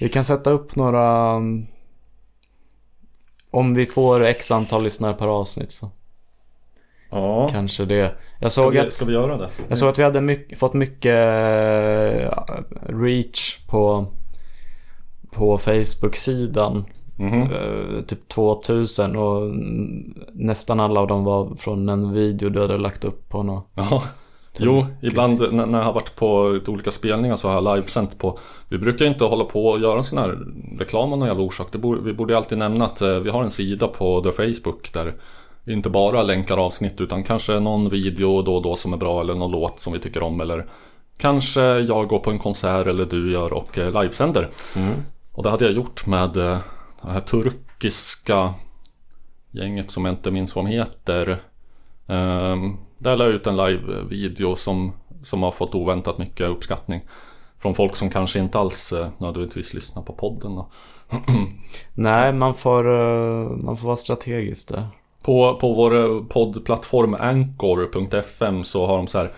Vi 0.00 0.08
kan 0.08 0.24
sätta 0.24 0.50
upp 0.50 0.76
några... 0.76 1.34
Om 3.50 3.74
vi 3.74 3.86
får 3.86 4.24
x 4.24 4.50
antal 4.50 4.82
lyssnare 4.84 5.14
per 5.14 5.26
avsnitt 5.26 5.72
så 5.72 5.90
ja. 7.10 7.48
kanske 7.48 7.84
det. 7.84 8.14
Jag 8.40 8.52
Ska 8.52 8.62
såg 8.62 8.72
vi, 8.72 8.78
att... 8.78 8.92
ska 8.92 9.04
vi 9.04 9.12
göra 9.12 9.36
det? 9.36 9.50
Jag 9.68 9.78
såg 9.78 9.88
att 9.88 9.98
vi 9.98 10.02
hade 10.02 10.20
mycket, 10.20 10.58
fått 10.58 10.74
mycket 10.74 11.14
eh, 11.14 12.30
reach 12.88 13.58
på, 13.66 14.06
på 15.36 15.58
Facebook-sidan. 15.58 16.84
Mhm. 17.16 17.42
Eh, 17.42 18.02
typ 18.02 18.28
2000 18.28 19.16
och 19.16 19.56
nästan 20.32 20.80
alla 20.80 21.00
av 21.00 21.06
dem 21.06 21.24
var 21.24 21.54
från 21.56 21.88
en 21.88 22.12
video 22.12 22.48
du 22.48 22.60
hade 22.60 22.78
lagt 22.78 23.04
upp 23.04 23.28
på 23.28 23.42
något. 23.42 23.68
Ja. 23.74 24.02
Jo, 24.58 24.86
ibland 25.02 25.52
när 25.52 25.78
jag 25.78 25.84
har 25.84 25.92
varit 25.92 26.16
på 26.16 26.48
lite 26.48 26.70
olika 26.70 26.90
spelningar 26.90 27.36
så 27.36 27.48
har 27.48 27.54
jag 27.54 27.76
livesänt 27.76 28.18
på 28.18 28.38
Vi 28.68 28.78
brukar 28.78 29.06
inte 29.06 29.24
hålla 29.24 29.44
på 29.44 29.66
och 29.66 29.80
göra 29.80 29.98
en 29.98 30.04
sån 30.04 30.18
här 30.18 30.38
reklam 30.78 31.12
av 31.12 31.18
någon 31.18 31.28
jävla 31.28 31.42
orsak 31.42 31.66
det 31.72 31.78
borde, 31.78 32.00
Vi 32.00 32.12
borde 32.12 32.32
ju 32.32 32.36
alltid 32.36 32.58
nämna 32.58 32.84
att 32.84 33.00
eh, 33.00 33.08
vi 33.08 33.30
har 33.30 33.42
en 33.42 33.50
sida 33.50 33.88
på 33.88 34.20
The 34.20 34.32
Facebook 34.32 34.92
där 34.92 35.14
vi 35.64 35.72
inte 35.72 35.90
bara 35.90 36.22
länkar 36.22 36.56
avsnitt 36.56 37.00
utan 37.00 37.24
kanske 37.24 37.60
någon 37.60 37.88
video 37.88 38.42
då 38.42 38.56
och 38.56 38.62
då 38.62 38.76
som 38.76 38.92
är 38.92 38.96
bra 38.96 39.20
eller 39.20 39.34
någon 39.34 39.50
låt 39.50 39.80
som 39.80 39.92
vi 39.92 39.98
tycker 39.98 40.22
om 40.22 40.40
eller 40.40 40.66
Kanske 41.18 41.62
jag 41.62 42.08
går 42.08 42.18
på 42.18 42.30
en 42.30 42.38
konsert 42.38 42.86
eller 42.86 43.04
du 43.04 43.32
gör 43.32 43.52
och 43.52 43.78
eh, 43.78 44.02
livesänder 44.02 44.50
Och 45.36 45.42
det 45.42 45.50
hade 45.50 45.64
jag 45.64 45.74
gjort 45.74 46.06
med 46.06 46.36
eh, 46.36 46.58
det 47.02 47.10
här 47.10 47.20
turkiska 47.20 48.54
gänget 49.50 49.90
som 49.90 50.04
jag 50.04 50.14
inte 50.14 50.30
minns 50.30 50.56
vad 50.56 50.64
de 50.64 50.70
heter 50.70 51.40
Um, 52.08 52.76
där 52.98 53.16
la 53.16 53.24
jag 53.24 53.34
ut 53.34 53.46
en 53.46 53.56
live-video 53.56 54.56
som, 54.56 54.92
som 55.22 55.42
har 55.42 55.50
fått 55.50 55.74
oväntat 55.74 56.18
mycket 56.18 56.48
uppskattning. 56.48 57.00
Från 57.58 57.74
folk 57.74 57.96
som 57.96 58.10
kanske 58.10 58.38
inte 58.38 58.58
alls 58.58 58.92
uh, 58.92 59.08
nödvändigtvis 59.18 59.74
lyssnar 59.74 60.02
på 60.02 60.12
podden. 60.12 60.62
Nej, 61.94 62.32
man 62.32 62.54
får, 62.54 62.90
eh, 62.90 63.48
man 63.50 63.76
får 63.76 63.86
vara 63.86 63.96
strategisk 63.96 64.68
där. 64.68 64.86
På, 65.22 65.58
på 65.60 65.72
vår 65.72 65.96
eh, 65.96 66.24
poddplattform 66.24 67.14
Anchor.fm 67.14 68.64
så 68.64 68.86
har 68.86 68.96
de 68.96 69.06
så 69.06 69.18
här 69.18 69.32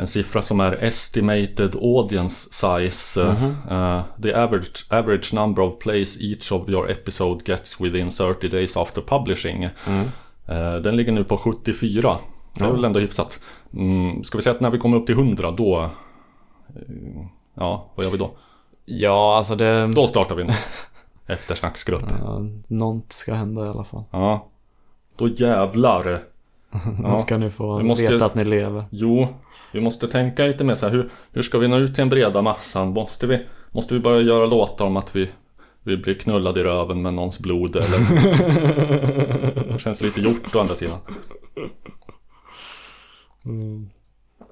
en 0.00 0.06
siffra 0.06 0.42
som 0.42 0.60
är 0.60 0.72
estimated 0.72 1.76
audience 1.76 2.48
size. 2.52 3.20
uh, 3.20 3.44
uh, 3.72 4.02
the 4.22 4.34
average, 4.34 4.86
average 4.90 5.34
number 5.34 5.62
of 5.62 5.78
plays 5.78 6.16
each 6.20 6.52
of 6.52 6.68
your 6.68 6.90
episode 6.90 7.44
gets 7.52 7.80
within 7.80 8.10
30 8.10 8.48
days 8.48 8.76
after 8.76 9.00
publishing. 9.02 9.64
Uh, 9.64 10.76
den 10.82 10.96
ligger 10.96 11.12
nu 11.12 11.24
på 11.24 11.36
74. 11.36 12.18
Det 12.54 12.64
är 12.64 12.72
väl 12.72 12.84
ändå 12.84 13.00
hyfsat. 13.00 13.40
Mm, 13.74 14.24
ska 14.24 14.38
vi 14.38 14.42
säga 14.42 14.54
att 14.54 14.60
när 14.60 14.70
vi 14.70 14.78
kommer 14.78 14.96
upp 14.96 15.06
till 15.06 15.14
100 15.14 15.50
då... 15.50 15.80
eh, 15.80 16.80
Ja, 17.54 17.90
vad 17.94 18.04
gör 18.04 18.12
vi 18.12 18.18
då? 18.18 18.30
Ja, 18.84 19.36
alltså 19.36 19.54
det... 19.56 19.86
Då 19.86 20.06
startar 20.06 20.34
vi 20.34 20.42
en 20.42 20.52
eftersnacksgrupp. 21.26 22.04
Ja, 22.20 22.40
något 22.66 23.12
ska 23.12 23.34
hända 23.34 23.66
i 23.66 23.68
alla 23.68 23.84
fall. 23.84 24.04
Ja. 24.10 24.48
Då 25.16 25.28
jävlar. 25.28 26.22
Då 26.98 27.18
ska 27.18 27.36
ni 27.38 27.50
få 27.50 27.78
Vi 27.78 27.84
måste- 27.84 28.06
veta 28.12 28.24
att 28.26 28.34
ni 28.34 28.44
lever. 28.44 28.84
Jo, 28.90 29.28
vi 29.72 29.80
måste 29.80 30.08
tänka 30.08 30.46
lite 30.46 30.64
mer 30.64 30.74
så 30.74 30.86
här, 30.86 30.92
hur, 30.92 31.10
hur 31.32 31.42
ska 31.42 31.58
vi 31.58 31.68
nå 31.68 31.76
ut 31.76 31.94
till 31.94 32.02
den 32.02 32.08
breda 32.08 32.42
massan? 32.42 32.88
Måste 32.92 33.26
vi, 33.26 33.46
måste 33.70 33.94
vi 33.94 34.00
börja 34.00 34.20
göra 34.20 34.46
låtar 34.46 34.84
om 34.86 34.96
att 34.96 35.16
vi, 35.16 35.28
vi 35.82 35.96
blir 35.96 36.14
knullade 36.14 36.60
i 36.60 36.62
röven 36.64 37.02
med 37.02 37.14
någons 37.14 37.38
blod 37.38 37.76
eller? 37.76 37.98
det 39.72 39.78
känns 39.78 40.00
lite 40.02 40.20
gjort 40.20 40.54
å 40.56 40.60
andra 40.60 40.76
sidan. 40.76 40.98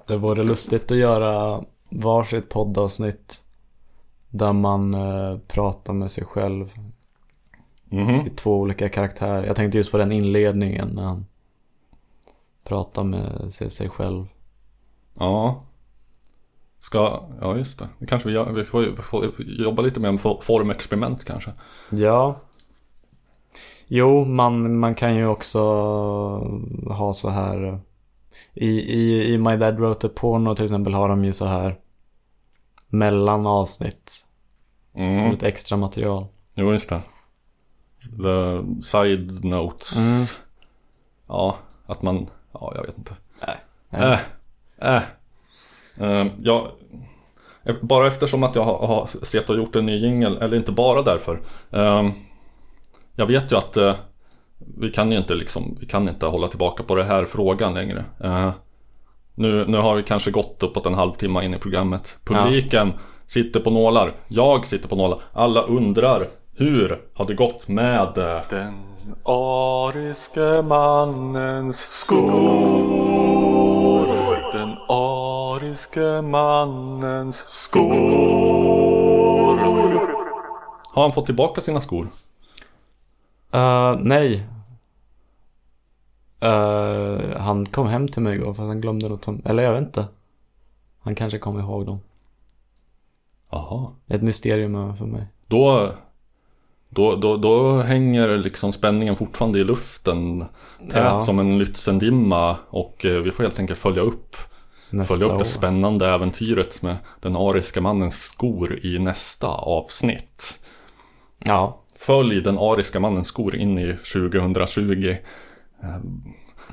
Det 0.07 0.17
vore 0.17 0.43
lustigt 0.43 0.91
att 0.91 0.97
göra 0.97 1.63
varsitt 1.89 2.49
poddavsnitt 2.49 3.39
där 4.29 4.53
man 4.53 4.93
eh, 4.93 5.37
pratar 5.47 5.93
med 5.93 6.11
sig 6.11 6.23
själv 6.25 6.73
Mhm. 7.91 8.09
i 8.27 8.29
två 8.29 8.57
olika 8.59 8.89
karaktärer. 8.89 9.45
Jag 9.45 9.55
tänkte 9.55 9.77
just 9.77 9.91
på 9.91 9.97
den 9.97 10.11
inledningen 10.11 10.87
när 10.89 11.03
han 11.03 11.25
pratar 12.69 13.03
med 13.03 13.51
sig, 13.51 13.89
själv. 13.89 14.25
Ja. 15.13 15.63
Ska, 16.79 17.23
ja 17.41 17.57
just 17.57 17.79
det. 17.79 17.87
Det 17.99 18.05
kanske 18.05 18.29
vi 18.29 18.35
gör. 18.35 18.51
Vi 18.51 18.65
får, 18.65 18.81
vi 18.81 18.95
får 18.95 19.25
jobba 19.39 19.81
lite 19.81 19.99
mer 19.99 20.11
med 20.11 20.21
for- 20.21 20.41
formexperiment 20.41 21.25
kanske. 21.25 21.53
Ja. 21.89 22.35
Jo, 23.87 24.25
man, 24.25 24.79
man 24.79 24.95
kan 24.95 25.15
ju 25.15 25.27
också 25.27 25.59
ha 26.87 27.13
så 27.13 27.29
här. 27.29 27.79
I, 28.53 28.67
i, 28.69 29.33
I 29.33 29.37
My 29.37 29.57
Dad 29.57 29.79
Wrote 29.79 30.07
a 30.07 30.09
Porno 30.15 30.55
till 30.55 30.65
exempel 30.65 30.93
har 30.93 31.09
de 31.09 31.25
ju 31.25 31.33
så 31.33 31.45
här 31.45 31.79
mellan 32.87 33.47
avsnitt. 33.47 34.25
Mm. 34.93 35.31
Lite 35.31 35.47
extra 35.47 35.77
material. 35.77 36.25
Jo, 36.53 36.71
just 36.71 36.89
det. 36.89 37.01
The 37.99 38.63
side 38.81 39.45
notes. 39.45 39.97
Mm. 39.97 40.25
Ja, 41.27 41.57
att 41.85 42.01
man... 42.01 42.27
Ja, 42.51 42.73
jag 42.75 42.81
vet 42.81 42.97
inte. 42.97 43.13
Nej. 43.47 43.57
Äh, 43.91 44.95
äh. 44.95 45.01
Ehm, 45.99 46.29
jag, 46.41 46.71
bara 47.81 48.07
eftersom 48.07 48.43
att 48.43 48.55
jag 48.55 48.63
har, 48.63 48.87
har 48.87 49.25
sett 49.25 49.49
och 49.49 49.55
gjort 49.55 49.75
en 49.75 49.85
ny 49.85 49.97
jingel, 49.97 50.37
eller 50.37 50.57
inte 50.57 50.71
bara 50.71 51.01
därför. 51.01 51.39
Ehm, 51.71 52.11
jag 53.15 53.25
vet 53.25 53.51
ju 53.51 53.55
att 53.55 53.77
eh, 53.77 53.95
vi 54.77 54.89
kan 54.89 55.11
ju 55.11 55.17
inte 55.17 55.35
liksom, 55.35 55.77
vi 55.79 55.85
kan 55.85 56.09
inte 56.09 56.25
hålla 56.25 56.47
tillbaka 56.47 56.83
på 56.83 56.95
det 56.95 57.03
här 57.03 57.25
frågan 57.25 57.73
längre. 57.73 58.05
Eh, 58.23 58.51
nu, 59.35 59.65
nu 59.67 59.77
har 59.77 59.95
vi 59.95 60.03
kanske 60.03 60.31
gått 60.31 60.63
uppåt 60.63 60.85
en 60.85 60.93
halvtimme 60.93 61.45
in 61.45 61.53
i 61.53 61.57
programmet. 61.57 62.17
Publiken 62.23 62.93
sitter 63.25 63.59
på 63.59 63.69
nålar, 63.69 64.13
jag 64.27 64.67
sitter 64.67 64.87
på 64.87 64.95
nålar. 64.95 65.19
Alla 65.33 65.61
undrar 65.61 66.27
hur 66.55 67.01
har 67.13 67.25
det 67.25 67.33
gått 67.33 67.67
med 67.67 68.17
eh, 68.17 68.41
den 68.49 68.73
ariske 69.23 70.61
mannens 70.61 71.77
skor? 72.01 72.29
Den 74.53 74.77
ariske 74.89 76.21
mannens 76.21 77.37
skor. 77.47 77.89
Har 80.93 81.01
han 81.01 81.11
fått 81.11 81.25
tillbaka 81.25 81.61
sina 81.61 81.81
skor? 81.81 82.07
Eh, 83.51 83.95
nej. 83.99 84.47
Eh, 86.39 87.37
han 87.37 87.65
kom 87.65 87.87
hem 87.87 88.07
till 88.07 88.21
mig 88.21 88.35
igår 88.35 88.53
fast 88.53 88.67
han 88.67 88.81
glömde 88.81 89.13
att 89.13 89.21
ta 89.21 89.35
Eller 89.45 89.63
jag 89.63 89.73
vet 89.73 89.81
inte. 89.81 90.07
Han 90.99 91.15
kanske 91.15 91.39
kom 91.39 91.59
ihåg 91.59 91.85
dem. 91.85 91.99
Jaha. 93.49 93.91
Ett 94.11 94.21
mysterium 94.21 94.95
för 94.95 95.05
mig. 95.05 95.27
Då, 95.47 95.91
då, 96.89 97.15
då, 97.15 97.37
då 97.37 97.81
hänger 97.81 98.37
liksom 98.37 98.73
spänningen 98.73 99.15
fortfarande 99.15 99.59
i 99.59 99.63
luften 99.63 100.39
Tät 100.79 100.95
Ja. 100.95 101.21
som 101.21 101.39
en 101.39 101.61
Lützendimma 101.61 102.55
och 102.69 103.05
eh, 103.05 103.21
vi 103.21 103.31
får 103.31 103.43
helt 103.43 103.59
enkelt 103.59 103.79
följa 103.79 104.01
upp 104.01 104.35
Nästa 104.89 105.13
Följa 105.13 105.25
upp 105.27 105.33
år. 105.33 105.39
det 105.39 105.45
spännande 105.45 106.07
äventyret 106.09 106.81
med 106.81 106.95
den 107.21 107.35
ariska 107.35 107.81
mannens 107.81 108.21
skor 108.23 108.79
i 108.85 108.99
nästa 108.99 109.47
avsnitt 109.47 110.59
Ja. 111.45 111.81
Följ 111.97 112.41
den 112.41 112.57
ariska 112.57 112.99
mannens 112.99 113.27
skor 113.27 113.55
in 113.55 113.77
i 113.79 113.93
2020 114.13 115.15
eh, 115.83 115.89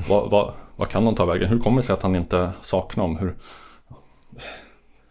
vad, 0.08 0.30
vad, 0.30 0.52
vad 0.76 0.88
kan 0.88 1.04
de 1.04 1.14
ta 1.14 1.24
vägen? 1.24 1.48
Hur 1.48 1.58
kommer 1.58 1.76
det 1.76 1.86
sig 1.86 1.92
att 1.92 2.02
han 2.02 2.16
inte 2.16 2.50
saknar 2.62 3.04
dem? 3.04 3.16
Hur, 3.16 3.34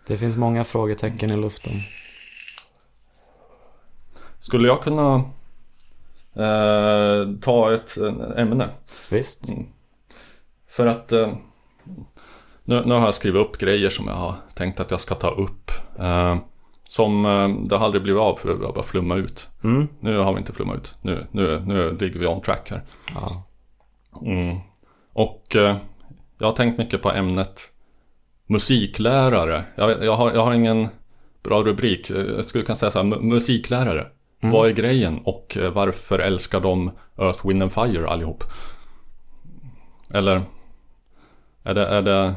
Det 0.08 0.18
finns 0.18 0.36
många 0.38 0.64
frågetecken 0.64 1.32
i 1.32 1.38
luften. 1.38 1.72
Skulle 4.46 4.68
jag 4.68 4.82
kunna 4.82 5.16
eh, 6.36 7.28
ta 7.42 7.74
ett 7.74 7.98
eh, 7.98 8.14
ämne? 8.42 8.68
Visst. 9.10 9.42
För 10.68 10.88
att 10.88 11.12
eh, 11.12 11.34
nu, 12.64 12.84
nu 12.86 12.94
har 12.94 13.06
jag 13.06 13.14
skrivit 13.16 13.42
upp 13.48 13.58
grejer 13.58 13.90
som 13.90 14.08
jag 14.08 14.16
har 14.16 14.36
tänkt 14.54 14.80
att 14.80 14.92
jag 14.92 15.00
ska 15.00 15.16
ta 15.16 15.30
upp. 15.30 15.72
Eh, 16.00 16.38
Som 16.88 17.26
eh, 17.26 17.48
det 17.70 17.78
har 17.78 17.86
aldrig 17.86 18.04
blivit 18.04 18.22
av 18.22 18.36
för 18.36 18.54
vi 18.54 18.66
har 18.66 18.74
bara 18.74 18.84
flumma 18.84 19.16
ut. 19.16 19.48
Mm. 19.64 19.88
Nu 20.00 20.18
har 20.18 20.34
vi 20.34 20.40
inte 20.40 20.54
flummat 20.54 20.78
ut. 20.78 20.96
Nu, 21.02 21.26
nu, 21.32 21.62
nu 21.66 21.98
ligger 22.00 22.20
vi 22.20 22.28
on 22.28 22.42
track 22.42 22.70
här. 22.72 22.82
Ja. 23.14 23.44
Mm. 24.22 24.58
Och 25.14 25.56
eh, 25.56 25.78
jag 26.40 26.48
har 26.48 26.54
tänkt 26.56 26.78
mycket 26.78 27.02
på 27.02 27.12
ämnet 27.12 27.72
musiklärare. 28.48 29.64
Jag, 29.76 30.04
jag, 30.04 30.16
har, 30.16 30.32
jag 30.32 30.46
har 30.46 30.54
ingen 30.54 30.88
bra 31.44 31.62
rubrik. 31.64 32.10
Eh, 32.10 32.18
Jag 32.36 32.46
skulle 32.46 32.64
kunna 32.64 32.76
säga 32.76 32.92
så 32.92 33.00
här, 33.00 33.06
mu- 33.06 33.22
musiklärare. 34.46 34.52
Vad 34.52 34.70
är 34.70 34.74
grejen 34.74 35.20
och 35.24 35.58
eh, 35.58 35.72
varför 35.72 36.20
älskar 36.20 36.60
de 36.60 36.92
Earth, 37.18 37.48
Wind 37.48 37.64
and 37.64 37.74
Fire 37.74 38.10
allihop? 38.10 38.44
Eller 40.14 40.44
är 41.64 41.74
det, 41.74 41.86
är 41.88 42.02
det, 42.02 42.36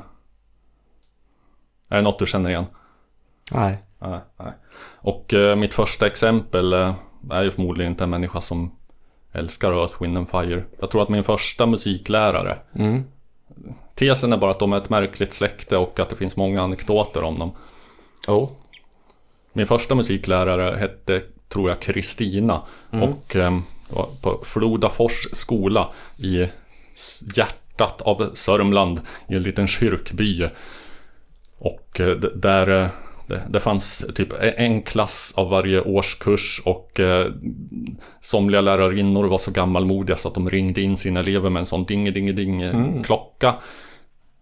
är 1.89 1.97
det 1.97 2.03
något 2.03 2.19
du 2.19 2.27
känner 2.27 2.51
igen? 2.51 2.67
Nej. 3.53 3.83
Nej, 3.99 4.21
nej. 4.37 4.53
Och 4.81 5.35
eh, 5.35 5.57
mitt 5.57 5.75
första 5.75 6.07
exempel 6.07 6.73
eh, 6.73 6.95
är 7.31 7.43
ju 7.43 7.51
förmodligen 7.51 7.93
inte 7.93 8.05
en 8.05 8.11
människa 8.11 8.41
som 8.41 8.77
älskar 9.33 9.73
Earth, 9.73 10.03
Wind 10.03 10.19
and 10.19 10.31
Fire. 10.31 10.65
Jag 10.81 10.91
tror 10.91 11.03
att 11.03 11.09
min 11.09 11.25
första 11.25 11.67
musiklärare 11.67 12.59
Mm. 12.75 13.05
Tesen 13.95 14.33
är 14.33 14.37
bara 14.37 14.51
att 14.51 14.59
de 14.59 14.73
är 14.73 14.77
ett 14.77 14.91
märkligt 14.91 15.33
släkte 15.33 15.77
och 15.77 16.01
att 16.01 16.11
det 16.11 16.17
finns 16.17 16.37
många 16.37 16.63
anekdoter 16.63 17.25
om 17.25 17.39
dem. 17.39 17.53
Oh. 18.29 18.51
Min 19.53 19.67
första 19.67 19.95
musiklärare 19.95 20.77
hette, 20.77 21.23
tror 21.49 21.69
jag, 21.69 21.81
Kristina. 21.81 22.63
Och 22.91 23.37
eh, 23.37 23.59
på 24.23 24.41
Flodafors 24.45 25.29
skola 25.33 25.89
i 26.17 26.47
hjärtat 27.37 28.01
av 28.03 28.31
Sörmland 28.35 29.01
i 29.29 29.35
en 29.35 29.43
liten 29.43 29.69
kyrkby. 29.69 30.49
Och 31.59 32.01
eh, 32.01 32.17
där 32.17 32.83
eh, 32.83 32.89
det, 33.27 33.43
det 33.49 33.61
fanns 33.61 34.05
typ 34.15 34.33
e- 34.33 34.55
en 34.57 34.83
klass 34.83 35.33
av 35.37 35.51
varje 35.51 35.81
årskurs 35.81 36.63
och 36.65 37.01
eh, 37.01 37.27
somliga 38.21 38.61
lärarinnor 38.61 39.25
var 39.25 39.39
så 39.39 39.51
gammalmodiga 39.51 40.17
så 40.17 40.29
att 40.29 40.35
de 40.35 40.51
ringde 40.51 40.81
in 40.81 40.97
sina 40.97 41.21
elever 41.21 41.51
med 41.51 41.61
en 41.61 41.67
sån 41.67 41.85
ding 41.85 42.13
ding 42.13 42.35
ding 42.35 42.63
eh, 42.63 43.03
klocka. 43.03 43.55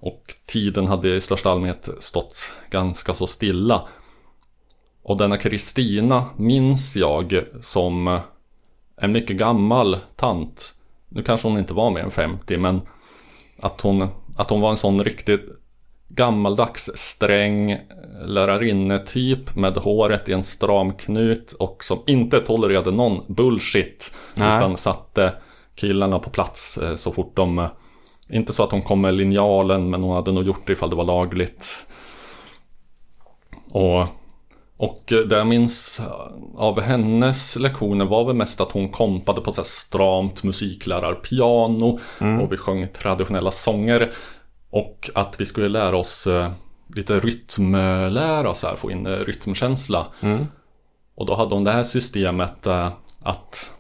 Och 0.00 0.22
tiden 0.46 0.86
hade 0.86 1.16
i 1.16 1.20
största 1.20 1.50
allmänhet 1.50 1.88
stått 2.00 2.52
ganska 2.70 3.14
så 3.14 3.26
stilla. 3.26 3.88
Och 5.06 5.16
denna 5.16 5.36
Kristina 5.36 6.24
minns 6.36 6.96
jag 6.96 7.42
som 7.62 8.20
en 8.96 9.12
mycket 9.12 9.36
gammal 9.36 9.98
tant. 10.16 10.74
Nu 11.08 11.22
kanske 11.22 11.48
hon 11.48 11.58
inte 11.58 11.74
var 11.74 11.90
mer 11.90 12.00
än 12.00 12.10
50 12.10 12.56
men 12.56 12.80
att 13.60 13.80
hon, 13.80 14.08
att 14.36 14.50
hon 14.50 14.60
var 14.60 14.70
en 14.70 14.76
sån 14.76 15.04
riktigt 15.04 15.46
gammaldags 16.08 16.90
sträng 16.94 17.78
lärarinnetyp 18.24 19.56
med 19.56 19.76
håret 19.76 20.28
i 20.28 20.32
en 20.32 20.44
stram 20.44 20.92
knut 20.92 21.52
och 21.52 21.84
som 21.84 22.02
inte 22.06 22.40
tolererade 22.40 22.90
någon 22.90 23.34
bullshit 23.34 24.14
Nej. 24.34 24.56
utan 24.56 24.76
satte 24.76 25.32
killarna 25.74 26.18
på 26.18 26.30
plats 26.30 26.78
eh, 26.78 26.96
så 26.96 27.12
fort 27.12 27.36
de 27.36 27.58
eh, 27.58 27.68
inte 28.28 28.52
så 28.52 28.62
att 28.62 28.70
hon 28.70 28.82
kom 28.82 29.00
med 29.00 29.14
linjalen 29.14 29.90
men 29.90 30.02
hon 30.02 30.14
hade 30.14 30.32
nog 30.32 30.44
gjort 30.44 30.66
det 30.66 30.72
ifall 30.72 30.90
det 30.90 30.96
var 30.96 31.04
lagligt. 31.04 31.86
Och, 33.70 34.06
och 34.78 35.02
det 35.06 35.36
jag 35.36 35.46
minns 35.46 36.00
av 36.56 36.80
hennes 36.80 37.56
lektioner 37.56 38.04
var 38.04 38.24
väl 38.24 38.36
mest 38.36 38.60
att 38.60 38.72
hon 38.72 38.88
kompade 38.88 39.40
på 39.40 39.52
så 39.52 39.64
stramt 39.64 40.42
musiklärarpiano 40.42 41.98
och 42.42 42.52
vi 42.52 42.56
sjöng 42.56 42.88
traditionella 42.88 43.50
sånger. 43.50 44.12
Och 44.70 45.10
att 45.14 45.40
vi 45.40 45.46
skulle 45.46 45.68
lära 45.68 45.96
oss 45.96 46.26
eh, 46.26 46.50
lite 46.94 47.18
rytmlära, 47.18 48.54
så 48.54 48.66
här, 48.66 48.76
få 48.76 48.90
in 48.90 49.06
eh, 49.06 49.18
rytmkänsla. 49.18 50.06
Och 51.14 51.26
då 51.26 51.34
hade 51.34 51.54
hon 51.54 51.64
det 51.64 51.70
här 51.70 51.84
systemet 51.84 52.66
eh, 52.66 52.92
att 53.22 53.72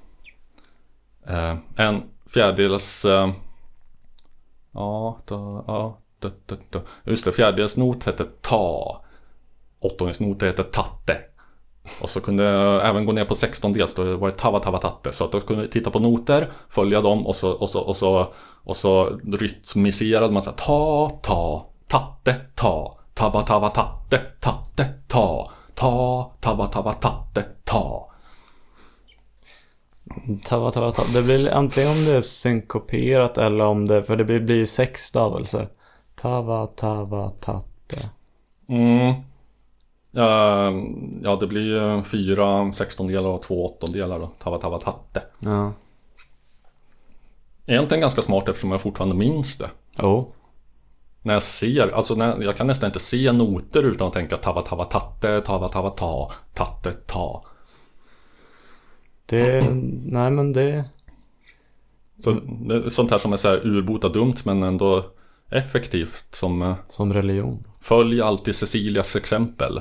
eh, 1.26 1.56
en 1.76 2.02
fjärdedels... 2.26 3.04
Eh, 3.04 3.30
ja, 4.74 5.18
da, 5.26 5.64
ja, 5.66 5.98
da, 6.18 6.30
da, 6.46 6.56
da. 6.70 6.80
Just 7.04 7.24
det, 7.24 7.32
fjärdedels 7.32 7.76
not 7.76 8.04
hette 8.04 8.24
ta. 8.40 9.02
Åttondels 9.86 10.20
not 10.20 10.42
hette 10.42 10.62
tatte. 10.62 11.18
Och 12.00 12.10
så 12.10 12.20
kunde 12.20 12.44
jag 12.44 12.88
även 12.88 13.06
gå 13.06 13.12
ner 13.12 13.24
på 13.24 13.34
sextondels, 13.34 13.94
då 13.94 14.16
var 14.16 14.28
det 14.28 14.36
tava 14.36 14.60
tava 14.60 14.78
tatte. 14.78 15.12
Så 15.12 15.24
att 15.24 15.32
då 15.32 15.40
kunde 15.40 15.62
vi 15.62 15.68
titta 15.68 15.90
på 15.90 15.98
noter, 15.98 16.52
följa 16.68 17.00
dem 17.00 17.26
och 17.26 17.36
så, 17.36 17.50
och 17.50 17.70
så, 17.70 17.80
och 17.80 17.96
så, 17.96 18.28
och 18.64 18.76
så 18.76 19.04
rytmiserade 19.32 20.32
man 20.32 20.42
så 20.42 20.50
här, 20.50 20.56
ta, 20.56 21.10
ta, 21.22 21.66
tatte, 21.86 22.36
ta, 22.54 22.98
tava 23.14 23.42
tava 23.42 23.68
tatte, 23.68 24.20
tatte, 24.40 24.88
ta, 25.08 25.50
ta, 25.74 26.32
tava 26.40 26.66
tava 26.66 26.92
tatte, 26.92 27.44
ta. 27.64 28.12
Tava, 30.44 30.70
tava, 30.70 30.92
tava. 30.92 31.08
Det 31.12 31.22
blir 31.22 31.54
antingen 31.54 31.90
om 31.90 32.04
det 32.04 32.12
är 32.12 32.20
synkoperat 32.20 33.38
eller 33.38 33.64
om 33.64 33.86
det, 33.86 34.04
för 34.04 34.16
det 34.16 34.24
blir, 34.24 34.40
blir 34.40 34.56
ju 34.56 34.66
sex 34.66 35.04
stavelser. 35.04 35.68
Tava, 36.14 36.66
tava, 36.66 37.30
tatte. 37.30 38.10
Mm. 38.68 39.14
Ja, 40.16 40.72
ja, 41.22 41.36
det 41.40 41.46
blir 41.46 41.62
ju 41.62 42.02
fyra 42.02 42.72
sextondelar 42.72 43.30
och 43.30 43.42
två 43.42 43.66
åttondelar 43.66 44.18
då. 44.18 44.30
Tava 44.38 44.58
tava 44.58 44.78
tatte. 44.78 45.22
Ja. 45.38 45.72
Egentligen 47.66 48.00
ganska 48.00 48.22
smart 48.22 48.48
eftersom 48.48 48.70
jag 48.70 48.80
fortfarande 48.80 49.16
minns 49.16 49.58
det. 49.58 49.70
Oh. 49.98 50.28
När 51.22 51.32
jag 51.32 51.42
ser, 51.42 51.88
alltså 51.88 52.14
när, 52.14 52.42
jag 52.42 52.56
kan 52.56 52.66
nästan 52.66 52.86
inte 52.86 53.00
se 53.00 53.32
noter 53.32 53.82
utan 53.82 54.06
att 54.06 54.12
tänka 54.12 54.36
tava 54.36 54.62
tava 54.62 54.84
tatte, 54.84 55.40
tava 55.40 55.68
tava 55.68 55.90
ta, 55.90 56.32
tatte 56.54 56.92
ta. 56.92 57.44
Det, 59.26 59.66
nej 60.06 60.30
men 60.30 60.52
det, 60.52 60.84
Så 62.24 62.40
sånt 62.90 63.10
här 63.10 63.18
som 63.18 63.32
är 63.32 63.36
så 63.36 63.48
här 63.48 63.66
urbota 63.66 64.08
dumt 64.08 64.36
men 64.44 64.62
ändå 64.62 65.04
effektivt. 65.50 66.26
Som 66.30 66.62
eh, 66.62 66.74
som 66.88 67.12
religion. 67.14 67.62
följ 67.80 68.20
alltid 68.20 68.56
Cecilias 68.56 69.16
exempel. 69.16 69.80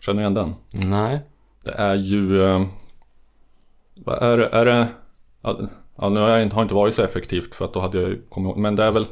Känner 0.00 0.16
du 0.16 0.20
igen 0.22 0.34
den? 0.34 0.54
Nej. 0.90 1.20
Det 1.64 1.72
är 1.72 1.94
ju... 1.94 2.42
eh, 2.42 2.66
Vad 3.94 4.22
är 4.22 4.38
det? 4.38 4.46
Är 4.46 4.64
det 4.64 4.88
ja, 5.96 6.08
nu 6.08 6.20
har 6.20 6.28
jag 6.28 6.42
inte, 6.42 6.54
har 6.54 6.62
inte 6.62 6.74
varit 6.74 6.94
så 6.94 7.02
effektivt 7.02 7.54
för 7.54 7.64
att 7.64 7.72
då 7.74 7.80
hade 7.80 8.00
jag 8.02 8.18
kommit 8.28 8.48
ihåg. 8.48 8.58
Men 8.58 8.76
det 8.76 8.84
är 8.84 8.90
väl 8.92 9.04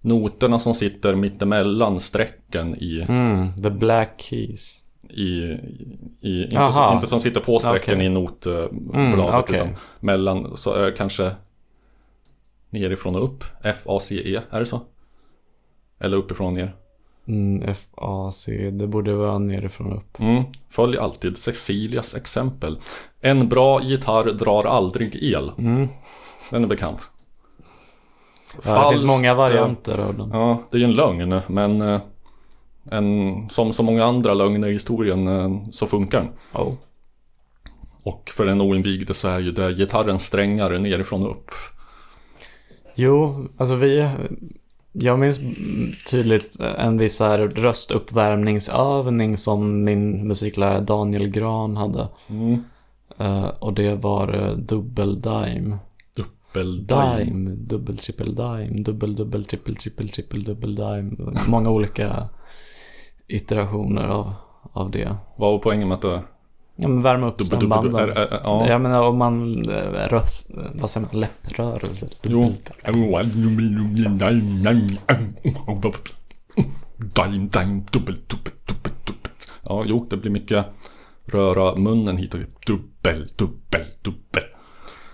noterna 0.00 0.58
som 0.58 0.74
sitter 0.74 1.14
mittemellan 1.14 2.00
strecken 2.00 2.74
i... 2.76 3.06
Mm, 3.08 3.56
the 3.62 3.70
black 3.70 4.20
keys. 4.20 4.78
i, 5.08 5.42
i 6.22 6.44
inte, 6.44 6.58
Aha. 6.60 6.94
inte 6.94 7.06
som 7.06 7.20
sitter 7.20 7.40
på 7.40 7.58
strecken 7.58 7.94
Okej. 7.94 8.06
i 8.06 8.08
notbladet 8.08 8.72
Mm, 8.94 9.20
okej. 9.20 9.56
utan 9.56 9.68
mellan 10.00 10.56
så 10.56 10.72
är 10.74 10.84
det 10.86 10.92
kanske 10.92 11.34
nerifrån 12.70 13.14
och 13.16 13.24
upp. 13.24 13.44
F-A-C-E, 13.62 14.40
är 14.50 14.60
det 14.60 14.66
så? 14.66 14.80
Eller 15.98 16.16
uppifrån 16.16 16.46
och 16.46 16.52
ner. 16.52 16.76
Mm, 17.28 17.62
F-A-C, 17.68 18.70
det 18.70 18.86
borde 18.86 19.14
vara 19.14 19.38
nerifrån 19.38 19.92
och 19.92 19.98
upp. 19.98 20.20
Mm. 20.20 20.44
Följ 20.70 20.98
alltid 20.98 21.36
Cecilias 21.36 22.14
exempel. 22.14 22.78
En 23.20 23.48
bra 23.48 23.80
gitarr 23.82 24.24
drar 24.24 24.64
aldrig 24.64 25.16
el. 25.22 25.52
Mm. 25.58 25.88
Den 26.50 26.64
är 26.64 26.68
bekant. 26.68 27.10
Ja, 28.52 28.58
det 28.58 28.62
finns 28.64 28.64
Falskt, 28.64 29.06
många 29.06 29.30
eh, 29.30 29.36
varianter 29.36 30.00
av 30.08 30.16
den. 30.16 30.30
Ja, 30.32 30.62
det 30.70 30.76
är 30.76 30.78
ju 30.78 30.84
en 30.84 30.94
lögn, 30.94 31.40
men 31.46 31.82
eh, 31.82 32.00
en, 32.90 33.50
som 33.50 33.72
så 33.72 33.82
många 33.82 34.04
andra 34.04 34.34
lögner 34.34 34.68
i 34.68 34.72
historien 34.72 35.26
eh, 35.26 35.70
så 35.70 35.86
funkar 35.86 36.18
den. 36.18 36.30
Oh. 36.62 36.74
Och 38.02 38.30
för 38.36 38.46
den 38.46 38.60
oinvigde 38.60 39.14
så 39.14 39.28
är 39.28 39.38
ju 39.38 39.52
det 39.52 39.72
gitarrens 39.72 40.26
strängar 40.26 40.78
nerifrån 40.78 41.22
och 41.22 41.30
upp. 41.30 41.50
Jo, 42.94 43.48
alltså 43.56 43.74
vi... 43.74 44.10
Jag 44.92 45.18
minns 45.18 45.40
tydligt 46.10 46.60
en 46.60 46.98
viss 46.98 47.20
här 47.20 47.38
röstuppvärmningsövning 47.38 49.36
som 49.36 49.84
min 49.84 50.28
musiklärare 50.28 50.80
Daniel 50.80 51.28
Gran 51.28 51.76
hade. 51.76 52.08
Mm. 52.28 52.64
Eh, 53.18 53.46
och 53.46 53.74
det 53.74 53.94
var 53.94 54.36
uh, 54.36 54.56
dubbel 54.56 55.20
dime. 55.20 55.78
Duppeldime. 56.14 57.24
Dime, 57.24 57.50
dubbel 57.50 57.98
trippel 57.98 58.34
dime, 58.34 58.82
dubbel 58.82 59.16
dubbel 59.16 59.44
trippel 59.44 59.76
trippel 59.76 60.08
trippel 60.08 60.44
dubbel 60.44 60.74
dime. 60.74 61.10
Många 61.48 61.70
olika 61.70 62.28
iterationer 63.26 64.08
av, 64.08 64.32
av 64.72 64.90
det. 64.90 65.16
Vad 65.36 65.52
var 65.52 65.58
poängen 65.58 65.88
med 65.88 66.04
att. 66.04 66.22
Ja 66.76 66.88
men 66.88 67.02
värma 67.02 67.28
upp 67.28 67.42
stämbanden. 67.42 68.12
ja. 68.16 68.66
Jag 68.68 68.80
menar 68.80 69.02
om 69.02 69.18
man 69.18 69.68
eh, 69.70 70.08
röst, 70.08 70.50
vad 70.74 70.90
säger 70.90 71.06
man, 71.12 71.20
läpprörelser. 71.20 72.08
Jo. 72.22 72.54
Ja, 79.64 79.82
jo, 79.86 80.06
det 80.10 80.16
blir 80.16 80.30
mycket 80.30 80.66
röra 81.24 81.74
munnen 81.76 82.16
hit 82.16 82.34
och 82.34 82.40
dit. 82.40 82.66
Dubbel, 82.66 83.28
dubbel, 83.36 83.84
dubbel. 84.02 84.42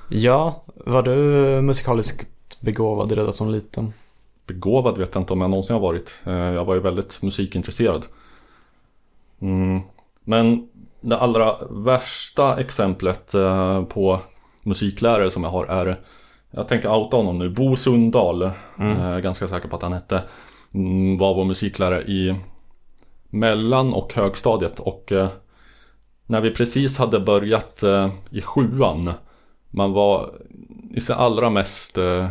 Ja, 0.09 0.65
var 0.87 1.03
du 1.03 1.13
musikaliskt 1.63 2.27
begåvad 2.61 3.13
redan 3.13 3.33
som 3.33 3.51
liten? 3.51 3.93
Begåvad 4.47 4.99
vet 4.99 5.15
jag 5.15 5.23
inte 5.23 5.33
om 5.33 5.41
jag 5.41 5.51
någonsin 5.51 5.75
har 5.75 5.81
varit. 5.81 6.19
Eh, 6.25 6.33
Jag 6.33 6.65
var 6.65 6.75
ju 6.75 6.81
väldigt 6.81 7.23
musikintresserad. 7.23 8.05
Mm. 9.41 9.81
Men 10.25 10.69
det 11.01 11.19
allra 11.19 11.57
värsta 11.71 12.61
exemplet 12.61 13.35
eh, 13.35 13.85
på 13.85 14.21
musiklärare 14.65 15.31
som 15.31 15.45
jag 15.45 15.51
har 15.51 15.67
är 15.67 16.01
Jag 16.51 16.69
tänker 16.69 16.93
outa 16.95 17.17
honom 17.17 17.39
nu, 17.39 17.51
Bo 17.51 17.77
Sundahl. 17.77 18.43
Eh, 18.43 18.53
Jag 18.79 19.17
är 19.17 19.21
ganska 19.21 19.49
säker 19.49 19.69
på 19.69 19.77
att 19.77 19.83
han 19.83 19.93
hette. 19.93 20.23
Mm, 20.75 21.19
Var 21.19 21.35
vår 21.35 21.45
musiklärare 21.45 22.03
i 22.03 22.35
Mellan 23.31 23.93
och 23.93 24.15
högstadiet. 24.15 24.81
Och 24.81 25.13
eh, 25.13 25.29
När 26.27 26.41
vi 26.41 26.51
precis 26.51 26.99
hade 26.99 27.21
börjat 27.21 27.83
eh, 27.83 28.09
i 28.31 28.41
sjuan 28.41 29.13
Man 29.71 29.93
var 29.93 30.31
i 30.95 31.01
sin 31.01 31.15
allra 31.17 31.51
mest 31.51 31.99
eh, 31.99 32.29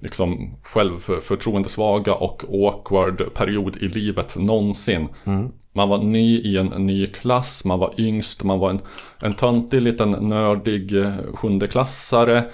liksom 0.00 0.56
självförtroendesvaga 0.62 2.14
och 2.14 2.44
awkward 2.48 3.34
period 3.34 3.76
i 3.76 3.88
livet 3.88 4.36
någonsin. 4.36 5.08
Man 5.72 5.88
var 5.88 5.98
ny 5.98 6.38
i 6.38 6.56
en 6.56 6.66
ny 6.66 7.06
klass, 7.06 7.64
man 7.64 7.78
var 7.78 8.00
yngst, 8.00 8.44
man 8.44 8.58
var 8.58 8.70
en, 8.70 8.80
en 9.18 9.32
töntig 9.32 9.82
liten 9.82 10.10
nördig 10.10 11.02
eh, 11.02 11.14
sjundeklassare. 11.34 12.44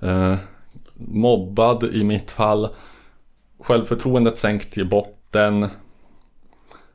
Eh, 0.00 0.34
mobbad 0.94 1.84
i 1.84 2.04
mitt 2.04 2.30
fall. 2.30 2.68
Självförtroendet 3.62 4.38
sänkt 4.38 4.78
i 4.78 4.84
botten. 4.84 5.62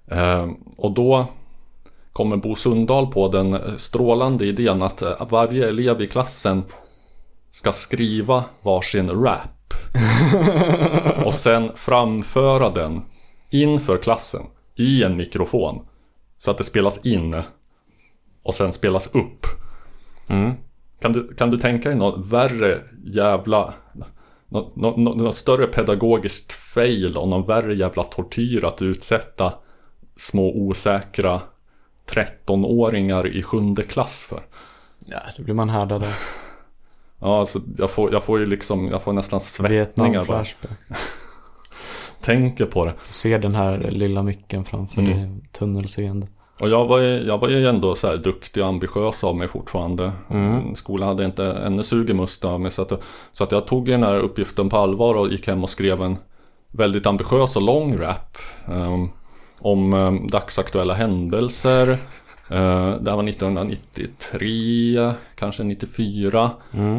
Eh, 0.07 0.49
och 0.77 0.91
då 0.91 1.27
kommer 2.13 2.37
Bo 2.37 2.55
Sundahl 2.55 3.07
på 3.07 3.27
den 3.27 3.57
strålande 3.77 4.45
idén 4.45 4.81
att 4.81 5.01
eh, 5.01 5.27
varje 5.29 5.67
elev 5.67 6.01
i 6.01 6.07
klassen 6.07 6.63
ska 7.51 7.71
skriva 7.71 8.43
varsin 8.61 9.09
rap. 9.09 9.54
och 11.25 11.33
sen 11.33 11.71
framföra 11.75 12.69
den 12.69 13.01
inför 13.51 13.97
klassen 13.97 14.41
i 14.75 15.03
en 15.03 15.17
mikrofon. 15.17 15.85
Så 16.37 16.51
att 16.51 16.57
det 16.57 16.63
spelas 16.63 17.05
in 17.05 17.41
och 18.43 18.55
sen 18.55 18.73
spelas 18.73 19.15
upp. 19.15 19.45
Kan, 21.01 21.13
du, 21.13 21.35
kan 21.35 21.51
du 21.51 21.57
tänka 21.57 21.89
dig 21.89 21.97
något 21.97 22.25
värre 22.25 22.81
jävla... 23.03 23.73
Något, 24.49 24.75
något, 24.75 24.97
något 24.97 25.35
större 25.35 25.67
pedagogiskt 25.67 26.53
fail 26.53 27.17
och 27.17 27.27
någon 27.27 27.45
värre 27.45 27.75
jävla 27.75 28.03
tortyr 28.03 28.65
att 28.65 28.81
utsätta 28.81 29.53
små 30.15 30.51
osäkra 30.55 31.41
13-åringar 32.09 33.27
i 33.27 33.43
sjunde 33.43 33.83
klass 33.83 34.25
för? 34.29 34.41
Ja, 35.05 35.19
då 35.37 35.43
blir 35.43 35.53
man 35.53 35.69
härdad 35.69 36.03
av 36.03 36.13
Ja, 37.19 37.39
alltså 37.39 37.59
jag 37.77 37.89
får, 37.91 38.13
jag 38.13 38.23
får 38.23 38.39
ju 38.39 38.45
liksom, 38.45 38.87
jag 38.87 39.01
får 39.01 39.13
nästan 39.13 39.39
svettningar 39.39 40.25
bara. 40.25 40.45
Tänker 42.21 42.65
på 42.65 42.85
det. 42.85 42.93
Du 43.07 43.13
ser 43.13 43.39
den 43.39 43.55
här 43.55 43.77
lilla 43.91 44.23
micken 44.23 44.65
framför 44.65 45.01
Mm. 45.01 45.11
dig, 45.19 45.49
tunnelseende. 45.51 46.27
Och 46.59 46.69
jag 46.69 46.85
var 46.85 46.99
ju, 46.99 47.07
jag 47.27 47.37
var 47.37 47.49
ju 47.49 47.67
ändå 47.67 47.95
så 47.95 48.07
här 48.07 48.17
duktig 48.17 48.63
och 48.63 48.69
ambitiös 48.69 49.23
av 49.23 49.35
mig 49.35 49.47
fortfarande. 49.47 50.11
Mm. 50.29 50.75
Skolan 50.75 51.07
hade 51.07 51.25
inte 51.25 51.45
ännu 51.45 51.83
sugit 51.83 52.15
must 52.15 52.45
av 52.45 52.61
mig. 52.61 52.71
Så 52.71 52.81
att, 52.81 52.91
så 53.33 53.43
att 53.43 53.51
jag 53.51 53.67
tog 53.67 53.85
den 53.85 54.03
här 54.03 54.15
uppgiften 54.17 54.69
på 54.69 54.77
allvar 54.77 55.15
och 55.15 55.27
gick 55.29 55.47
hem 55.47 55.63
och 55.63 55.69
skrev 55.69 56.01
en 56.01 56.17
väldigt 56.71 57.05
ambitiös 57.05 57.55
och 57.55 57.61
lång 57.61 57.97
rap. 57.97 58.37
ehm, 58.67 59.09
om 59.59 59.93
um, 59.93 60.27
dagsaktuella 60.27 60.93
händelser. 60.93 61.97
Uh, 62.51 62.95
det 63.01 63.09
här 63.11 63.17
var 63.17 63.23
1993, 63.29 65.13
kanske 65.35 65.63
94. 65.63 66.51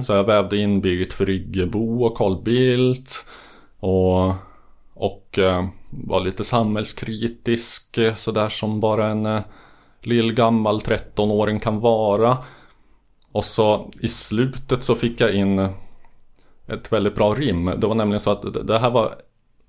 Så 0.02 0.12
jag 0.12 0.24
vävde 0.24 0.56
in 0.56 0.80
Birgit 0.80 1.12
Friggebo 1.12 2.04
och 2.04 2.16
Carl 2.16 2.42
Bildt. 2.42 3.24
Och, 3.80 4.32
och 4.94 5.38
eh, 5.38 5.66
var 5.90 6.20
lite 6.20 6.44
samhällskritisk 6.44 7.98
eh, 7.98 8.14
sådär 8.14 8.48
som 8.48 8.80
bara 8.80 9.06
en 9.08 9.26
uh, 9.26 9.40
lillgammal 10.02 10.80
13-åring 10.80 11.60
kan 11.60 11.80
vara. 11.80 12.38
Och 13.32 13.44
så 13.44 13.90
i 14.00 14.08
slutet 14.08 14.82
så 14.82 14.94
fick 14.94 15.20
jag 15.20 15.34
in 15.34 15.68
ett 16.68 16.92
väldigt 16.92 17.14
bra 17.14 17.34
rim. 17.34 17.64
Det 17.78 17.86
var 17.86 17.94
nämligen 17.94 18.20
så 18.20 18.30
att 18.30 18.42
det- 18.52 18.62
det 18.62 18.78
här 18.78 18.90
var 18.90 19.14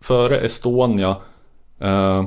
före 0.02 0.40
Estonia 0.40 1.16
eh, 1.80 2.26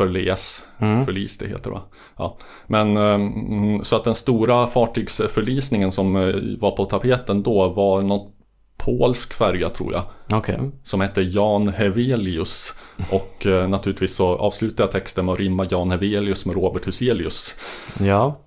förles. 0.00 0.62
Förlis 0.78 1.38
det 1.38 1.46
heter 1.46 1.70
va? 1.70 1.82
Ja. 2.16 2.38
Men 2.66 2.96
eh, 2.96 3.02
mm, 3.14 3.84
så 3.84 3.96
att 3.96 4.04
den 4.04 4.14
stora 4.14 4.66
fartygsförlisningen 4.66 5.92
som 5.92 6.16
eh, 6.16 6.34
var 6.60 6.70
på 6.70 6.84
tapeten 6.84 7.42
då 7.42 7.68
var 7.68 8.02
någon 8.02 8.28
polsk 8.76 9.32
färja 9.34 9.68
tror 9.68 9.92
jag. 9.92 10.02
Okej. 10.38 10.58
Som 10.82 11.00
hette 11.00 11.22
Jan 11.22 11.68
Hevelius. 11.68 12.74
Och 13.10 13.46
eh, 13.46 13.68
naturligtvis 13.68 14.14
så 14.16 14.36
avslutade 14.36 14.82
jag 14.82 14.90
texten 14.90 15.24
med 15.26 15.32
att 15.32 15.38
rimma 15.38 15.66
Jan 15.70 15.90
Hevelius 15.90 16.46
med 16.46 16.54
Robert 16.56 16.86
Huselius. 16.86 17.54
Ja. 18.00 18.40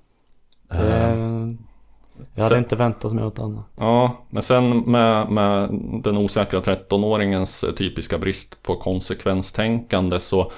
Ehm, 0.71 1.47
jag 2.35 2.43
hade 2.43 2.55
sen- 2.55 2.63
inte 2.63 2.75
väntat 2.75 3.13
mig 3.13 3.23
något 3.23 3.39
annat. 3.39 3.65
Ja, 3.79 4.25
men 4.29 4.43
sen 4.43 4.77
med, 4.79 5.29
med 5.31 5.69
den 6.03 6.17
osäkra 6.17 6.59
13-åringens 6.61 7.75
typiska 7.75 8.17
brist 8.17 8.63
på 8.63 8.75
konsekvenstänkande 8.75 10.19
så, 10.19 10.51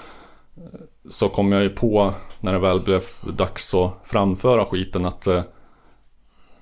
så 1.10 1.30
kom 1.30 1.52
jag 1.52 1.64
ju 1.64 1.70
på 1.70 2.14
när 2.40 2.54
det 2.54 2.60
väl 2.60 2.80
blev 2.80 3.04
dags 3.38 3.74
att 3.74 3.94
framföra 4.04 4.66
skiten 4.66 5.06
att 5.06 5.28
eh, 5.28 5.44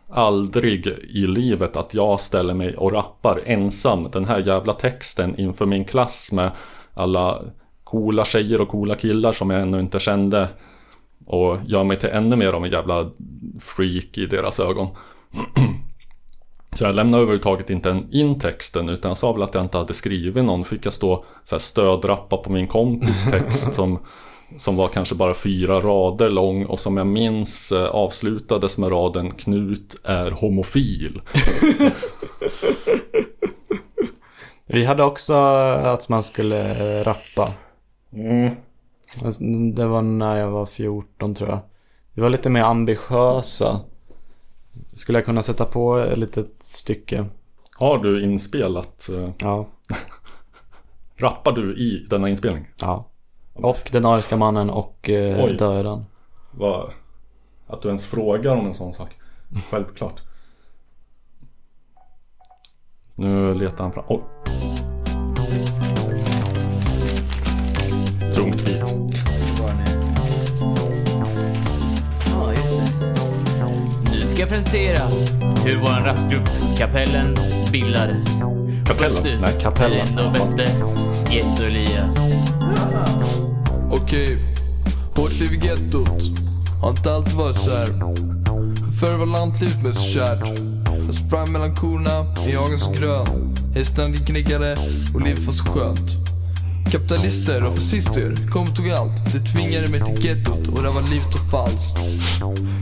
aldrig 0.09 0.87
i 0.87 1.27
livet 1.27 1.77
att 1.77 1.93
jag 1.93 2.19
ställer 2.19 2.53
mig 2.53 2.77
och 2.77 2.91
rappar 2.91 3.41
ensam 3.45 4.07
den 4.11 4.25
här 4.25 4.39
jävla 4.39 4.73
texten 4.73 5.39
inför 5.39 5.65
min 5.65 5.85
klass 5.85 6.31
med 6.31 6.51
alla 6.93 7.41
coola 7.83 8.25
tjejer 8.25 8.61
och 8.61 8.67
coola 8.67 8.95
killar 8.95 9.33
som 9.33 9.49
jag 9.49 9.61
ännu 9.61 9.79
inte 9.79 9.99
kände 9.99 10.49
och 11.25 11.57
gör 11.65 11.83
mig 11.83 11.97
till 11.97 12.09
ännu 12.09 12.35
mer 12.35 12.53
av 12.53 12.65
en 12.65 12.71
jävla 12.71 13.09
freak 13.59 14.17
i 14.17 14.25
deras 14.25 14.59
ögon. 14.59 14.87
Så 16.75 16.83
jag 16.83 16.95
lämnade 16.95 17.23
överhuvudtaget 17.23 17.69
inte 17.69 18.03
in 18.11 18.39
texten 18.39 18.89
utan 18.89 19.09
jag 19.09 19.17
sa 19.17 19.33
väl 19.33 19.43
att 19.43 19.53
jag 19.53 19.63
inte 19.63 19.77
hade 19.77 19.93
skrivit 19.93 20.45
någon. 20.45 20.65
Fick 20.65 20.85
jag 20.85 20.93
stå 20.93 21.25
så 21.43 21.55
här 21.55 21.59
stödrappa 21.59 22.37
på 22.37 22.51
min 22.51 22.67
kompis 22.67 23.25
text 23.31 23.73
som, 23.73 23.99
som 24.57 24.75
var 24.75 24.87
kanske 24.87 25.15
bara 25.15 25.33
fyra 25.33 25.79
rader 25.79 26.29
lång 26.29 26.65
och 26.65 26.79
som 26.79 26.97
jag 26.97 27.07
minns 27.07 27.71
eh, 27.71 27.85
avslutades 27.85 28.77
med 28.77 28.91
raden 28.91 29.31
Knut 29.31 29.95
är 30.03 30.31
homofil. 30.31 31.21
Vi 34.65 34.85
hade 34.85 35.03
också 35.03 35.33
att 35.33 36.09
man 36.09 36.23
skulle 36.23 36.99
eh, 36.99 37.03
rappa. 37.03 37.47
Men 39.21 39.75
Det 39.75 39.85
var 39.85 40.01
när 40.01 40.37
jag 40.37 40.51
var 40.51 40.65
14 40.65 41.35
tror 41.35 41.49
jag. 41.49 41.59
Vi 42.13 42.21
var 42.21 42.29
lite 42.29 42.49
mer 42.49 42.61
ambitiösa. 42.61 43.81
Skulle 44.93 45.17
jag 45.17 45.25
kunna 45.25 45.43
sätta 45.43 45.65
på 45.65 45.97
ett 45.97 46.17
litet 46.17 46.62
stycke? 46.73 47.25
Har 47.77 47.97
du 47.97 48.23
inspelat? 48.23 49.09
eh, 49.09 49.29
Ja. 49.39 49.67
Rappar 51.17 51.51
du 51.51 51.73
i 51.75 52.05
denna 52.09 52.29
inspelning? 52.29 52.67
ja. 52.81 53.09
Och 53.53 53.89
Den 53.91 54.05
ariska 54.05 54.37
mannen 54.37 54.69
och 54.69 55.09
eh, 55.09 55.45
Oj. 55.45 55.53
Döden. 55.57 56.05
Vad, 56.51 56.91
att 57.67 57.81
du 57.81 57.87
ens 57.87 58.05
frågar 58.05 58.55
om 58.55 58.65
en 58.67 58.73
sån 58.75 58.93
sak. 58.93 59.09
Självklart. 59.71 60.21
Nu 63.15 63.53
letar 63.55 63.83
han 63.83 63.93
fram. 63.93 64.05
Oj. 64.07 64.21
Ska 74.43 74.55
jag 74.55 74.63
presentera 74.63 74.99
hur 75.65 75.77
vår 75.77 76.05
rapgrupp 76.05 76.49
Kapellen 76.77 77.35
bildades. 77.71 78.27
Kapellen? 78.85 79.41
Nej, 79.41 79.61
Kapellen. 79.61 80.15
Den 80.15 80.33
bäste 80.33 80.65
Getto 81.31 81.63
Elias. 81.63 82.43
Okej, 83.91 84.55
hårt 85.15 85.39
liv 85.39 85.53
i 85.53 85.67
gettot. 85.67 86.09
Har 86.81 86.89
inte 86.89 87.13
alltid 87.13 87.33
varit 87.33 87.57
så 87.57 87.71
här. 87.71 87.87
Förr 88.99 89.17
var 89.17 89.25
lantlivet 89.25 89.83
mest 89.83 90.13
kärt. 90.13 90.59
Jag 91.05 91.15
sprang 91.15 91.51
mellan 91.51 91.75
korna 91.75 92.25
i 92.49 92.55
hagen 92.55 92.79
så 92.79 92.91
grön. 92.91 93.55
Hästarna 93.75 94.15
knickade 94.15 94.75
och 95.13 95.21
livet 95.21 95.39
var 95.39 95.53
så 95.53 95.65
skönt. 95.65 96.32
Kapitalister 96.93 97.63
och 97.63 97.75
fascister 97.75 98.35
kom 98.51 98.61
och 98.61 98.75
tog 98.75 98.89
allt. 98.89 99.15
De 99.33 99.39
tvingade 99.51 99.87
mig 99.89 100.01
till 100.05 100.25
gettot 100.25 100.67
och 100.67 100.83
där 100.83 100.89
var 100.89 101.01
livet 101.01 101.33
så 101.33 101.37
falskt. 101.37 101.97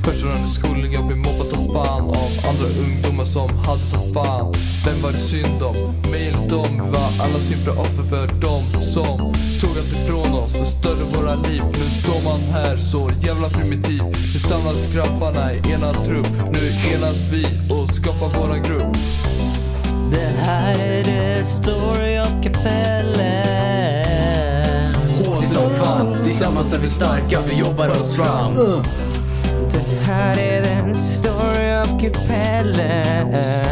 Först 0.05 0.23
var 0.23 0.37
skolan 0.47 0.91
jag 0.91 1.05
blev 1.07 1.17
mobbad 1.17 1.47
som 1.53 1.73
fan 1.73 2.01
av 2.01 2.31
andra 2.49 2.67
ungdomar 2.85 3.25
som 3.25 3.49
hade 3.49 3.85
som 3.93 4.13
fan. 4.13 4.53
Vem 4.85 5.01
var 5.03 5.11
det 5.11 5.23
synd 5.31 5.61
om? 5.63 5.75
Mig 6.11 6.27
eller 6.27 6.49
dem? 6.49 6.71
Vi 6.71 6.91
var 6.97 7.09
alla 7.23 7.39
simpla 7.47 7.73
offer 7.83 8.03
för 8.03 8.27
dem 8.27 8.61
som 8.93 9.17
tog 9.61 9.73
allt 9.79 9.93
ifrån 9.97 10.33
oss, 10.41 10.51
förstörde 10.51 11.03
våra 11.15 11.35
liv. 11.35 11.63
Nu 11.79 11.85
står 12.01 12.19
man 12.29 12.39
här 12.55 12.77
så 12.77 13.11
jävla 13.27 13.47
primitiv. 13.49 14.01
Nu 14.33 14.39
samlas 14.39 14.93
grabbarna 14.93 15.53
i 15.53 15.57
ena 15.57 15.91
trupp. 16.05 16.31
Nu 16.53 16.61
enas 16.93 17.29
vi 17.31 17.43
och 17.73 17.89
skapar 17.89 18.29
våran 18.39 18.63
grupp. 18.63 18.97
Det 20.11 20.31
här 20.45 20.75
är 20.85 21.03
the 21.03 21.43
story 21.43 22.19
of 22.19 22.31
Kapellet. 22.43 23.30
Tillsammans 26.41 26.73
är 26.73 26.81
vi 26.81 26.87
starka, 26.87 27.39
vi 27.49 27.59
jobbar 27.59 27.89
oss 27.89 28.15
fram. 28.15 28.53
Det 29.71 30.05
här 30.07 30.39
är 30.39 30.63
den 30.63 30.95
story 30.95 31.81
of 31.81 32.01
kapellen 32.01 33.65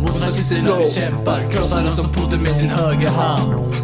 Mot 0.00 0.20
nazisterna 0.20 0.78
vi 0.78 0.90
kämpar, 0.90 1.50
krossar 1.50 1.76
dem 1.76 1.96
som 1.96 2.12
Putin 2.12 2.42
med 2.42 2.50
sin 2.50 2.68
högra 2.68 3.10
hand. 3.10 3.74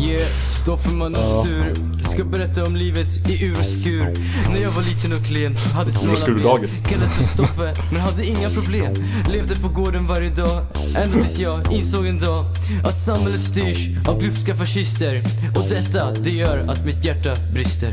Yeah, 0.00 0.28
Stofferman 0.62 1.12
och 1.12 1.18
Stur 1.18 2.01
Ska 2.12 2.24
berätta 2.24 2.64
om 2.64 2.76
livet 2.76 3.28
i 3.28 3.44
ur 3.44 3.52
och 3.52 3.64
skur 3.64 4.12
När 4.52 4.62
jag 4.62 4.70
var 4.70 4.82
liten 4.82 5.12
och 5.12 5.26
klen, 5.26 5.56
hade 5.56 5.90
snåla 5.90 6.58
ben 6.58 6.68
Kallades 6.88 7.16
för 7.16 7.24
Stoffe, 7.24 7.74
men 7.92 8.00
hade 8.00 8.26
inga 8.26 8.48
problem. 8.48 8.92
Levde 9.28 9.56
på 9.56 9.68
gården 9.68 10.06
varje 10.06 10.30
dag 10.30 10.66
Ända 11.04 11.16
tills 11.18 11.38
jag 11.38 11.72
insåg 11.72 12.06
en 12.06 12.18
dag 12.18 12.44
Att 12.84 12.96
samhället 12.96 13.40
styrs 13.40 13.88
av 14.08 14.20
glupska 14.20 14.56
fascister. 14.56 15.22
Och 15.56 15.64
detta, 15.68 16.10
det 16.10 16.30
gör 16.30 16.58
att 16.68 16.84
mitt 16.84 17.04
hjärta 17.04 17.34
brister. 17.52 17.92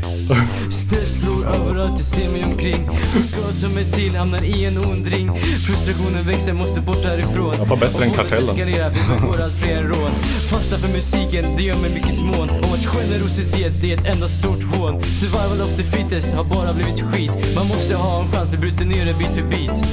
Snösplor 0.70 1.46
överallt, 1.46 1.92
jag 1.96 2.00
ser 2.00 2.30
mig 2.32 2.44
omkring. 2.52 2.88
Hur 3.14 3.22
ska 3.22 3.36
jag 3.40 3.60
ta 3.60 3.74
mig 3.74 3.92
till, 3.92 4.16
hamnar 4.16 4.42
i 4.42 4.64
en 4.64 4.78
ond 4.78 5.06
ring. 5.06 5.30
Frustrationen 5.66 6.26
växer, 6.26 6.52
måste 6.52 6.80
bort 6.80 7.04
härifrån. 7.04 7.54
Jag 7.58 7.66
var 7.66 7.76
bättre 7.76 8.04
än 8.04 8.10
Och 8.10 8.16
Kartellen. 8.16 8.56
vi 8.56 9.14
begår 9.14 9.40
allt 9.44 9.58
fler 9.62 9.82
rån. 9.82 10.10
Fasta 10.50 10.76
för 10.76 10.88
musiken, 10.88 11.44
det 11.56 11.62
gör 11.62 11.76
mig 11.82 11.90
mycket 11.94 12.20
mån 12.20 12.50
Om 12.50 12.72
att 12.74 12.86
generositet, 12.86 13.72
det 13.80 13.92
är 13.92 13.98
ett 13.98 14.09
enda 14.10 14.26
stort 14.26 14.62
hån 14.62 15.02
Survival 15.02 15.60
of 15.66 15.76
the 15.76 15.82
fittest 15.82 16.34
har 16.34 16.44
bara 16.44 16.72
blivit 16.74 17.00
skit 17.02 17.54
Man 17.56 17.66
måste 17.66 17.96
ha 17.96 18.22
en 18.22 18.32
chans, 18.32 18.52
vi 18.52 18.56
bryter 18.58 18.84
ner 18.84 19.04
det 19.04 19.18
bit 19.18 19.30
för 19.30 19.44
bit 19.44 19.84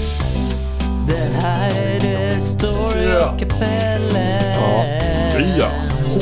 Det 1.08 1.42
här 1.42 1.82
är 1.82 2.00
the 2.00 2.42
story 2.42 3.16
of 3.16 3.40
kapellen 3.40 5.02
Fria! 5.34 5.72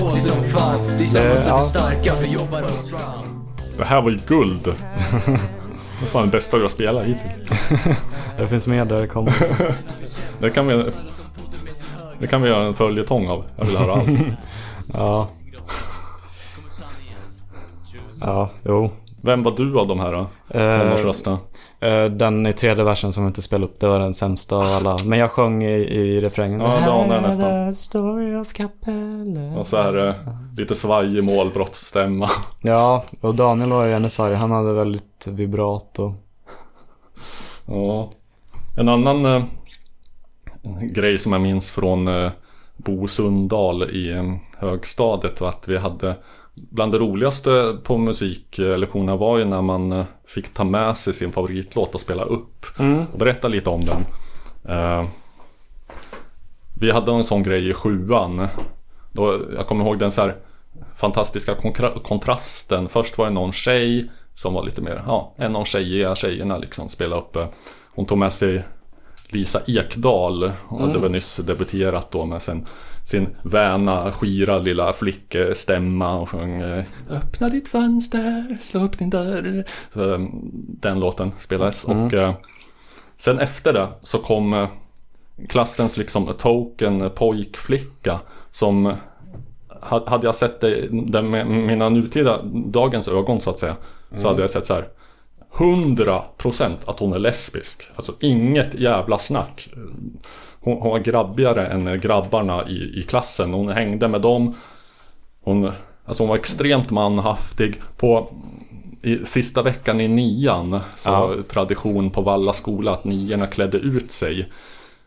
Hån 0.02 0.22
som 0.22 0.44
fan, 0.44 0.80
tillsammans 0.98 1.46
är 1.46 1.50
ja. 1.50 1.60
vi 1.60 1.70
starka, 1.70 2.14
vi 2.22 2.34
jobbar 2.34 2.64
oss 2.64 2.90
fram 2.90 3.46
Det 3.78 3.86
här 3.86 4.02
var 4.02 4.10
ju 4.10 4.18
guld. 4.28 4.64
Det 6.00 6.06
är 6.06 6.10
fan 6.10 6.26
det 6.26 6.32
bästa 6.32 6.58
jag 6.58 6.72
spelat 6.72 7.06
hittills. 7.06 7.52
Det 8.38 8.48
finns 8.48 8.68
mer 8.68 8.86
där 8.86 8.98
det 8.98 9.08
kommer. 9.08 9.34
Det 10.40 10.50
kan 10.50 10.68
vi... 10.68 10.84
Det 12.20 12.28
kan 12.28 12.42
vi 12.42 12.50
göra 12.50 12.64
en 12.64 12.74
följetong 12.74 13.28
av. 13.28 13.46
Jag 13.58 13.66
vill 13.66 13.78
höra 13.78 13.94
allt. 13.94 14.10
Ja. 14.94 15.30
Ja, 18.22 18.50
jo. 18.64 18.90
Vem 19.22 19.44
var 19.44 19.52
du 19.52 19.80
av 19.80 19.88
de 19.88 20.00
här 20.00 20.12
då? 20.12 20.28
Eh, 20.60 20.80
tonårsrösterna? 20.80 21.40
eh, 21.80 22.04
den 22.04 22.48
i 22.48 22.54
tredje 22.54 22.84
versen 22.84 23.14
som 23.14 23.24
jag 23.24 23.30
inte 23.30 23.42
spelade 23.42 23.66
upp, 23.72 23.80
det 23.80 23.88
var 23.88 24.00
den 24.00 24.14
sämsta 24.14 24.56
av 24.56 24.64
alla. 24.64 24.98
Men 25.06 25.20
jag 25.20 25.32
sjöng 25.32 25.64
i, 25.64 25.74
i 25.76 26.22
refrängen. 26.22 26.60
Ja, 26.62 26.80
det 26.80 26.88
var 26.88 27.08
den 27.08 27.24
nästan. 27.24 27.76
Story 27.76 28.36
of. 28.36 28.54
Och 29.58 29.68
så 29.68 29.78
här 29.78 30.08
eh, 30.08 30.16
lite 30.58 30.76
svajig 30.76 31.24
målbrottsstämma. 31.24 32.30
Ja, 32.62 33.04
och 33.22 33.36
Daniel 33.36 33.70
var 33.70 33.86
ju 33.86 33.94
ännu 33.94 34.10
svagare. 34.10 34.36
Han 34.36 34.52
hade 34.52 34.74
väldigt 34.74 35.28
vibrato. 35.28 36.14
Ja. 37.66 38.12
En 38.78 38.90
annan 38.90 39.26
eh, 39.26 39.44
grej 40.82 41.20
som 41.20 41.32
jag 41.32 41.42
minns 41.42 41.72
från 41.72 42.08
eh, 42.08 42.32
Bo 42.78 43.08
Sundahl 43.08 43.84
i 43.84 44.12
eh, 44.12 44.36
högstadiet 44.58 45.42
var 45.42 45.50
att 45.50 45.68
vi 45.68 45.78
hade 45.78 46.16
Bland 46.56 46.92
det 46.92 46.98
roligaste 46.98 47.78
på 47.84 47.98
musiklektionerna 47.98 49.16
var 49.16 49.38
ju 49.38 49.46
när 49.46 49.62
man 49.62 49.92
eh, 49.92 50.06
fick 50.28 50.54
ta 50.54 50.64
med 50.64 50.98
sig 50.98 51.14
sin 51.14 51.32
favoritlåt 51.32 51.96
och 51.96 52.02
spela 52.02 52.24
upp. 52.24 52.66
Och 53.14 53.20
berätta 53.20 53.48
lite 53.48 53.70
om 53.70 53.82
den. 53.86 54.06
Eh, 54.76 55.06
vi 56.80 56.92
hade 56.92 57.12
en 57.12 57.24
sån 57.24 57.44
grej 57.44 57.70
i 57.70 57.74
sjuan. 57.74 58.48
Då, 59.12 59.40
jag 59.58 59.68
kommer 59.68 59.86
ihåg 59.86 60.00
den 60.00 60.12
så 60.12 60.22
här 60.22 60.36
fantastiska 60.98 61.54
kontra- 61.54 62.00
kontrasten. 62.04 62.90
Först 62.90 63.18
var 63.18 63.26
det 63.26 63.32
någon 63.32 63.52
tjej 63.54 64.12
som 64.34 64.54
var 64.54 64.64
lite 64.64 64.82
mer, 64.82 65.04
ja, 65.08 65.34
en 65.38 65.56
av 65.56 65.66
tjejiga 65.66 66.16
tjejerna 66.16 66.58
liksom 66.58 66.90
spela 66.90 67.16
upp. 67.16 67.38
Hon 67.96 68.06
tog 68.06 68.18
med 68.18 68.34
sig 68.34 68.64
Lisa 69.30 69.62
Ekdahl. 69.68 70.52
Hon 70.68 70.82
hade 70.82 71.00
väl 71.00 71.12
nyss 71.12 71.38
debuterat 71.38 72.12
då 72.12 72.26
med 72.26 72.42
sin, 72.42 72.66
sin 73.06 73.28
väna, 73.44 74.12
skira 74.12 74.58
lilla 74.58 74.94
flickstämma 74.94 76.16
och 76.20 76.30
sjöng 76.30 76.62
eh, 76.62 76.84
Öppna 77.10 77.50
ditt 77.50 77.68
fönster, 77.68 78.58
slå 78.62 78.84
upp 78.84 79.00
din 79.00 79.10
dörr. 79.10 79.64
Så, 79.94 80.14
eh, 80.14 80.20
den 80.82 81.00
låten 81.00 81.32
spelades. 81.40 81.86
Och 81.86 82.14
eh, 82.14 82.34
sen 83.18 83.40
efter 83.40 83.74
det 83.74 83.88
så 84.02 84.18
kom 84.18 84.68
klassens 85.50 85.98
liksom 85.98 86.34
token 86.38 87.10
pojkflicka 87.16 88.20
som 88.52 88.94
ha- 89.82 90.10
hade 90.10 90.28
jag 90.28 90.36
sett 90.36 90.62
det 90.92 91.22
med 91.22 91.48
mina 91.48 91.90
nutida, 91.90 92.42
dagens 92.66 93.08
ögon 93.08 93.42
så 93.42 93.50
att 93.50 93.60
säga 93.60 93.76
Så 94.18 94.28
hade 94.28 94.42
jag 94.42 94.50
sett 94.50 94.66
så 94.66 94.74
här 94.74 94.88
100% 95.54 96.74
att 96.86 97.00
hon 97.00 97.14
är 97.14 97.20
lesbisk 97.20 97.88
Alltså 97.96 98.14
inget 98.20 98.74
jävla 98.74 99.20
snack 99.20 99.70
Hon, 100.66 100.78
hon 100.82 100.92
var 100.92 101.00
grabbigare 101.00 101.68
än 101.68 102.00
grabbarna 102.00 102.68
i, 102.68 103.00
i 103.00 103.04
klassen 103.08 103.54
Hon 103.54 103.68
hängde 103.70 104.08
med 104.08 104.22
dem 104.22 104.56
Hon, 105.44 105.72
alltså 106.06 106.24
hon 106.24 106.30
var 106.30 106.36
extremt 106.36 106.92
manhaftig 106.92 107.82
På 107.98 108.30
i 109.02 109.18
sista 109.18 109.62
veckan 109.64 110.02
i 110.02 110.08
nian 110.08 110.80
så 110.96 111.10
Ja. 111.10 111.28
var 111.28 111.36
tradition 111.42 112.10
på 112.10 112.22
Valla 112.22 112.54
skola 112.54 112.92
att 112.92 113.04
niorna 113.04 113.48
klädde 113.48 113.78
ut 113.78 114.12
sig 114.12 114.50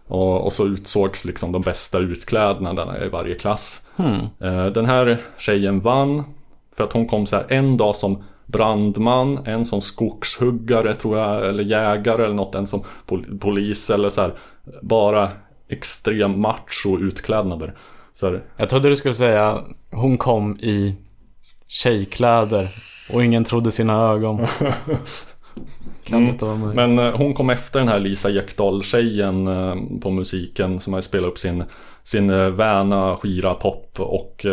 och, 0.07 0.45
och 0.47 0.53
så 0.53 0.67
utsågs 0.67 1.25
liksom 1.25 1.53
de 1.53 1.63
bästa 1.63 1.99
utklädnaderna 1.99 3.05
i 3.05 3.09
varje 3.09 3.35
klass. 3.35 3.83
Eh, 4.41 4.67
Den 4.67 4.87
här 4.87 5.19
tjejen 5.39 5.81
vann 5.81 6.25
för 6.77 6.85
att 6.85 6.93
hon 6.93 7.07
kom 7.07 7.27
så 7.27 7.37
här 7.37 7.47
en 7.49 7.77
dag 7.77 7.97
som 7.97 8.23
brandman, 8.47 9.39
en 9.47 9.65
som 9.67 9.81
skogshuggare 9.81 10.95
tror 10.95 11.19
jag, 11.19 11.49
eller 11.49 11.63
jägare 11.65 12.25
eller 12.25 12.35
något, 12.35 12.55
en 12.55 12.67
som 12.67 12.83
pol- 13.07 13.39
polis 13.41 13.91
eller 13.91 14.11
så 14.11 14.21
här. 14.21 14.33
Bara 14.83 15.29
extrem 15.69 16.41
macho 16.41 16.99
utklädnader. 17.01 17.75
Så 18.15 18.27
här, 18.27 18.45
Jag 18.57 18.69
trodde 18.69 18.89
du 18.89 18.97
skulle 18.97 19.15
säga 19.15 19.65
hon 19.91 20.19
kom 20.19 20.57
i 20.61 20.97
tjejkläder 21.67 22.69
och 23.13 23.25
ingen 23.25 23.45
trodde 23.45 23.73
sina 23.73 24.01
ögon. 24.01 24.47
Kan 26.05 26.19
Mm. 26.19 26.31
inte 26.31 26.45
vara 26.45 26.57
möjligt. 26.57 26.77
Men 26.77 26.99
eh, 26.99 27.17
hon 27.17 27.35
kom 27.35 27.51
efter 27.51 27.79
den 27.79 27.89
här 27.89 27.99
Lisa 27.99 28.31
Ekdahl-tjejen 28.31 29.49
eh, 29.49 29.75
på 30.01 30.11
musiken 30.11 30.81
som 30.81 30.93
har 30.93 31.01
spelat 31.01 31.29
upp 31.29 31.39
sin, 31.39 31.65
sin 32.03 32.31
eh, 32.31 32.49
väna 32.51 33.17
skira 33.17 33.55
pop 33.55 34.01
och 34.01 34.47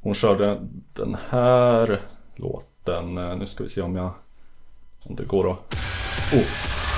hon 0.00 0.14
körde 0.14 0.58
den 0.92 1.16
här 1.28 2.00
låten. 2.36 3.14
Nu 3.14 3.46
ska 3.46 3.64
vi 3.64 3.70
se 3.70 3.80
om 3.80 3.96
jag 3.96 4.10
om 5.04 5.16
det 5.16 5.24
går 5.24 5.50
att... 5.52 5.74
Oh. 6.34 6.89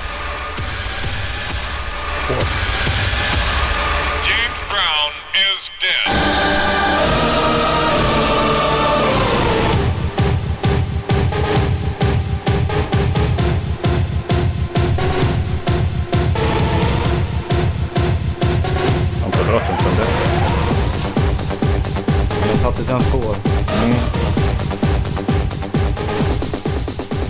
Satte 22.93 22.93
sina 22.93 22.99
spår. 22.99 23.35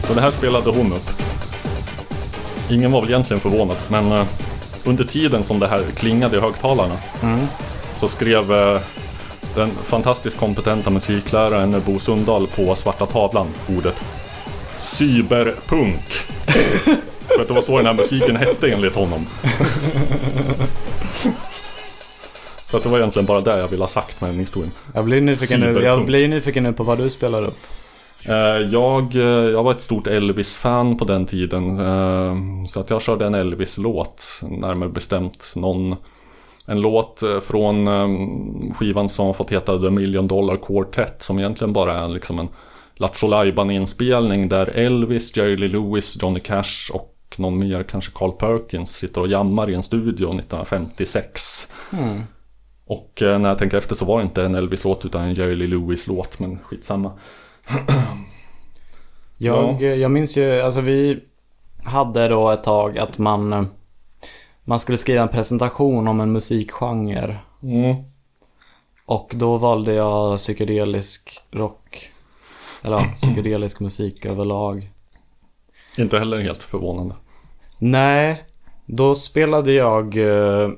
Så 0.08 0.14
det 0.14 0.22
här 0.22 0.32
spelade 0.32 0.70
hon 0.70 0.94
upp. 0.94 1.10
Ingen 2.70 2.92
var 2.92 3.02
väl 3.02 3.10
egentligen 3.10 3.40
förvånad 3.40 3.78
men 3.88 4.12
eh, 4.12 4.26
under 4.84 5.04
tiden 5.04 5.44
som 5.44 5.60
det 5.60 5.68
här 5.68 5.84
klingade 5.96 6.38
i 6.38 6.40
högtalarna 6.40 6.96
så 7.96 8.08
skrev 8.08 8.54
eh, 8.54 8.80
den 9.56 9.70
fantastiskt 9.70 10.38
kompetenta 10.38 10.90
musikläraren 10.90 11.82
Bo 11.86 12.00
Sundahl 12.00 12.48
på 12.48 12.76
svarta 12.76 13.06
tavlan 13.06 13.48
ordet 13.78 14.04
Cyberpunk. 14.78 16.06
För 17.28 17.42
att 17.42 17.48
det 17.48 17.54
var 17.54 17.62
så 17.62 17.78
den 17.78 17.86
här 17.86 17.94
musiken 17.94 18.36
hette 18.36 18.72
enligt 18.72 18.96
honom. 18.96 19.28
Så 22.74 22.78
att 22.78 22.84
det 22.84 22.90
var 22.90 23.00
egentligen 23.00 23.26
bara 23.26 23.42
det 23.42 23.60
jag 23.60 23.68
ville 23.68 23.84
ha 23.84 23.88
sagt 23.88 24.22
med 24.22 24.30
den 24.30 24.40
historien. 24.40 24.72
Jag 24.94 25.06
blir 25.06 25.22
nyfiken 25.22 25.60
nu, 25.60 25.80
jag 25.84 26.06
blir 26.06 26.28
nyfiken 26.28 26.64
nu 26.64 26.74
på 26.74 26.84
vad 26.84 26.98
du 26.98 27.10
spelar 27.10 27.44
upp. 27.46 27.58
Eh, 28.26 28.36
Jag, 28.72 29.16
eh, 29.16 29.22
jag 29.52 29.64
var 29.64 29.72
ett 29.72 29.82
stort 29.82 30.08
Elvis-fan 30.08 30.98
på 30.98 31.06
den 31.06 31.26
tiden. 31.26 31.80
eh, 31.80 32.36
Så 32.68 32.80
att 32.80 32.90
jag 32.90 33.02
körde 33.02 33.26
en 33.26 33.34
Elvis-låt. 33.36 34.24
Närmare 34.42 34.90
bestämt 34.90 35.54
någon... 35.56 35.96
En 36.66 36.82
låt 36.82 37.24
från 37.48 37.88
skivan 38.74 39.10
som 39.10 39.34
fått 39.34 39.52
heta 39.52 39.80
The 39.80 39.90
Million 39.90 40.28
Dollar 40.28 40.58
Quartet. 40.58 41.22
Som 41.22 41.40
egentligen 41.40 41.74
bara 41.74 41.94
är 41.94 42.08
liksom 42.08 42.40
en 42.40 42.48
Lattjo 42.96 43.72
inspelning 43.72 44.50
där 44.50 44.66
Elvis, 44.68 45.38
Jerry 45.38 45.58
Lee 45.58 45.70
Lewis, 45.70 46.18
Johnny 46.22 46.40
Cash 46.40 46.92
och 46.94 47.16
någon 47.38 47.60
mer, 47.60 47.84
kanske 47.84 48.12
Carl 48.16 48.32
Perkins, 48.32 48.92
sitter 48.96 49.22
och 49.22 49.28
jammar 49.28 49.70
i 49.70 49.76
en 49.76 49.84
studio 49.84 50.30
1956. 50.30 51.68
Och 52.94 53.22
eh, 53.22 53.40
när 53.40 53.50
jag 53.50 53.58
tänker 53.58 53.78
efter 53.78 53.96
så 53.96 54.06
var 54.06 54.18
det 54.18 54.24
inte 54.24 54.46
en 54.46 54.56
Elvis-låt 54.56 55.06
utan 55.06 55.24
en 55.24 55.34
Jerry 55.34 55.56
Lee 55.56 55.68
Lewis-låt, 55.68 56.40
men 56.40 56.60
skitsamma. 56.60 57.12
Jag, 59.38 59.82
jag 59.82 60.12
minns 60.12 60.38
ju, 60.38 60.62
alltså 60.62 60.82
vi 60.82 61.20
hade 61.84 62.28
då 62.28 62.50
ett 62.50 62.64
tag 62.64 62.98
att 62.98 63.18
man, 63.18 63.54
eh, 63.54 63.64
man 64.64 64.80
skulle 64.80 64.98
skriva 64.98 65.22
en 65.22 65.28
presentation 65.28 66.08
om 66.08 66.20
en 66.20 66.32
musikgenre. 66.32 67.38
Mm. 67.64 67.96
Och 69.06 69.34
då 69.36 69.58
valde 69.58 69.94
jag 69.94 70.38
psykedelisk 70.38 71.42
rock. 71.52 72.12
Eller 72.82 72.96
ja, 72.98 73.06
psykedelisk 73.16 73.80
musik 73.80 74.26
överlag. 74.26 74.90
Inte 75.98 76.20
heller 76.20 76.40
helt 76.40 76.64
förvånande. 76.64 77.16
Nej, 77.78 78.44
då 78.86 79.16
spelade 79.16 79.74
jag 79.74 80.18
eh, 80.18 80.70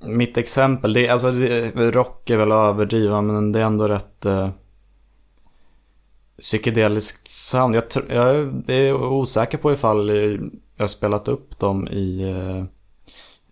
mitt 0.00 0.36
exempel. 0.36 0.92
Det, 0.92 1.08
alltså, 1.08 1.30
det, 1.30 1.70
rock 1.90 2.30
är 2.30 2.36
väl 2.36 2.52
att 2.52 2.74
överdriva 2.74 3.22
men 3.22 3.52
det 3.52 3.60
är 3.60 3.64
ändå 3.64 3.88
rätt 3.88 4.26
eh, 4.26 4.50
psykedeliskt 6.40 7.30
sound. 7.30 7.74
Jag, 7.74 7.84
jag 8.08 8.36
är 8.68 8.94
osäker 8.94 9.58
på 9.58 9.72
ifall 9.72 10.10
jag 10.76 10.82
har 10.82 10.86
spelat 10.86 11.28
upp 11.28 11.58
dem 11.58 11.88
i, 11.88 12.22
eh, 12.22 12.64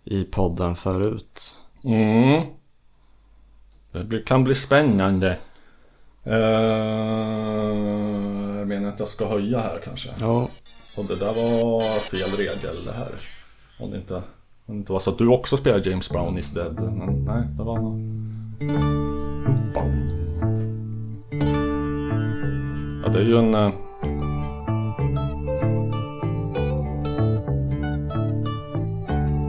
i 0.03 0.23
podden 0.23 0.75
förut. 0.75 1.55
Mm. 1.83 2.43
Det 3.91 4.25
kan 4.25 4.43
bli 4.43 4.55
spännande. 4.55 5.37
Eh, 6.23 6.39
jag 8.57 8.67
menar 8.67 8.89
att 8.89 8.99
jag 8.99 9.09
ska 9.09 9.27
höja 9.27 9.59
här 9.59 9.79
kanske. 9.83 10.09
Ja, 10.19 10.49
Och 10.95 11.05
det 11.05 11.15
där 11.15 11.33
var 11.33 11.99
fel 11.99 12.31
regel 12.31 12.85
det 12.85 12.91
här. 12.91 13.11
Om 13.79 13.91
det 13.91 13.97
inte, 13.97 14.23
det 14.69 14.89
var 14.89 14.99
så 14.99 15.09
att 15.09 15.17
du 15.17 15.27
också 15.27 15.57
spelar 15.57 15.87
James 15.87 16.09
Brown 16.09 16.37
is 16.37 16.53
dead. 16.53 16.73
Men 16.79 17.25
nej, 17.25 17.43
det 17.57 17.63
var... 17.63 17.99
Ja, 23.03 23.09
det 23.13 23.19
är 23.19 23.23
ju 23.23 23.37
en... 23.37 23.53
eh, 23.53 23.71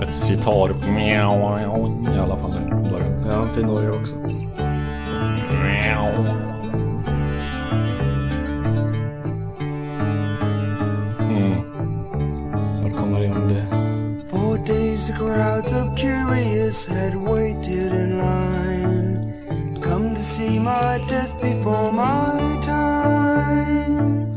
Ett 0.02 0.14
sitar 0.14 0.70
i 2.14 2.18
alla 2.18 2.36
fall. 2.36 2.52
Har 3.30 3.42
en 3.42 3.54
fin 3.54 3.70
orgel 3.70 3.92
också. 3.92 4.14
Mm. 11.20 11.54
Snart 12.76 12.96
kommer 12.96 13.20
det 13.20 13.28
om 13.28 13.48
det. 13.48 13.66
The 15.10 15.16
crowds 15.16 15.72
of 15.72 15.96
curious 15.96 16.86
had 16.86 17.16
waited 17.16 17.92
in 17.92 18.18
line. 18.18 19.74
Come 19.82 20.14
to 20.14 20.22
see 20.22 20.56
my 20.60 21.04
death 21.08 21.32
before 21.40 21.92
my 21.92 22.60
time. 22.62 24.36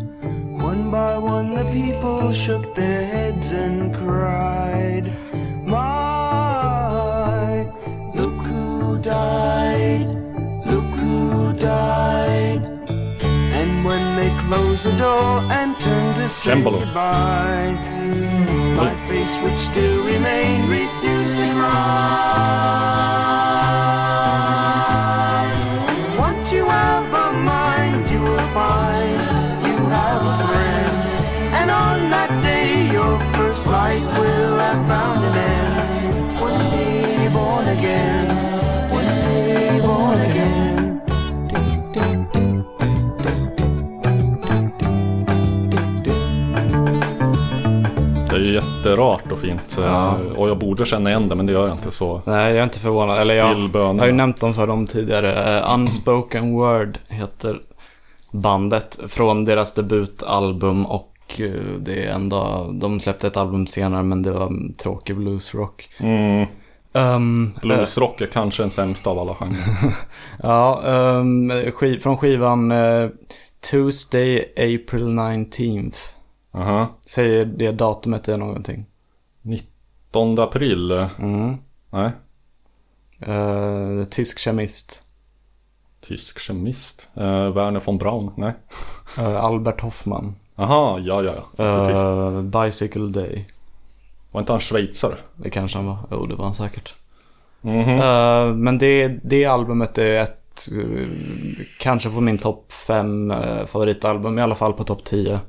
One 0.58 0.90
by 0.90 1.20
one 1.20 1.54
the 1.54 1.66
people 1.66 2.34
shook 2.34 2.74
their 2.74 3.06
heads 3.06 3.54
and 3.54 3.94
cried 3.94 5.14
My, 5.68 7.70
look 8.16 8.34
who 8.48 8.98
died, 8.98 10.08
look 10.66 10.92
who 11.02 11.54
died. 11.54 12.64
And 13.60 13.86
when 13.86 14.16
they 14.16 14.32
closed 14.48 14.86
the 14.86 14.98
door 14.98 15.42
and 15.52 15.80
turned 15.80 16.16
to 16.16 16.30
say 16.30 16.52
Cembalo. 16.52 16.80
goodbye 16.80 18.63
My 18.76 18.94
face 19.08 19.36
which 19.44 19.58
still 19.58 20.04
remained 20.04 20.70
refused 20.70 21.36
to 21.38 21.54
cry 21.54 23.23
jätterart 48.90 49.32
och 49.32 49.40
fint. 49.40 49.78
eh, 49.80 50.14
Och 50.38 50.50
jag 50.50 50.58
borde 50.58 50.86
känna 50.86 51.10
igen 51.10 51.30
det 51.30 51.36
men 51.36 51.46
det 51.46 51.54
gör 51.54 51.68
jag 51.68 51.76
inte 51.78 51.92
så. 51.92 52.22
Nej, 52.26 52.50
jag 52.50 52.58
är 52.60 52.64
inte 52.64 52.80
förvånad. 52.80 53.18
Eller 53.18 53.36
jag, 53.36 53.70
jag 53.74 53.94
har 53.94 54.06
ju 54.06 54.12
nämnt 54.12 54.42
dem 54.42 54.54
för 54.54 54.68
dem 54.68 54.88
tidigare. 54.88 55.58
Eh, 55.60 55.74
Unspoken 55.74 56.54
Word 56.54 56.98
heter 57.10 57.62
bandet 58.32 59.00
från 59.08 59.46
deras 59.46 59.74
debutalbum 59.74 60.86
och 60.86 61.14
eh, 61.38 61.52
det 61.80 62.04
är 62.06 62.14
ändå, 62.14 62.70
de 62.74 63.00
släppte 63.00 63.28
ett 63.28 63.38
album 63.38 63.68
senare 63.68 64.04
men 64.04 64.24
det 64.24 64.32
var 64.32 64.52
tråkig 64.78 65.16
bluesrock. 65.18 65.90
Mm. 66.00 66.48
Um, 66.96 67.54
Bluesrock 67.62 68.22
är 68.22 68.26
kanske 68.26 68.64
den 68.64 68.72
sämsta 68.72 69.10
av 69.10 69.20
alla 69.20 69.36
genrer. 69.36 69.94
Ja, 70.44 70.82
um, 70.86 71.52
skiv, 71.74 72.00
från 72.00 72.18
skivan 72.18 72.72
eh, 72.72 73.10
Tuesday, 73.72 74.40
April 74.58 75.04
19th. 75.06 75.96
Aha. 76.54 76.88
Säger 77.06 77.46
det 77.46 77.72
datumet 77.72 78.28
är 78.28 78.38
någonting? 78.38 78.86
19 79.42 80.40
april? 80.40 80.92
Mm. 81.20 81.58
Nej. 81.90 82.12
Uh, 83.28 84.04
tysk 84.06 84.40
kemist. 84.40 85.04
Tysk 86.02 86.40
kemist? 86.40 87.10
Uh, 87.18 87.50
Werner 87.50 87.82
von 87.86 87.98
Braun? 87.98 88.32
Nej. 88.38 88.54
Eh, 89.18 89.44
Albert 89.44 89.82
Hoffman. 89.82 90.36
Aha, 90.56 91.00
ja, 91.00 91.24
ja, 91.24 91.34
ja. 91.58 91.64
Uh, 91.66 92.42
Bicycle 92.42 93.08
Day. 93.08 93.46
Var 94.32 94.42
inte 94.42 94.54
han 94.54 94.60
schweizare? 94.60 95.18
Det 95.36 95.50
kanske 95.50 95.78
han 95.78 95.88
var. 95.88 95.98
Jo, 96.12 96.26
det 96.26 96.36
var 96.36 96.46
han 96.46 96.54
säkert. 96.54 96.96
Mhm. 97.62 98.00
Eh, 98.00 98.54
men 98.56 98.78
det, 98.78 99.08
det 99.08 99.46
albumet 99.46 99.98
är 99.98 100.20
ett, 100.20 100.70
kanske 101.80 102.10
på 102.10 102.22
min 102.22 102.38
topp 102.38 102.72
fem 102.72 103.32
eh, 103.32 103.66
favoritalbum. 103.66 104.40
I 104.40 104.42
alla 104.42 104.56
fall 104.56 104.74
på 104.74 104.84
topp 104.84 105.04
10. 105.04 105.40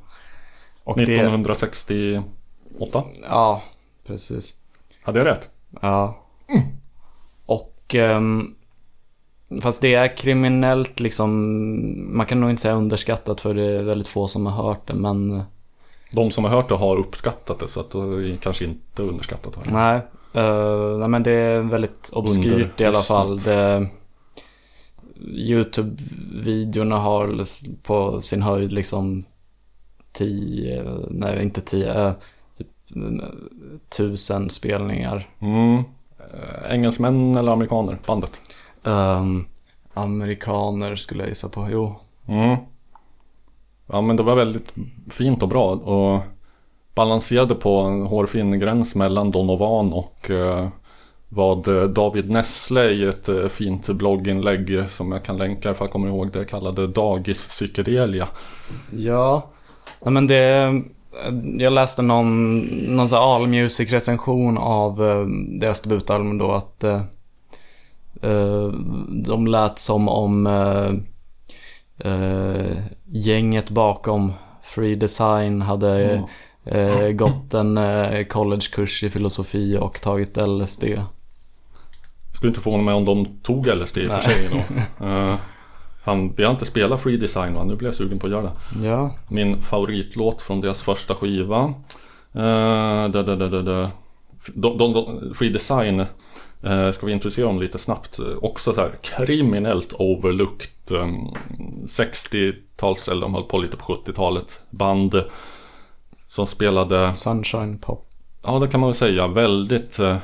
Och 0.85 0.97
det, 0.97 1.03
1968? 1.03 3.05
ja, 3.23 3.63
precis. 4.07 4.55
Hade 5.03 5.19
jag 5.19 5.27
rätt? 5.27 5.49
Ja. 5.81 6.25
Och 7.47 7.95
ehm, 7.95 8.55
Fast 9.63 9.81
det 9.81 9.95
är 9.95 10.17
kriminellt 10.17 11.01
liksom 11.01 12.17
Man 12.17 12.27
kan 12.27 12.41
nog 12.41 12.51
inte 12.51 12.63
säga 12.63 12.75
underskattat 12.75 13.41
för 13.41 13.55
det 13.55 13.63
är 13.63 13.83
väldigt 13.83 14.09
få 14.09 14.29
som 14.29 14.47
har 14.47 14.65
hört 14.65 14.89
det 14.89 14.95
men 14.95 15.43
De 16.13 16.31
som 16.31 16.45
har 16.45 16.51
hört 16.51 16.69
det 16.69 16.75
har 16.75 16.97
uppskattat 16.97 17.59
det 17.59 17.69
så 17.69 17.81
att 17.81 17.91
det 17.91 18.37
kanske 18.41 18.65
inte 18.65 19.03
underskattat. 19.03 19.57
Här. 19.57 19.73
Nej 19.73 20.01
eh, 20.45 20.99
Nej 20.99 21.09
men 21.09 21.23
det 21.23 21.33
är 21.33 21.61
väldigt 21.61 22.11
obskyrt 22.13 22.81
i 22.81 22.85
alla 22.85 23.01
fall 23.01 23.39
det, 23.39 23.89
Youtube-videorna 25.27 26.99
har 26.99 27.45
på 27.83 28.21
sin 28.21 28.43
höjd 28.43 28.73
liksom 28.73 29.25
10, 30.15 31.07
nej 31.11 31.43
inte 31.43 31.61
10, 31.61 32.15
typ 32.59 32.69
eh, 32.97 33.29
tusen 33.97 34.51
spelningar. 34.51 35.29
Mm. 35.39 35.83
Engelsmän 36.71 37.37
eller 37.37 37.53
amerikaner? 37.53 37.99
Bandet? 38.07 38.41
Ehm, 38.85 39.47
amerikaner 39.95 40.97
skulle 40.97 41.23
jag 41.23 41.29
gissa 41.29 41.49
på, 41.49 41.69
jo. 41.71 41.95
Mm. 42.27 42.57
Ja 43.87 44.01
men 44.01 44.17
det 44.17 44.23
var 44.23 44.37
väldigt 44.37 44.75
fint 45.11 45.43
och 45.43 45.49
bra 45.49 45.71
och 45.71 46.21
balanserade 46.95 47.55
på 47.55 47.81
en 47.81 48.07
hårfin 48.07 48.61
gräns 48.61 48.95
mellan 48.95 49.31
Donovan 49.31 49.93
och 49.93 50.31
eh, 50.31 50.69
vad 51.29 51.69
eh, 51.69 51.83
David 51.85 52.31
Nessle 52.31 52.91
i 52.91 53.05
ett 53.05 53.29
eh, 53.29 53.49
fint 53.49 53.89
blogginlägg 53.89 54.85
som 54.89 55.13
jag 55.13 55.25
kan 55.25 55.37
länka 55.37 55.71
ifall 55.71 55.85
jag 55.85 55.93
kommer 55.93 56.09
ihåg 56.09 56.33
det 56.33 56.45
kallade 56.45 56.87
Dagis 56.87 57.49
psykedelia. 57.49 58.29
Ja, 58.91 59.51
nej 60.05 60.13
men 60.13 60.27
det... 60.27 60.83
Jag 61.59 61.73
läste 61.73 62.03
någon, 62.03 62.61
någon 62.97 63.09
sån 63.09 63.19
här 63.19 63.35
Allmusic 63.35 63.93
recension 63.93 64.59
av 64.59 65.05
eh, 65.05 65.27
deras 65.61 65.81
debutalbum 65.81 66.39
då 66.39 66.53
att 66.53 66.85
eh, 66.85 67.03
de 69.09 69.47
lät 69.47 69.79
som 69.79 70.09
om 70.09 70.49
gänget 73.05 73.71
bakom 73.71 74.33
Free 74.63 74.95
Design 74.95 75.63
hade 75.63 76.23
eh, 76.65 77.09
gått 77.09 77.55
en 77.55 77.79
collegekurs 78.29 79.03
i 79.05 79.11
filosofi 79.11 79.79
och 79.81 80.01
tagit 80.01 80.37
LSD. 80.37 80.85
Skulle 82.33 82.51
inte 82.51 82.61
förvåna 82.61 82.83
mig 82.83 82.95
om 82.95 83.05
de 83.05 83.27
tog 83.43 83.67
LSD 83.67 83.99
i 83.99 84.07
och 84.07 84.11
för 84.11 84.21
sig 84.21 84.65
fan, 86.05 86.33
vi 86.37 86.45
har 86.45 86.51
inte 86.51 86.67
spelat 86.67 87.01
Free 87.01 87.17
Design 87.17 87.55
va? 87.55 87.65
Nu 87.65 87.77
blir 87.77 87.89
jag 87.89 87.95
sugen 87.95 88.19
på 88.19 88.27
att 88.27 88.33
göra 88.33 88.43
det. 88.43 88.87
Ja, 88.87 89.15
Min 89.29 89.63
favoritlåt 89.63 90.43
från 90.43 90.61
deras 90.61 90.83
första 90.83 91.15
skiva. 91.15 91.65
Uh, 92.37 93.11
da, 93.11 93.23
da, 93.23 93.37
da, 93.37 93.49
da, 93.49 93.63
da. 93.63 93.91
de, 94.55 94.79
de, 94.79 94.93
de, 94.93 95.35
Free 95.35 95.51
Design 95.51 96.07
eh, 96.63 96.91
ska 96.91 97.07
vi 97.07 97.13
introducera 97.13 97.47
dem 97.47 97.61
lite 97.61 97.79
snabbt. 97.79 98.21
Också 98.43 98.75
så 98.75 98.81
här 98.81 98.99
kriminellt 99.03 99.93
overlooked 99.99 100.91
eh, 100.91 101.07
60-tals, 101.87 103.09
eller 103.09 103.21
de 103.21 103.35
höll 103.35 103.43
på 103.43 103.59
lite 103.59 103.77
på 103.77 103.95
70-talet, 103.95 104.61
band 104.71 105.23
som 106.29 106.47
spelade 106.47 107.15
Sunshine 107.15 107.79
Pop. 107.79 108.11
Ja, 108.43 108.59
det 108.59 108.69
kan 108.69 108.81
man 108.81 108.89
väl 108.89 108.95
säga. 108.95 109.27
Väldigt 109.27 109.99
eh, 109.99 110.17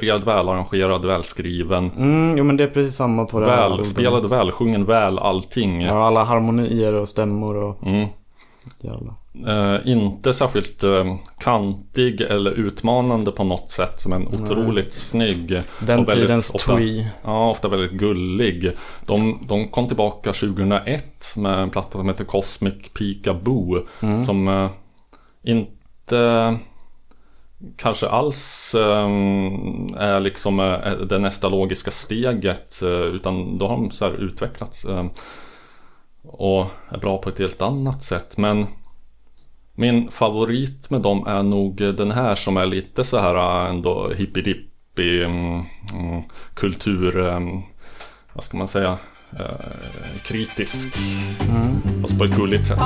välorkestrerad, 0.00 0.24
välarrangerad, 0.24 1.04
välskriven, 1.04 1.90
Mm, 1.96 2.38
jo 2.38 2.44
men 2.44 2.56
det 2.56 2.64
är 2.64 2.68
precis 2.68 2.94
samma 2.96 3.24
på 3.24 3.40
det 3.40 3.46
här 3.46 3.56
albumet. 3.56 3.86
välspelad, 3.86 4.30
välsjungen, 4.30 4.84
väl 4.84 5.18
allting. 5.18 5.82
Ja, 5.82 6.06
alla 6.06 6.24
harmonier 6.24 6.92
och 6.92 7.08
stämmor 7.08 7.56
och 7.56 7.86
Mm. 7.86 8.08
Eh, 9.46 9.80
inte 9.84 10.34
särskilt 10.34 10.82
eh, 10.82 11.04
kantig 11.38 12.20
eller 12.20 12.50
utmanande 12.50 13.32
på 13.32 13.44
något 13.44 13.70
sätt, 13.70 14.06
men 14.06 14.28
otroligt 14.28 14.92
snygg. 14.94 15.48
Den 15.80 15.98
och 15.98 16.08
väldigt 16.08 16.14
tidens 16.26 16.54
ofta, 16.54 16.74
twee. 16.74 17.06
Ja, 17.24 17.50
ofta 17.50 17.68
väldigt 17.68 17.92
gullig. 17.92 18.72
De, 19.06 19.46
de 19.48 19.68
kom 19.68 19.86
tillbaka 19.88 20.32
2001 20.32 21.04
med 21.36 21.58
en 21.58 21.70
platta 21.70 21.98
som 21.98 22.08
heter 22.08 22.24
Cosmic 22.24 22.74
Peekaboo. 22.98 23.78
Mm. 24.00 24.24
Som 24.24 24.48
eh, 24.48 24.70
inte 25.44 26.56
kanske 27.76 28.08
alls 28.08 28.74
eh, 28.74 29.08
är 29.96 30.20
liksom 30.20 30.60
eh, 30.60 30.92
eh, 30.92 30.98
det 30.98 31.18
nästa 31.18 31.48
logiska 31.48 31.90
steget. 31.90 32.82
Eh, 32.82 32.88
utan 32.88 33.58
då 33.58 33.68
har 33.68 33.76
de 33.76 33.90
så 33.90 34.04
här 34.04 34.12
utvecklats. 34.12 34.84
Eh, 34.84 35.04
och 36.22 36.66
är 36.88 36.98
bra 36.98 37.18
på 37.18 37.28
ett 37.28 37.38
helt 37.38 37.62
annat 37.62 38.02
sätt. 38.02 38.36
Men 38.36 38.66
min 39.74 40.10
favorit 40.10 40.90
med 40.90 41.00
dem 41.00 41.26
är 41.26 41.42
nog 41.42 41.76
den 41.76 42.10
här 42.10 42.34
som 42.34 42.56
är 42.56 42.66
lite 42.66 43.04
så 43.04 43.18
här 43.18 43.64
eh, 43.64 43.70
ändå 43.70 44.08
hippidippi 44.08 45.24
mm, 45.24 45.64
mm, 45.94 46.22
kultur, 46.54 47.28
ehm, 47.28 47.62
vad 48.32 48.44
ska 48.44 48.56
man 48.56 48.68
säga, 48.68 48.98
eh, 49.38 49.46
kritisk. 50.22 50.96
Fast 52.02 52.18
på 52.18 52.24
ett 52.24 52.36
gulligt 52.36 52.66
sätt. 52.66 52.78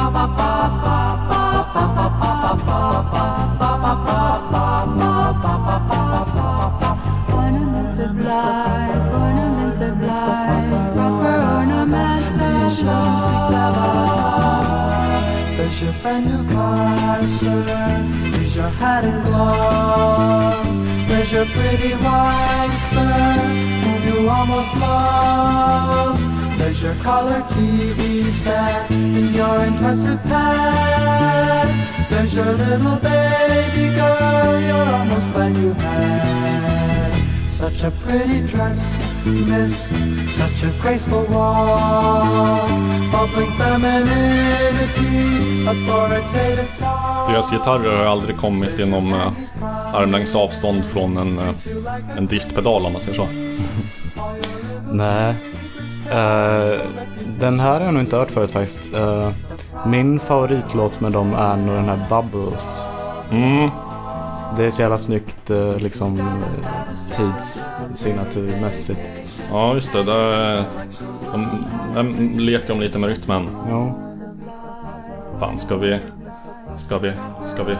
Ornaments 7.33 7.99
of 7.99 8.15
life, 8.17 9.15
ornaments 9.15 9.81
of 9.81 10.01
life, 10.01 10.95
proper 10.95 11.39
ornaments 11.59 12.37
of 12.37 12.83
life. 12.83 13.17
There's 15.57 15.81
your 15.83 15.93
brand 16.03 16.27
new 16.27 16.43
car, 16.55 17.23
sir. 17.25 17.65
There's 18.33 18.57
your 18.57 18.69
hat 18.69 19.05
and 19.05 19.25
gloves. 19.25 21.09
There's 21.09 21.33
your 21.33 21.47
pretty 21.47 21.95
wife, 21.95 22.79
sir, 22.91 23.39
whom 23.83 24.03
you 24.09 24.29
almost 24.29 24.75
love. 24.77 26.36
There's 26.67 26.83
your 26.83 26.97
color 26.97 27.43
TV 27.43 28.29
set 28.29 28.91
and 28.91 29.33
your 29.33 29.65
impressive 29.65 30.21
pet. 30.25 31.69
There's 32.11 32.35
your 32.35 32.55
little 32.55 32.97
baby 32.97 33.95
girl 33.95 34.61
you're 34.61 34.95
almost 34.99 35.33
glad 35.33 35.57
you 35.57 35.73
had. 35.75 37.53
Such 37.53 37.85
a 37.85 37.93
pretty 37.93 38.41
dress, 38.41 38.97
miss, 39.25 39.93
such 40.35 40.65
a 40.65 40.73
graceful 40.83 41.25
walk, 41.31 42.69
bubbling 43.13 43.53
femininity, 43.53 45.69
authoritative 45.69 46.69
talk. 46.79 47.31
Deras 47.31 47.51
gitarrer 47.51 47.97
har 47.97 48.07
aldrig 48.07 48.37
kommit 48.37 48.79
inom 48.79 49.15
eh, 49.15 49.33
armlängds 49.95 50.35
avstånd 50.35 50.85
från 50.85 51.17
en, 51.17 51.39
eh, 51.39 51.55
en 52.17 52.27
distpedal 52.27 52.87
om 52.87 52.93
man 52.93 53.03
säger 53.03 53.17
så. 53.17 53.29
Nej. 54.93 55.35
Eh, 56.11 56.81
den 57.39 57.61
här 57.61 57.73
har 57.79 57.81
jag 57.81 57.95
nog 57.95 58.03
inte 58.03 58.17
hört 58.17 58.31
förut 58.31 58.51
faktiskt. 58.51 58.95
Eh, 58.95 59.31
min 59.87 60.21
favoritlåt 60.21 61.01
med 61.01 61.13
dem 61.13 61.35
är 61.35 61.57
nog 61.57 61.75
den 61.77 61.85
här 61.89 61.99
Bubbles. 62.09 62.87
Mm, 63.31 63.71
Det 64.57 64.65
är 64.65 64.71
så 64.71 64.83
jävla 64.83 64.99
snyggt 64.99 65.51
eh, 65.51 65.77
liksom 65.77 66.41
tidssignaturmässigt. 67.17 69.01
ja 69.51 69.75
just 69.75 69.93
det. 69.93 70.03
Där, 70.03 70.63
de, 71.33 71.65
de 71.95 72.39
leker 72.39 72.69
de 72.69 72.81
lite 72.81 72.99
med 72.99 73.09
rytmen. 73.09 73.49
Ja. 73.69 73.95
Fan, 75.41 75.59
ska 75.59 75.77
vi... 75.77 76.01
Ska 76.79 76.99
vi... 76.99 77.13
Ska 77.55 77.63
vi... 77.63 77.77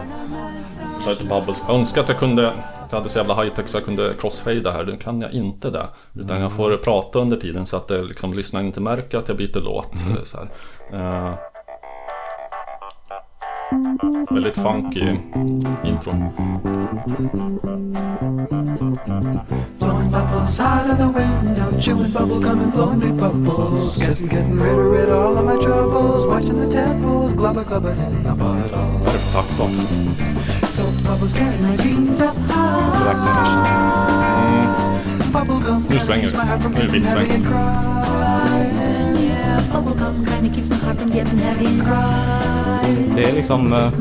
Bubbles. 1.29 1.61
Jag 1.67 1.75
önskar 1.79 2.01
att 2.01 2.09
jag 2.09 2.17
kunde... 2.19 2.51
Jag 2.89 2.97
hade 2.97 3.09
så 3.09 3.17
jävla 3.17 3.43
high-tech 3.43 3.67
så 3.67 3.77
jag 3.77 3.85
kunde 3.85 4.13
crossfada 4.19 4.71
här. 4.71 4.85
Nu 4.85 4.97
kan 4.97 5.21
jag 5.21 5.31
inte 5.31 5.69
det. 5.69 5.87
Utan 6.13 6.41
jag 6.41 6.53
får 6.53 6.77
prata 6.77 7.19
under 7.19 7.37
tiden 7.37 7.65
så 7.65 7.77
att 7.77 7.87
det, 7.87 8.01
liksom, 8.01 8.33
lyssnaren 8.33 8.65
inte 8.65 8.81
märker 8.81 9.17
att 9.17 9.27
jag 9.27 9.37
byter 9.37 9.61
låt. 9.61 9.91
Så 10.23 10.37
här. 10.91 11.37
Väldigt 14.29 14.55
funky 14.55 15.19
intro. 15.83 16.13
Blowing 19.79 20.11
bubbles 20.11 20.59
out 20.59 20.89
of 20.89 20.97
the 20.97 21.07
window, 21.07 21.79
chewing 21.79 22.11
bubble 22.11 22.39
gum 22.39 22.59
and 22.59 22.71
blowing 22.71 22.99
big 22.99 23.17
bubbles. 23.17 23.97
Getting, 23.97 24.27
getting 24.27 24.59
rid 24.59 24.71
of, 24.71 24.91
rid 24.91 25.09
of 25.09 25.19
all 25.19 25.37
of 25.37 25.45
my 25.45 25.65
troubles. 25.65 26.27
Watching 26.27 26.59
the 26.59 26.71
temples, 26.71 27.33
glubber, 27.33 27.63
glubber, 27.63 27.91
in 27.91 28.23
the 28.23 28.35
bottle. 28.35 28.77
Vad 28.99 29.07
är 29.07 29.13
det 29.13 29.19
för 29.19 29.33
takt 29.33 29.57
då? 29.57 29.67
Soap 30.67 31.03
bubbles 31.03 31.39
getting 31.39 31.61
my 31.61 31.77
beans 31.77 32.19
up 32.21 32.35
high. 32.35 33.01
Black 33.03 33.17
mm. 34.37 34.67
Bubble 35.33 35.65
gum 35.65 35.83
Nu 35.89 35.99
svänger 35.99 36.27
my 36.27 36.37
heart 36.37 36.61
from 36.61 36.73
det. 36.73 36.79
Nu 36.79 36.97
är 36.97 37.15
det 37.15 37.27
getting 37.27 38.86
Det 43.15 43.23
är 43.23 43.33
liksom... 43.33 43.73
eh, 43.73 43.91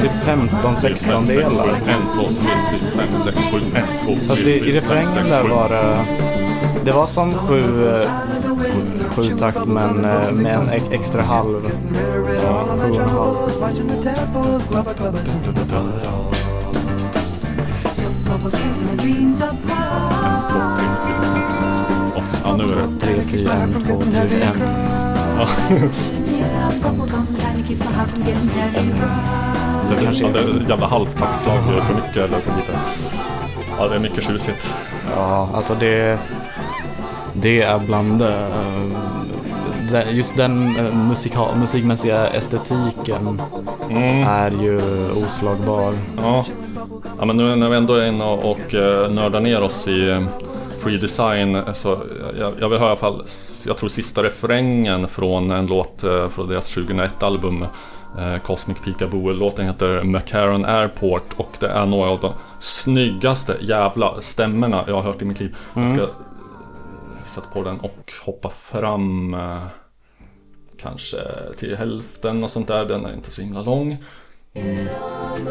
typ 0.00 0.10
15-16 0.24 1.26
delar. 1.26 1.68
1, 1.68 1.84
2, 2.14 2.22
3, 2.22 2.30
4, 2.78 2.90
5, 2.96 3.18
6, 3.18 3.36
7, 3.52 3.58
1, 3.74 3.84
2, 4.04 4.12
3, 4.14 4.20
Fast 4.28 4.40
i, 4.42 4.50
i 4.50 4.72
refrängen 4.80 5.28
där 5.30 5.42
var 5.48 5.68
det... 5.68 6.04
Det 6.84 6.92
var 6.92 7.06
som 7.06 7.34
sju, 7.34 7.88
eh, 7.88 8.10
sju 9.16 9.22
takt 9.38 9.66
men 9.66 10.04
eh, 10.04 10.30
med 10.32 10.54
en 10.54 10.68
ex- 10.70 10.84
extra 10.90 11.22
halv. 11.22 11.70
Ja, 12.44 12.66
sju 12.78 12.90
och 12.90 13.00
en 13.00 13.08
halv. 13.08 13.36
Ja, 22.44 22.56
nu 22.56 22.64
är 22.64 22.68
det. 22.68 23.06
3, 23.06 23.22
4, 23.38 23.52
1, 23.54 23.86
2, 23.88 24.00
3, 24.10 24.20
1. 24.20 24.32
Yeah, 26.38 26.70
bubblegum 26.82 27.26
kinda 27.26 27.68
keeps 27.68 27.80
my 27.84 27.92
heart 27.96 28.08
from 28.10 28.22
getting 28.26 28.48
heavy 28.50 28.78
and 28.78 28.90
cry. 29.00 29.08
Det 29.96 30.04
kanske 30.04 30.22
ja, 30.24 30.28
är- 30.28 30.32
det 30.32 30.38
är 30.40 30.62
ett 30.62 30.68
jävla 30.68 30.86
halvtaktslag. 30.86 31.58
Det 31.68 31.76
är 31.76 31.80
för 31.80 31.94
mycket 31.94 32.16
eller 32.16 32.40
för 32.40 32.56
lite. 32.56 32.78
Ja, 33.78 33.88
det 33.88 33.94
är 33.94 33.98
mycket 33.98 34.24
tjusigt. 34.24 34.74
Ja, 35.16 35.48
alltså 35.54 35.74
det... 35.80 36.18
Det 37.32 37.62
är 37.62 37.78
bland... 37.78 38.22
eh, 38.22 38.28
den- 38.28 39.27
just 40.10 40.36
den 40.36 40.76
eh, 40.76 40.94
musika, 40.94 41.54
musikmässiga 41.60 42.26
estetiken 42.28 43.42
Mm. 43.90 44.26
är 44.28 44.50
ju 44.50 44.80
oslagbar. 45.10 45.94
Ja. 46.16 46.44
ja, 47.18 47.24
men 47.24 47.36
nu 47.36 47.56
när 47.56 47.68
vi 47.68 47.76
ändå 47.76 47.94
är 47.94 48.08
inne 48.08 48.24
och, 48.24 48.50
och 48.50 48.74
eh, 48.74 49.10
nördar 49.10 49.40
ner 49.40 49.62
oss 49.62 49.88
i 49.88 50.10
eh, 50.10 50.22
Free 50.82 50.96
Design 50.96 51.62
så 51.74 51.98
jag, 52.38 52.52
jag 52.60 52.68
vill 52.68 52.78
höra 52.78 52.88
i 52.88 52.90
alla 52.90 53.00
fall, 53.00 53.22
jag 53.66 53.76
tror 53.78 53.88
sista 53.88 54.22
refrängen 54.22 55.08
från 55.08 55.50
en 55.50 55.66
låt 55.66 56.04
från 56.30 56.48
deras 56.48 56.76
2001-album 56.76 57.62
eh, 58.18 58.38
Cosmic 58.42 58.78
Peekaboo. 58.84 59.32
Låten 59.32 59.66
heter 59.66 60.02
McCarran 60.02 60.64
Airport 60.64 61.32
och 61.36 61.50
det 61.60 61.68
är 61.68 61.86
några 61.86 62.10
av 62.10 62.20
de 62.20 62.32
snyggaste 62.60 63.56
jävla 63.60 64.20
stämmorna 64.20 64.84
jag 64.86 64.94
har 64.94 65.02
hört 65.02 65.22
i 65.22 65.24
mitt 65.24 65.40
liv. 65.40 65.56
Jag 65.74 65.88
ska 65.96 66.06
sätta 67.38 67.50
på 67.50 67.62
den 67.62 67.80
och 67.80 68.12
hoppa 68.24 68.50
fram 68.50 69.34
eh, 69.34 69.66
kanske 70.80 71.18
till 71.56 71.76
hälften 71.76 72.44
och 72.44 72.50
sånt 72.50 72.68
där. 72.68 72.84
Den 72.84 73.06
är 73.06 73.12
inte 73.14 73.30
så 73.30 73.42
himla 73.42 73.62
lång. 73.62 74.04
Airport, 74.54 75.46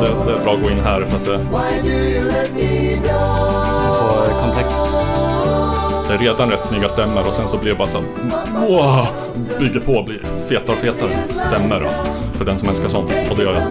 Det, 0.00 0.24
det 0.24 0.38
är 0.38 0.44
bra 0.44 0.54
att 0.54 0.62
gå 0.62 0.70
in 0.70 0.80
här 0.80 1.04
för 1.04 1.16
att 1.16 1.24
det, 1.24 1.38
why 1.38 1.80
do 1.82 1.88
you 1.88 2.24
let 2.24 2.54
me 2.54 2.96
down? 2.96 3.96
Få 3.98 4.40
kontext 4.40 5.11
sig 6.18 6.26
redan 6.26 6.50
rätt 6.50 6.64
snygga 6.64 6.88
stämmor 6.88 7.26
och 7.26 7.34
sen 7.34 7.48
så 7.48 7.56
blir 7.56 7.72
det 7.72 7.78
bara 7.78 7.88
så 7.88 8.00
wow, 8.68 9.06
bygger 9.58 9.80
på, 9.80 10.02
blir 10.02 10.22
fetare 10.48 10.76
och 10.76 10.82
fetare 10.82 11.10
Stämmer 11.38 11.80
Alltså. 11.80 12.12
för 12.32 12.44
den 12.44 12.58
som 12.58 12.68
älskar 12.68 12.88
sånt. 12.88 13.12
Och 13.30 13.36
det 13.36 13.42
gör 13.42 13.54
jag. 13.54 13.62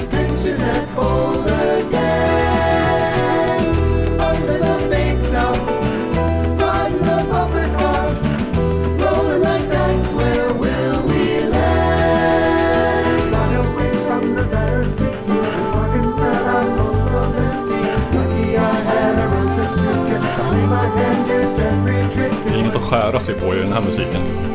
Skära 22.91 23.19
sig 23.19 23.35
på 23.35 23.55
i 23.55 23.57
den 23.57 23.73
här 23.73 23.81
musiken. 23.81 24.21
Mm. 24.21 24.51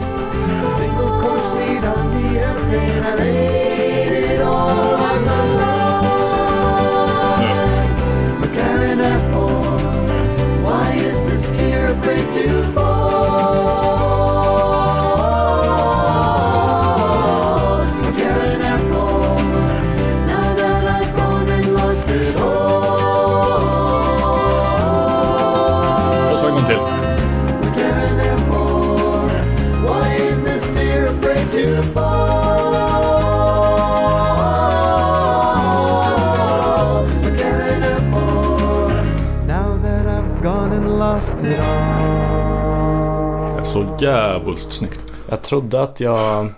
Jävligt 44.03 44.73
snyggt. 44.73 45.15
Jag 45.29 45.43
trodde 45.43 45.83
att 45.83 46.01
jag, 46.01 46.53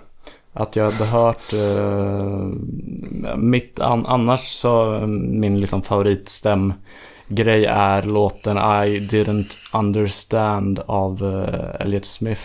att 0.53 0.75
jag 0.75 0.91
hade 0.91 1.05
hört 1.05 1.53
eh, 1.53 3.35
mitt, 3.37 3.79
an, 3.79 4.05
annars 4.05 4.53
så 4.53 4.99
min 5.07 5.59
liksom 5.59 5.81
favoritstämgrej 5.81 7.65
är 7.65 8.03
låten 8.03 8.57
I 8.57 8.99
didn't 8.99 9.57
understand 9.73 10.79
av 10.85 11.23
eh, 11.23 11.81
Elliot 11.85 12.05
Smith. 12.05 12.43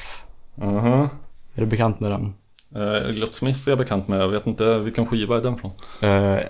Mhm. 0.55 1.09
Är 1.55 1.61
du 1.61 1.67
bekant 1.67 2.01
med 2.01 2.11
den? 2.11 2.35
Uh, 2.77 3.09
Elliot 3.09 3.35
Smith 3.35 3.69
är 3.69 3.71
jag 3.71 3.79
bekant 3.79 4.09
med. 4.09 4.21
Jag 4.21 4.29
vet 4.29 4.47
inte 4.47 4.79
vilken 4.79 5.07
skiva 5.07 5.37
är 5.37 5.43
den 5.43 5.57
från. 5.57 5.71
Eh, 6.01 6.41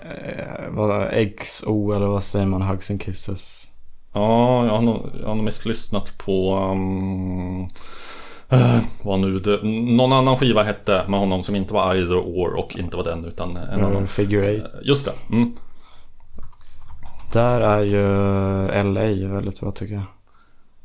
vad, 0.71 1.09
XO 1.39 1.93
eller 1.93 2.07
vad 2.07 2.23
säger 2.23 2.47
man? 2.47 2.63
Hugs 2.63 2.91
and 2.91 3.03
Kisses. 3.03 3.71
Ja, 4.13 4.67
jag 4.67 4.73
har 4.73 4.83
nog, 4.83 5.11
jag 5.21 5.29
har 5.29 5.35
nog 5.35 5.45
mest 5.45 5.67
lyssnat 5.67 6.19
på... 6.19 6.57
Um, 6.57 7.67
eh, 8.49 8.79
vad 9.03 9.19
nu 9.21 9.39
det, 9.39 9.61
Någon 9.97 10.13
annan 10.13 10.37
skiva 10.37 10.63
hette 10.63 11.05
med 11.09 11.21
honom 11.21 11.43
som 11.43 11.55
inte 11.57 11.75
var 11.75 11.95
Either 11.95 12.19
Or 12.19 12.55
och 12.55 12.77
inte 12.79 12.97
var 12.97 13.05
den 13.05 13.25
utan 13.25 13.57
en 13.57 13.81
Eh, 13.81 13.87
annan. 13.87 14.07
Figure 14.07 14.49
Eight. 14.51 14.65
Just 14.83 15.05
det. 15.07 15.35
Mm. 15.35 15.53
Där 17.33 17.61
är 17.61 17.81
ju 17.83 18.03
LA 18.93 19.35
väldigt 19.35 19.61
bra 19.61 19.71
tycker 19.71 19.95
jag. 19.95 20.05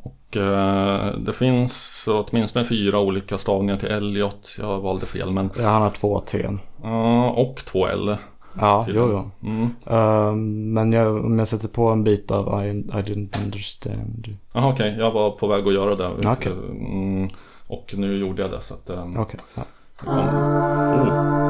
Och 0.04 0.38
eh, 0.38 1.14
det 1.18 1.34
finns 1.34 2.06
åtminstone 2.08 2.66
fyra 2.66 3.00
olika 3.00 3.38
stavningar 3.38 3.78
till 3.78 3.90
Elliot. 3.90 4.56
Jag 4.60 4.80
valde 4.80 5.06
fel 5.06 5.32
men... 5.32 5.50
Ja, 5.58 5.70
han 5.70 5.82
har 5.82 5.90
två 5.90 6.20
T. 6.20 6.48
Ja, 6.84 7.30
och 7.30 7.62
två 7.66 7.88
L. 7.88 8.18
Ja, 8.60 8.86
jo, 8.90 9.10
jo. 9.42 9.48
Mm. 9.50 9.70
Eh, 9.86 10.34
men 10.74 10.92
jag, 10.94 11.26
om 11.26 11.40
jag 11.40 11.48
sätter 11.48 11.68
på 11.68 11.88
en 11.90 12.04
bit 12.04 12.32
av 12.32 12.66
I, 12.66 12.70
I 12.70 12.74
didn't 12.82 13.44
understand. 13.46 14.26
you. 14.28 14.38
Jaha 14.54 14.74
okej, 14.74 14.96
jag 15.00 15.12
var 15.12 15.32
på 15.32 15.48
väg 15.48 15.68
att 15.68 15.74
göra 15.74 15.96
det. 15.96 16.30
Okej. 16.30 16.52
Mm, 16.52 17.30
och 17.68 17.94
nu 17.98 18.18
gjorde 18.18 18.42
jag 18.42 18.52
det 18.52 18.62
så 18.62 18.74
att... 18.74 18.90
eh, 18.90 19.06
Okej. 19.18 19.40
ja. 19.56 19.64
det 20.00 20.06
kom. 20.06 20.18
Oh. 20.18 21.50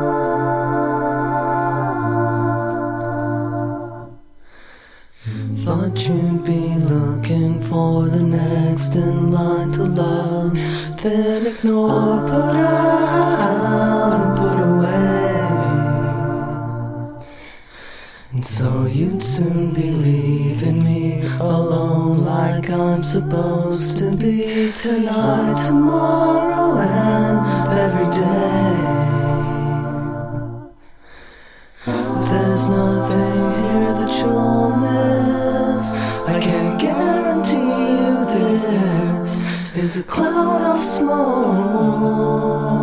Thought 5.66 6.08
you'd 6.08 6.44
be 6.46 6.76
looking 6.94 7.62
for 7.64 8.08
the 8.10 8.22
next 8.24 8.96
in 8.96 9.32
line 9.32 9.72
to 9.74 9.84
love, 9.84 10.54
then 11.02 11.46
ignore, 11.48 12.20
put 12.30 12.56
out, 12.56 14.29
And 18.40 18.46
so 18.46 18.86
you'd 18.86 19.22
soon 19.22 19.74
be 19.74 19.92
leaving 19.92 20.82
me 20.82 21.24
alone 21.42 22.24
like 22.24 22.70
I'm 22.70 23.04
supposed 23.04 23.98
to 23.98 24.16
be 24.16 24.72
tonight, 24.82 25.62
tomorrow, 25.66 26.78
and 26.78 27.70
every 27.78 28.10
day. 28.16 28.80
There's 32.30 32.68
nothing 32.68 33.44
here 33.60 33.94
that 34.00 34.12
you'll 34.22 34.72
miss. 34.88 36.00
I 36.26 36.40
can 36.40 36.78
guarantee 36.78 37.58
you 37.58 38.24
this 38.38 39.42
is 39.76 39.98
a 39.98 40.04
cloud 40.04 40.62
of 40.62 40.82
smoke. 40.82 42.79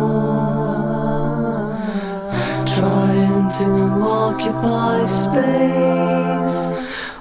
Trying 2.77 3.49
to 3.59 3.69
occupy 4.03 5.05
space. 5.07 6.69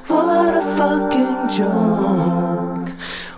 What 0.06 0.54
a 0.54 0.62
fucking 0.76 1.48
joke. 1.58 2.90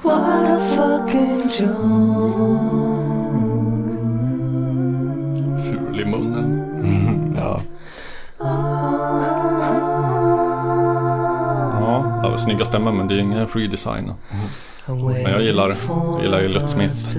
What 0.03 0.45
a 0.51 0.59
fucking 0.75 1.49
joke. 1.59 2.79
Ful 5.65 6.01
i 6.01 6.05
munnen. 6.05 6.49
Ja. 7.37 7.61
Ah. 8.39 8.49
Ja, 11.81 12.21
det 12.23 12.29
var 12.31 12.37
snygga 12.37 12.65
stämmor 12.65 12.93
men 12.93 13.09
det 13.09 13.15
är 13.15 13.19
ingen 13.19 13.49
free 13.49 13.67
design. 13.67 14.13
Men 14.89 15.33
jag 15.33 15.43
gillar, 15.43 15.75
jag 15.89 16.23
gillar 16.23 16.39
Elliot 16.41 16.71
Smith. 16.71 17.19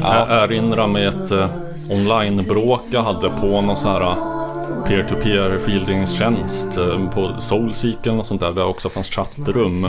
Jag 0.00 0.30
erinrar 0.30 0.86
mig 0.86 1.04
ett 1.04 1.30
eh, 1.30 1.46
online-bråk 1.90 2.80
jag 2.90 3.02
hade 3.02 3.30
på 3.30 3.60
någon 3.60 3.76
sån 3.76 3.90
här 3.92 4.00
eh, 4.00 4.16
peer-to-peer 4.86 5.58
fieldingstjänst 5.66 6.78
eh, 6.78 7.10
på 7.10 7.30
Soulseek 7.38 8.06
eller 8.06 8.16
något 8.16 8.26
sånt 8.26 8.40
där. 8.40 8.52
Där 8.52 8.64
också 8.64 8.88
fanns 8.88 9.10
chattrum. 9.10 9.84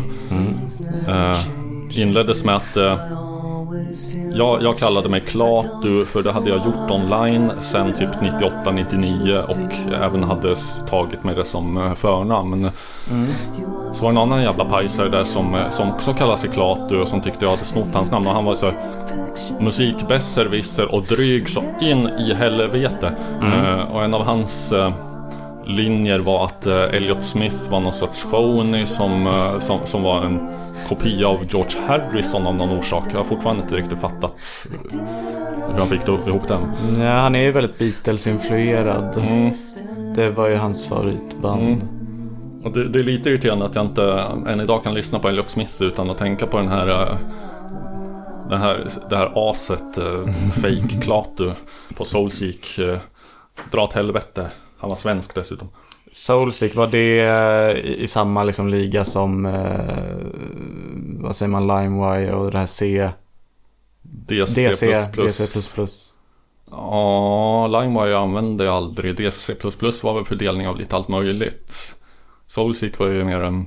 Eh, 1.08 1.38
inleddes 1.90 2.44
med 2.44 2.56
att 2.56 2.78
eh, 2.78 3.00
jag, 4.34 4.64
jag 4.64 4.78
kallade 4.78 5.10
mig 5.10 5.22
Klatu 5.22 6.06
för 6.06 6.24
det 6.24 6.32
hade 6.32 6.50
jag 6.50 6.66
gjort 6.66 6.92
online 6.92 7.52
sen 7.52 7.94
typ 7.94 8.10
98-99 8.10 9.44
och 9.48 9.94
även 9.94 10.24
hade 10.24 10.56
tagit 10.90 11.24
med 11.24 11.36
det 11.36 11.46
som 11.46 11.78
eh, 11.78 11.94
förnamn. 11.94 12.70
Så 13.94 14.04
var 14.04 14.12
det 14.12 14.18
en 14.18 14.18
annan 14.18 14.42
jävla 14.42 14.66
pajsare 14.66 15.10
där 15.10 15.24
som, 15.24 15.56
eh, 15.56 15.70
som 15.70 15.90
också 15.90 16.14
kallade 16.14 16.38
sig 16.38 16.50
Klatu 16.50 17.02
och 17.02 17.08
som 17.08 17.22
tyckte 17.22 17.46
jag 17.46 17.52
hade 17.52 17.66
snott 17.66 17.94
hans 17.94 18.12
namn 18.12 18.28
och 18.28 18.34
han 18.34 18.46
var 18.46 18.56
så 18.56 18.68
musikbesserwisser 19.60 20.96
och 20.96 21.04
dryg 21.04 21.50
så 21.50 21.64
in 21.82 22.10
i 22.10 22.34
helvete. 22.34 23.12
Eh, 23.42 23.96
och 23.96 24.04
en 24.04 24.14
av 24.14 24.24
hans 24.24 24.72
eh, 24.72 24.94
linjer 25.68 26.20
var 26.20 26.46
att 26.46 26.66
eh, 26.66 26.84
Elliot 26.84 27.24
Smith 27.24 27.72
var 27.72 27.80
någon 27.80 27.94
sorts 27.94 28.24
phony 28.24 28.86
som, 28.86 29.28
eh, 29.28 29.60
som, 29.60 29.80
som 29.86 30.04
var 30.04 30.22
en 30.22 30.50
kopia 30.88 31.28
av 31.28 31.38
George 31.50 31.82
Harrison 31.88 32.48
av 32.48 32.56
någon 32.56 32.80
orsak. 32.80 33.04
Jag 33.12 33.18
har 33.18 33.26
fortfarande 33.26 33.64
inte 33.64 33.76
riktigt 33.76 34.00
fattat 34.00 34.34
hur 35.72 35.80
han 35.80 35.88
fick 35.88 36.08
ihop 36.08 36.48
den. 36.48 36.62
ja, 37.00 37.20
han 37.20 37.36
är 37.36 37.40
ju 37.40 37.52
väldigt 37.52 37.80
Beatles-influerad. 37.80 39.18
Mm. 39.18 39.54
Det 40.16 40.30
var 40.30 40.48
ju 40.48 40.56
hans 40.56 40.88
favoritband. 40.88 41.62
Mm. 41.62 41.82
Och 42.64 42.72
det, 42.72 42.88
det 42.88 43.00
är 43.00 43.04
lite 43.04 43.30
irriterande 43.30 43.66
att 43.66 43.76
jag 43.76 43.86
inte 43.86 44.24
än 44.48 44.60
idag 44.60 44.84
kan 44.84 44.94
lyssna 44.94 45.20
på 45.20 45.28
Elliot 45.28 45.50
Smith 45.50 45.82
utan 45.84 46.10
att 46.10 46.18
tänka 46.18 46.48
på 46.48 46.58
den 46.58 46.68
här 46.68 46.88
eh, 46.88 47.18
den 48.50 48.62
här, 48.62 48.88
det 49.10 49.18
här 49.18 49.32
aset, 49.36 49.98
eh, 49.98 50.34
fake 50.52 51.02
Klatu 51.02 51.52
på 51.96 52.06
Soulseek. 52.06 52.80
Eh, 52.80 52.98
dra 53.72 53.84
åt 53.84 53.94
helvete. 53.94 54.50
Han 54.78 54.90
var 54.90 54.98
svensk 54.98 55.36
dessutom. 55.36 55.70
Soulseek, 56.12 56.76
var 56.76 56.88
det 56.88 57.20
eh, 57.20 57.92
i, 57.92 58.04
i 58.04 58.08
samma 58.08 58.44
liksom 58.44 58.68
liga 58.68 59.06
som, 59.06 59.46
eh, 59.46 61.22
vad 61.24 61.36
säger 61.36 61.50
man, 61.50 61.68
LimeWire 61.68 62.34
och 62.34 62.52
det 62.52 62.60
här 62.60 62.66
C? 62.66 63.10
DC++. 64.02 64.66
DC, 64.66 65.06
DC++. 65.16 65.74
Ja, 66.72 67.68
LimeWire 67.68 68.18
använde 68.18 68.64
jag 68.64 68.74
aldrig. 68.74 69.16
DC++ 69.16 69.54
var 70.04 70.14
väl 70.14 70.26
fördelning 70.26 70.68
av 70.68 70.78
lite 70.78 70.96
allt 70.96 71.08
möjligt. 71.08 71.96
Soulseek 72.48 73.00
var 73.00 73.08
ju 73.08 73.24
mer 73.24 73.40
en 73.40 73.66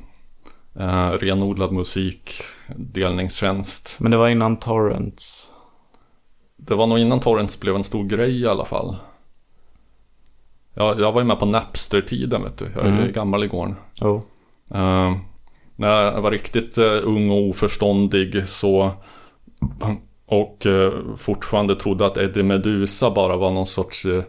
eh, 0.79 1.11
renodlad 1.11 1.73
musik, 1.73 2.43
delningstjänst. 2.77 3.97
Men 3.99 4.11
det 4.11 4.17
var 4.17 4.29
innan 4.29 4.57
Torrents. 4.57 5.51
Det 6.57 6.75
var 6.75 6.87
nog 6.87 6.99
innan 6.99 7.21
Torrents 7.21 7.61
blev 7.61 7.77
en 7.77 7.85
stor 7.85 8.05
grej 8.05 8.41
i 8.41 8.47
alla 8.47 8.65
fall. 8.65 8.97
Jag, 10.75 11.01
jag 11.01 11.13
var 11.13 11.21
ju 11.21 11.27
med 11.27 11.39
på 11.39 11.47
Napster-tiden 11.47 12.43
vet 12.43 12.59
du. 12.59 12.65
Jag 12.75 12.85
är 12.87 12.89
Mm. 12.89 13.13
gammal 13.13 13.45
i 13.45 13.47
gården. 13.47 13.77
Jo. 14.01 14.23
Eh, 14.75 15.13
när 15.77 15.89
jag 16.03 16.21
var 16.21 16.31
riktigt 16.31 16.79
eh, 16.79 16.99
ung 17.05 17.31
och 17.31 17.49
oförståndig 17.49 18.49
så 18.49 18.91
och 20.27 20.67
eh, 20.67 20.93
fortfarande 21.19 21.75
trodde 21.77 22.07
att 22.07 22.17
Eddie 22.17 22.43
Meduza 22.43 23.11
bara 23.11 23.37
var 23.37 23.51
någon 23.51 23.67
sorts 23.67 24.05
eh, 24.05 24.23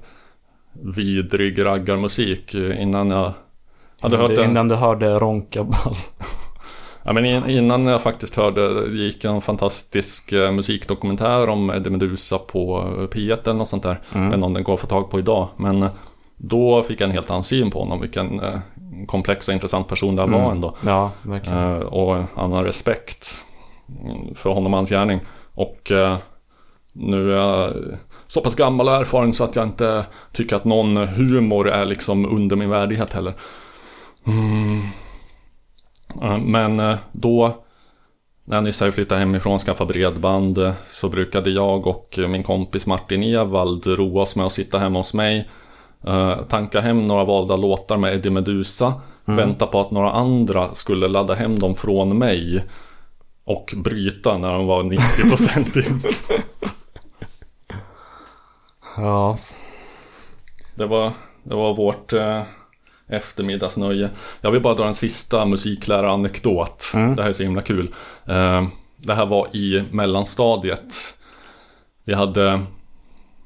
vidrig 0.95 1.65
raggarmusik 1.65 2.55
innan 2.55 3.09
jag 3.11 3.31
hade 3.99 4.17
hört 4.17 4.35
den. 4.35 4.49
Innan 4.51 4.67
du 4.67 4.75
hörde 4.75 5.19
Ronkaball. 5.19 5.95
Ja, 7.03 7.13
men 7.13 7.25
in, 7.25 7.49
innan 7.49 7.85
jag 7.85 8.01
faktiskt 8.01 8.35
hörde, 8.35 8.87
det 8.89 8.97
gick 8.97 9.23
en 9.23 9.41
fantastisk 9.41 10.31
musikdokumentär 10.31 11.49
om 11.49 11.69
Eddie 11.69 11.89
Meduza 11.89 12.37
på 12.37 12.77
eh, 12.79 13.17
P1 13.17 13.39
eller 13.43 13.53
något 13.53 13.67
sånt 13.67 13.83
där. 13.83 14.01
Mm. 14.11 14.23
Jag 14.23 14.29
vet 14.29 14.35
inte 14.35 14.45
om 14.45 14.53
den 14.53 14.63
går 14.63 14.73
att 14.73 14.79
få 14.79 14.87
tag 14.87 15.09
på 15.09 15.19
idag. 15.19 15.47
Men 15.57 15.85
då 16.43 16.83
fick 16.83 17.01
jag 17.01 17.07
en 17.07 17.13
helt 17.13 17.29
annan 17.29 17.43
syn 17.43 17.71
på 17.71 17.79
honom. 17.79 18.01
Vilken 18.01 18.39
eh, 18.39 18.59
komplex 19.07 19.47
och 19.47 19.53
intressant 19.53 19.87
person 19.87 20.15
det 20.15 20.21
här 20.21 20.27
Mm. 20.27 20.43
var 20.43 20.51
ändå. 20.51 20.75
Ja, 20.85 21.11
verkligen. 21.21 21.59
Eh, 21.59 21.79
och 21.79 22.23
annan 22.35 22.63
respekt 22.63 23.35
för 24.35 24.49
honom 24.49 24.73
och 24.73 24.77
hans 24.77 24.89
gärning. 24.89 25.19
Och 25.53 25.91
eh, 25.91 26.17
nu 26.93 27.31
är 27.33 27.37
jag 27.37 27.73
så 28.27 28.41
pass 28.41 28.55
gammal 28.55 28.87
och 28.87 28.95
erfaren 28.95 29.33
så 29.33 29.43
att 29.43 29.55
jag 29.55 29.65
inte 29.65 30.05
tycker 30.33 30.55
att 30.55 30.65
någon 30.65 30.97
humor 30.97 31.69
är 31.69 31.85
liksom 31.85 32.25
under 32.25 32.55
min 32.55 32.69
värdighet 32.69 33.13
heller. 33.13 33.33
Mm. 34.27 34.81
Men 36.51 36.97
då 37.11 37.63
när 38.45 38.57
jag 38.57 38.63
nyss 38.63 38.79
hade 38.79 38.91
flyttat 38.91 39.19
hemifrån 39.19 39.53
och 39.53 39.61
skaffat 39.61 39.87
bredband 39.87 40.73
så 40.91 41.09
brukade 41.09 41.49
jag 41.49 41.87
och 41.87 42.19
min 42.29 42.43
kompis 42.43 42.85
Martin 42.85 43.23
Evald 43.23 43.87
roa 43.87 44.21
oss 44.21 44.35
med 44.35 44.45
att 44.45 44.51
sitta 44.51 44.79
hemma 44.79 44.99
hos 44.99 45.13
mig 45.13 45.49
eh, 46.07 46.41
Tanka 46.41 46.81
hem 46.81 47.07
några 47.07 47.23
valda 47.23 47.55
låtar 47.55 47.97
med 47.97 48.13
Eddie 48.13 48.29
Meduza 48.29 48.93
Vänta 49.25 49.67
på 49.67 49.81
att 49.81 49.91
några 49.91 50.11
andra 50.11 50.73
skulle 50.73 51.07
ladda 51.07 51.33
hem 51.33 51.59
dem 51.59 51.75
från 51.75 52.17
mig 52.17 52.63
Och 53.43 53.73
bryta 53.77 54.37
när 54.37 54.53
de 54.53 54.65
var 54.65 54.83
90% 54.83 55.87
in 55.87 56.01
Ja. 58.97 59.37
Det 60.75 60.85
var, 60.85 61.13
det 61.43 61.55
var 61.55 61.73
vårt 61.73 62.13
eh, 62.13 62.43
eftermiddagsnöje. 63.07 64.09
Jag 64.41 64.51
vill 64.51 64.61
bara 64.61 64.73
dra 64.73 64.87
en 64.87 64.95
sista 64.95 65.45
musikläraranekdot. 65.45 66.91
Mm. 66.93 67.15
Det 67.15 67.21
här 67.21 67.29
är 67.29 67.33
så 67.33 67.43
himla 67.43 67.61
kul. 67.61 67.93
Eh, 68.25 68.67
det 68.97 69.13
här 69.13 69.25
var 69.25 69.55
i 69.55 69.83
mellanstadiet. 69.91 70.93
Vi 72.03 72.13
hade 72.13 72.61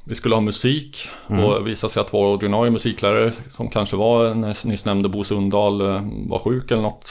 vi 0.08 0.16
skulle 0.16 0.36
ha 0.36 0.42
musik 0.42 1.10
och 1.28 1.36
det 1.54 1.64
visade 1.64 1.94
sig 1.94 2.02
att 2.02 2.14
vår 2.14 2.26
ordinarie 2.26 2.72
musiklärare 2.72 3.32
som 3.50 3.70
kanske 3.70 3.96
var 3.96 4.34
när 4.34 4.68
nyss 4.68 4.86
nämnde 4.86 5.10
Bo 5.10 5.24
Sundahl 5.24 5.82
eh, 5.82 6.02
var 6.28 6.40
sjuk 6.40 6.72
eller 6.72 6.82
något. 6.82 7.10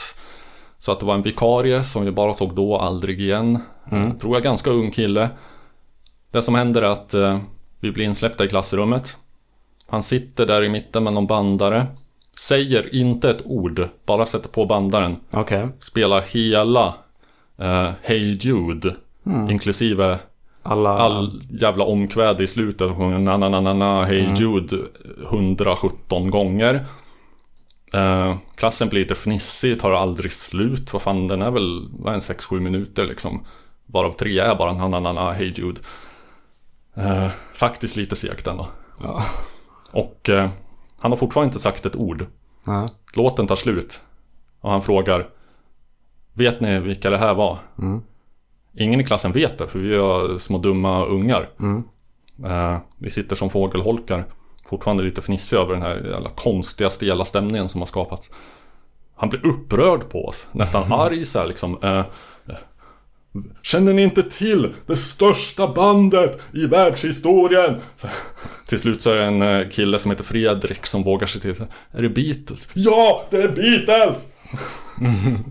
Så 0.79 0.91
att 0.91 0.99
det 0.99 1.05
var 1.05 1.13
en 1.13 1.21
vikarie 1.21 1.83
som 1.83 2.05
vi 2.05 2.11
bara 2.11 2.33
såg 2.33 2.55
då, 2.55 2.77
aldrig 2.77 3.21
igen. 3.21 3.59
Mm. 3.91 4.19
Tror 4.19 4.35
jag 4.35 4.43
ganska 4.43 4.69
ung 4.69 4.91
kille. 4.91 5.29
Det 6.31 6.41
som 6.41 6.55
händer 6.55 6.81
är 6.81 6.87
att 6.87 7.13
eh, 7.13 7.39
vi 7.79 7.91
blir 7.91 8.05
insläppta 8.05 8.45
i 8.45 8.47
klassrummet. 8.47 9.17
Han 9.87 10.03
sitter 10.03 10.45
där 10.45 10.63
i 10.63 10.69
mitten 10.69 11.03
med 11.03 11.13
någon 11.13 11.27
bandare. 11.27 11.87
Säger 12.39 12.95
inte 12.95 13.29
ett 13.29 13.41
ord, 13.45 13.89
bara 14.05 14.25
sätter 14.25 14.49
på 14.49 14.65
bandaren. 14.65 15.15
Okej. 15.33 15.67
Spelar 15.79 16.21
hela 16.21 16.93
eh, 17.57 17.91
Hey 18.01 18.37
Jude. 18.41 18.95
Inklusive 19.49 20.19
Alla... 20.65 20.89
all 20.89 21.41
jävla 21.49 21.83
omkväd 21.83 22.41
i 22.41 22.47
slutet. 22.47 22.87
Hon 22.87 22.97
sjunger 22.97 23.19
na 23.19 23.37
na 23.37 23.49
na 23.49 23.61
na 23.61 23.73
na 23.73 24.05
Hey 24.05 24.29
Jude 24.35 24.77
117 25.31 26.31
gånger. 26.31 26.85
Eh, 27.93 28.37
klassen 28.55 28.89
blir 28.89 28.99
lite 28.99 29.15
fnissig, 29.15 29.79
tar 29.79 29.91
aldrig 29.91 30.33
slut. 30.33 30.93
Vad 30.93 31.01
fan, 31.01 31.27
den 31.27 31.41
är 31.41 31.51
väl 31.51 31.89
vad 31.99 32.11
är 32.11 32.15
en 32.15 32.21
6-7 32.21 32.59
minuter 32.59 33.05
liksom. 33.05 33.45
Varav 33.85 34.11
tre 34.11 34.39
är 34.39 34.55
bara 34.55 34.73
na 34.73 34.87
na 34.87 34.99
na 34.99 35.13
na 35.13 35.31
Hey 35.31 35.53
Jude. 35.55 35.81
Eh, 36.95 37.27
faktiskt 37.53 37.95
lite 37.95 38.15
segt 38.15 38.47
ändå. 38.47 38.67
Ja. 39.01 39.23
Och 39.91 40.29
eh, 40.29 40.49
han 40.99 41.11
har 41.11 41.17
fortfarande 41.17 41.47
inte 41.47 41.59
sagt 41.59 41.85
ett 41.85 41.95
ord. 41.95 42.25
Nej. 42.67 42.87
Låten 43.13 43.47
tar 43.47 43.55
slut. 43.55 44.01
Och 44.61 44.71
han 44.71 44.81
frågar 44.81 45.29
Vet 46.33 46.61
ni 46.61 46.79
vilka 46.79 47.09
det 47.09 47.17
här 47.17 47.33
var? 47.33 47.57
Mm. 47.79 48.01
Ingen 48.77 49.01
i 49.01 49.03
klassen 49.03 49.31
vet 49.31 49.57
det 49.57 49.67
för 49.67 49.79
vi 49.79 49.95
är 49.95 50.37
små 50.37 50.57
dumma 50.57 51.05
ungar. 51.05 51.49
Mm. 51.59 51.83
Eh, 52.45 52.77
vi 52.97 53.09
sitter 53.09 53.35
som 53.35 53.49
fågelholkar. 53.49 54.25
Fortfarande 54.69 55.03
lite 55.03 55.21
fnissiga 55.21 55.59
över 55.59 55.73
den 55.73 55.81
här 55.81 55.95
jävla 55.95 56.29
konstiga 56.29 56.89
stela 56.89 57.25
stämningen 57.25 57.69
som 57.69 57.81
har 57.81 57.85
skapats. 57.85 58.29
Han 59.15 59.29
blir 59.29 59.45
upprörd 59.45 60.09
på 60.09 60.25
oss. 60.25 60.47
Nästan 60.51 60.83
arg 60.93 61.25
så 61.25 61.39
här 61.39 61.47
liksom. 61.47 61.77
Eh, 61.83 62.05
Känner 63.61 63.93
ni 63.93 64.03
inte 64.03 64.23
till 64.23 64.73
det 64.85 64.95
största 64.95 65.67
bandet 65.67 66.39
i 66.53 66.65
världshistorien? 66.65 67.75
Till 68.67 68.79
slut 68.79 69.01
så 69.01 69.09
är 69.11 69.15
det 69.15 69.25
en 69.25 69.41
eh, 69.41 69.69
kille 69.69 69.99
som 69.99 70.11
heter 70.11 70.23
Fredrik 70.23 70.85
som 70.85 71.03
vågar 71.03 71.27
sig 71.27 71.41
till. 71.41 71.55
Är 71.91 72.01
det 72.01 72.09
Beatles? 72.09 72.69
Ja, 72.73 73.25
det 73.29 73.37
är 73.37 73.49
Beatles! 73.49 74.25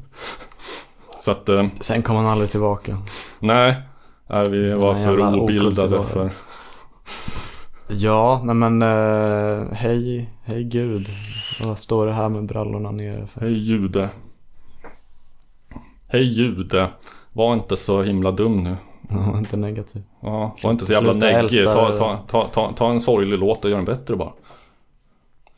så 1.24 1.30
att, 1.30 1.48
eh, 1.48 1.66
Sen 1.80 2.02
kom 2.02 2.16
han 2.16 2.26
aldrig 2.26 2.50
tillbaka. 2.50 2.98
nej. 3.38 3.76
nej 4.26 4.50
vi 4.50 4.72
var 4.72 4.94
Nej, 4.94 5.04
för 5.04 5.40
obildade 5.40 6.02
för... 6.02 6.30
Ja, 7.88 8.40
nej 8.44 8.54
men 8.54 8.82
eh, 8.82 9.72
hej, 9.72 10.30
hej 10.44 10.64
gud. 10.64 11.06
Vad 11.64 11.78
står 11.78 12.06
det 12.06 12.12
här 12.12 12.28
med 12.28 12.46
brallorna 12.46 12.90
nere 12.90 13.26
för? 13.26 13.40
Hej 13.40 13.58
jude. 13.58 14.08
Hej 16.08 16.22
jude. 16.22 16.90
Var 17.32 17.54
inte 17.54 17.76
så 17.76 18.02
himla 18.02 18.30
dum 18.30 18.64
nu. 18.64 18.76
Ja, 19.08 19.38
inte 19.38 19.56
negativ. 19.56 20.02
Ja, 20.20 20.56
var 20.62 20.70
inte 20.70 20.86
så 20.86 20.92
jävla 20.92 21.12
neggig. 21.12 21.64
Ta, 21.64 21.96
ta, 21.96 22.18
ta, 22.28 22.46
ta, 22.46 22.72
ta 22.72 22.90
en 22.90 23.00
sorglig 23.00 23.38
låt 23.38 23.64
och 23.64 23.70
gör 23.70 23.76
den 23.76 23.84
bättre 23.84 24.16
bara. 24.16 24.32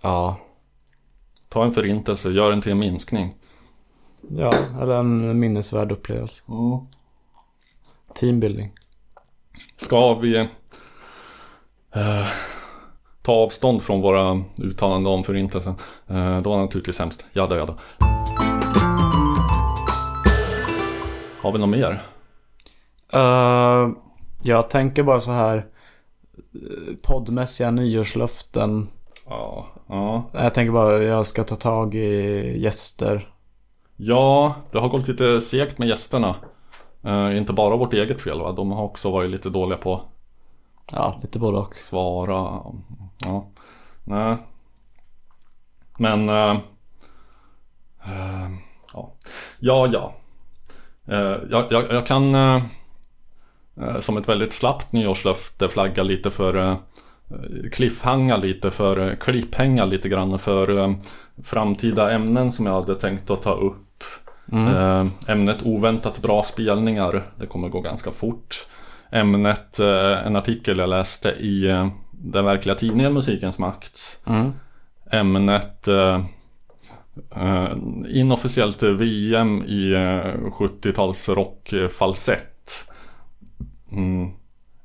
Ja, 0.00 0.36
Ta 1.48 1.64
en 1.64 1.72
förintelse, 1.72 2.30
gör 2.30 2.50
den 2.50 2.60
till 2.60 2.72
en 2.72 2.78
minskning. 2.78 3.34
Ja, 4.28 4.50
eller 4.82 4.94
en 4.94 5.40
minnesvärd 5.40 5.92
upplevelse. 5.92 6.42
Teambuilding. 8.14 8.72
Ska 9.76 10.14
vi 10.14 10.36
eh, 10.36 12.26
ta 13.22 13.32
avstånd 13.32 13.82
från 13.82 14.00
våra 14.00 14.44
uttalanden 14.58 15.12
om 15.12 15.24
förintelsen? 15.24 15.74
Eh, 16.06 16.40
då 16.40 16.50
var 16.50 16.56
det 16.56 16.64
naturligtvis 16.64 16.98
hemskt. 16.98 17.26
Jada 17.32 17.56
jada. 17.56 17.74
Har 21.40 21.52
vi 21.52 21.58
något 21.58 21.68
mer? 21.68 22.06
Uh, 23.14 23.92
jag 24.42 24.70
tänker 24.70 25.02
bara 25.02 25.20
så 25.20 25.30
här. 25.30 25.66
Poddmässiga 27.02 27.70
nyårslöften. 27.70 28.88
Ja, 29.28 29.66
ja. 29.88 30.30
Jag 30.32 30.54
tänker 30.54 30.72
bara 30.72 31.02
jag 31.02 31.26
ska 31.26 31.44
ta 31.44 31.56
tag 31.56 31.94
i 31.94 32.62
gäster. 32.62 33.35
Ja, 33.96 34.54
det 34.72 34.78
har 34.78 34.88
gått 34.88 35.08
lite 35.08 35.40
segt 35.40 35.78
med 35.78 35.88
gästerna. 35.88 36.34
Eh, 37.04 37.36
inte 37.36 37.52
bara 37.52 37.76
vårt 37.76 37.92
eget 37.92 38.20
fel 38.20 38.40
va? 38.40 38.52
De 38.52 38.70
har 38.70 38.82
också 38.84 39.10
varit 39.10 39.30
lite 39.30 39.50
dåliga 39.50 39.78
på 39.78 40.02
Ja, 40.92 41.18
lite 41.22 41.38
både 41.38 41.58
och. 41.58 41.74
svara. 41.80 42.60
Ja. 43.24 43.46
Nej. 44.04 44.36
Men... 45.98 46.28
eh, 46.28 46.50
eh, 48.04 48.50
ja. 48.92 49.12
Ja, 49.58 49.86
ja. 49.92 50.12
Eh, 51.08 51.38
jag, 51.50 51.64
jag, 51.70 51.84
jag 51.90 52.06
kan 52.06 52.34
eh, 52.34 52.62
eh, 53.80 53.98
som 54.00 54.16
ett 54.16 54.28
väldigt 54.28 54.52
slappt 54.52 54.92
nyårslöfte 54.92 55.68
flagga 55.68 56.02
lite 56.02 56.30
för 56.30 56.76
cliffhanga 57.72 58.36
lite 58.36 58.70
för 58.70 59.16
klipphänga 59.20 59.84
lite 59.84 60.08
grann 60.08 60.38
för 60.38 60.94
framtida 61.42 62.12
ämnen 62.12 62.52
som 62.52 62.66
jag 62.66 62.72
hade 62.72 62.94
tänkt 62.94 63.30
att 63.30 63.42
ta 63.42 63.54
upp. 63.54 63.85
Eh, 64.52 65.06
ämnet 65.26 65.62
oväntat 65.66 66.22
bra 66.22 66.42
spelningar. 66.42 67.22
Det 67.38 67.46
kommer 67.46 67.68
gå 67.68 67.80
ganska 67.80 68.10
fort. 68.10 68.66
Ämnet, 69.12 69.78
eh, 69.78 70.26
en 70.26 70.36
artikel 70.36 70.78
jag 70.78 70.88
läste 70.88 71.28
i 71.28 71.66
eh, 71.66 71.88
den 72.10 72.44
verkliga 72.44 72.74
tidningen 72.74 73.12
Musikens 73.12 73.58
Makt. 73.58 74.18
Mm. 74.26 74.52
Ämnet 75.10 75.88
inofficiellt 78.08 78.82
VM 78.82 79.62
i 79.62 79.92
eh, 79.92 80.40
70-talsrock 80.50 81.72
eh, 81.72 81.88
falsett. 81.88 82.70
Mm. 83.92 84.30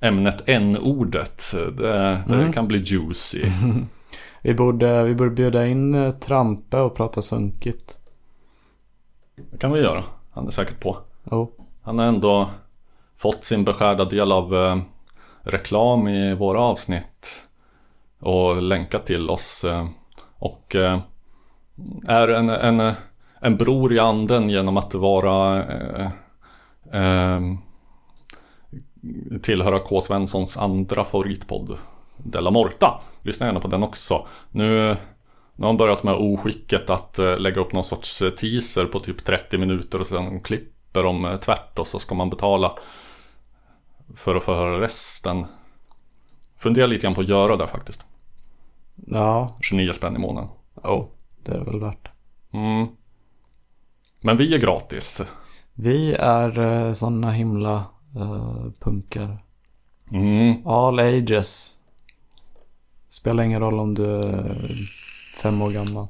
Ämnet 0.01 0.43
n-ordet. 0.49 1.43
Det, 1.77 2.21
det 2.27 2.33
Mm. 2.35 2.53
kan 2.53 2.67
bli 2.67 2.77
juicy. 2.85 3.45
Vi 4.43 4.53
borde, 4.53 5.03
vi 5.03 5.15
borde 5.15 5.31
bjuda 5.31 5.67
in 5.67 6.13
Trampe 6.19 6.77
och 6.77 6.95
prata 6.95 7.21
sunkigt. 7.21 7.97
Det 9.51 9.57
kan 9.57 9.71
vi 9.71 9.79
göra. 9.81 10.03
Han 10.31 10.47
är 10.47 10.51
säkert 10.51 10.79
på. 10.79 10.97
Jo. 11.31 11.51
Han 11.81 11.99
har 11.99 12.05
ändå 12.05 12.49
fått 13.17 13.43
sin 13.43 13.63
beskärda 13.63 14.05
del 14.05 14.31
av 14.31 14.55
eh, 14.55 14.77
reklam 15.41 16.07
i 16.07 16.33
våra 16.33 16.59
avsnitt. 16.59 17.43
och 18.19 18.61
länkat 18.61 19.05
till 19.05 19.29
oss. 19.29 19.63
eh, 19.63 19.87
Och 20.39 20.75
eh, 20.75 20.99
är 22.07 22.27
en, 22.27 22.49
en, 22.49 22.93
en 23.41 23.57
bror 23.57 23.93
i 23.93 23.99
anden 23.99 24.49
genom 24.49 24.77
att 24.77 24.93
vara 24.95 25.63
tillhöra 29.41 29.79
K. 29.79 30.01
Svenssons 30.01 30.57
andra 30.57 31.05
favoritpodd 31.05 31.77
Della 32.17 32.51
Morta. 32.51 33.01
Lyssna 33.21 33.45
gärna 33.45 33.59
på 33.59 33.67
den 33.67 33.83
också. 33.83 34.27
Nu, 34.51 34.97
nu 35.61 35.65
har 35.65 35.69
han 35.73 35.77
börjat 35.77 36.03
med 36.03 36.13
oskicket 36.13 36.89
att 36.89 37.19
eh, 37.19 37.37
lägga 37.37 37.61
upp 37.61 37.73
någon 37.73 37.83
sorts 37.83 38.21
eh, 38.21 38.29
teaser 38.29 38.85
på 38.85 38.99
typ 38.99 39.25
30 39.25 39.57
minuter 39.57 39.99
och 39.99 40.07
sen 40.07 40.39
klipper 40.41 41.03
de 41.03 41.25
eh, 41.25 41.37
tvärt 41.37 41.79
och 41.79 41.87
så 41.87 41.99
ska 41.99 42.15
man 42.15 42.29
betala 42.29 42.71
för 44.15 44.35
att 44.35 44.43
få 44.43 44.53
höra 44.53 44.81
resten. 44.81 45.45
Funderar 46.57 46.87
lite 46.87 47.01
grann 47.01 47.13
på 47.13 47.21
att 47.21 47.27
göra 47.27 47.55
det 47.55 47.67
faktiskt. 47.67 48.05
Ja, 48.95 49.57
29 49.61 49.93
spänn 49.93 50.15
i 50.15 50.19
månaden. 50.19 50.49
oh, 50.75 51.05
det 51.43 51.51
är 51.51 51.59
väl 51.59 51.79
värt. 51.79 52.09
Mm. 52.53 52.87
Men 54.21 54.37
vi 54.37 54.55
är 54.55 54.59
gratis. 54.59 55.21
Vi 55.73 56.13
är 56.13 56.93
sådana 56.93 57.31
himla 57.31 57.85
eh, 58.15 58.65
punkar. 58.79 59.45
Mm. 60.11 60.67
All 60.67 60.99
ages. 60.99 61.77
Spelar 63.07 63.43
ingen 63.43 63.59
roll 63.59 63.79
om 63.79 63.95
du 63.95 64.21
fem 65.41 65.61
år 65.61 65.71
gammal. 65.71 66.07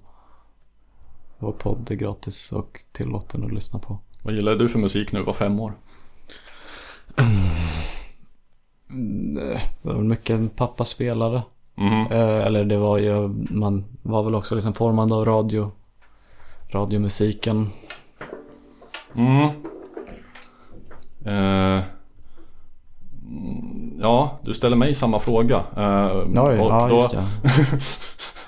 Vår 1.40 1.52
podd 1.52 1.92
är 1.92 1.96
gratis 1.96 2.52
och 2.52 2.80
tillåten 2.92 3.44
att 3.46 3.52
lyssna 3.54 3.80
på. 3.80 3.98
Vad 4.24 4.34
gillar 4.34 4.56
du 4.56 4.70
för 4.70 4.80
musik 4.80 5.12
när 5.12 5.20
du 5.20 5.26
var 5.26 5.34
fem 5.34 5.60
år? 5.60 5.74
Mm, 8.90 9.38
eh, 9.38 9.62
det 9.84 9.88
var 9.94 9.96
mycket 10.04 10.56
pappa 10.56 10.86
spelade. 10.86 11.44
Mhm. 11.76 12.08
Eh, 12.12 12.46
eller 12.46 12.66
det 12.66 12.78
var 12.78 12.98
ju, 12.98 13.28
man 13.50 13.86
var 14.02 14.24
väl 14.24 14.36
också 14.36 14.56
liksom 14.56 14.74
formad 14.74 15.14
av 15.14 15.26
radio. 15.26 15.72
Radiomusiken. 16.70 17.70
Mm. 19.16 19.50
Eh, 21.26 21.84
mm, 23.28 24.00
ja, 24.02 24.40
du 24.44 24.54
ställer 24.54 24.76
mig 24.78 24.96
samma 24.96 25.20
fråga. 25.20 25.56
Eh, 25.78 26.18
Oj, 26.44 26.60
och 26.60 26.72
ja 26.72 26.88
då- 26.90 26.96
just 26.96 27.14
ja. 27.14 27.24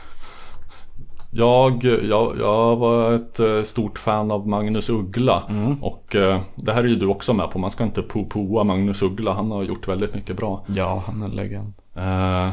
jag, 1.33 1.83
jag, 1.83 2.33
jag 2.39 2.75
var 2.75 3.13
ett 3.13 3.39
eh, 3.39 3.61
stort 3.63 3.99
fan 3.99 4.31
av 4.31 4.47
Magnus 4.47 4.89
Uggla. 4.89 5.43
Mm. 5.49 5.83
Och 5.83 6.15
eh, 6.15 6.41
det 6.55 6.73
här 6.73 6.83
är 6.83 6.87
ju 6.87 6.95
du 6.95 7.05
också 7.05 7.33
med 7.33 7.51
på. 7.51 7.59
Man 7.59 7.71
ska 7.71 7.83
inte 7.83 8.01
po-poa 8.01 8.63
Magnus 8.63 9.01
Uggla. 9.01 9.33
Han 9.33 9.51
har 9.51 9.63
gjort 9.63 9.87
väldigt 9.87 10.15
mycket 10.15 10.37
bra. 10.37 10.65
Ja, 10.67 11.03
han 11.07 11.21
är 11.21 11.25
en 11.25 11.31
legend. 11.31 11.73
Eh, 11.95 12.49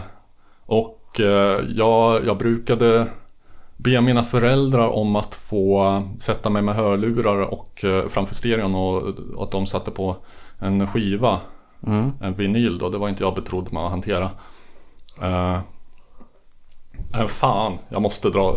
och 0.66 0.96
jag, 1.68 2.24
jag 2.26 2.38
brukade 2.38 3.06
be 3.76 4.00
mina 4.00 4.24
föräldrar 4.24 4.88
om 4.88 5.16
att 5.16 5.34
få 5.34 6.02
sätta 6.18 6.50
mig 6.50 6.62
med 6.62 6.74
hörlurar 6.74 7.52
och 7.52 7.84
framför 8.08 8.34
stereon 8.34 8.74
och, 8.74 9.02
och 9.36 9.42
att 9.42 9.50
de 9.50 9.66
satte 9.66 9.90
på 9.90 10.16
en 10.58 10.86
skiva. 10.86 11.40
Mm. 11.86 12.12
En 12.20 12.34
vinyl 12.34 12.78
då, 12.78 12.88
det 12.88 12.98
var 12.98 13.08
inte 13.08 13.22
jag 13.22 13.34
betrodd 13.34 13.72
med 13.72 13.82
att 13.82 13.90
hantera. 13.90 14.30
Eh, 15.22 15.58
men 17.12 17.28
fan, 17.28 17.78
jag 17.88 18.02
måste 18.02 18.30
dra 18.30 18.56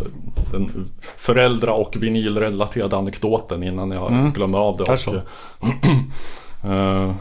den 0.52 0.90
föräldra 1.18 1.74
och 1.74 1.96
vinylrelaterade 2.00 2.98
anekdoten 2.98 3.64
innan 3.64 3.92
jag 3.92 4.12
Mm. 4.12 4.34
glömmer 4.34 4.58
av 4.58 4.78
det. 4.78 4.86
Kör 4.86 4.94
Och, 4.94 5.00
så. 5.00 5.16
eh, 6.64 7.12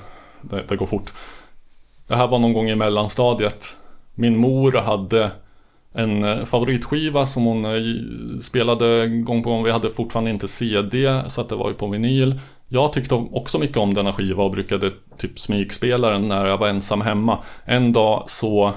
det, 0.43 0.65
det 0.69 0.77
går 0.77 0.87
fort. 0.87 1.13
Det 2.07 2.17
här 2.17 2.29
var 2.29 2.39
någon 2.39 2.53
gång 2.53 2.69
i 2.69 2.75
mellanstadiet. 2.75 3.77
Min 4.15 4.37
mor 4.37 4.73
hade 4.73 5.31
en 5.95 6.25
eh, 6.25 6.45
favoritskiva 6.45 7.27
som 7.27 7.45
hon 7.45 7.65
eh, 7.65 7.73
spelade 8.43 9.09
gång 9.09 9.43
på 9.43 9.51
gång. 9.51 9.65
Vi 9.65 9.71
hade 9.71 9.91
fortfarande 9.91 10.31
inte 10.31 10.49
CD 10.49 11.23
så 11.29 11.41
att 11.41 11.49
det 11.49 11.57
var 11.57 11.69
ju 11.69 11.75
på 11.75 11.87
vinyl. 11.87 12.41
Jag 12.69 12.93
tyckte 12.93 13.15
också 13.15 13.59
mycket 13.59 13.77
om 13.77 13.95
denna 13.95 14.13
skiva 14.13 14.45
och 14.45 14.51
brukade 14.51 14.91
typ 15.19 15.39
smygspela 15.39 16.11
den 16.11 16.29
när 16.29 16.47
jag 16.47 16.59
var 16.59 16.69
ensam 16.69 17.01
hemma. 17.01 17.39
En 17.65 17.93
dag 17.93 18.25
så 18.27 18.73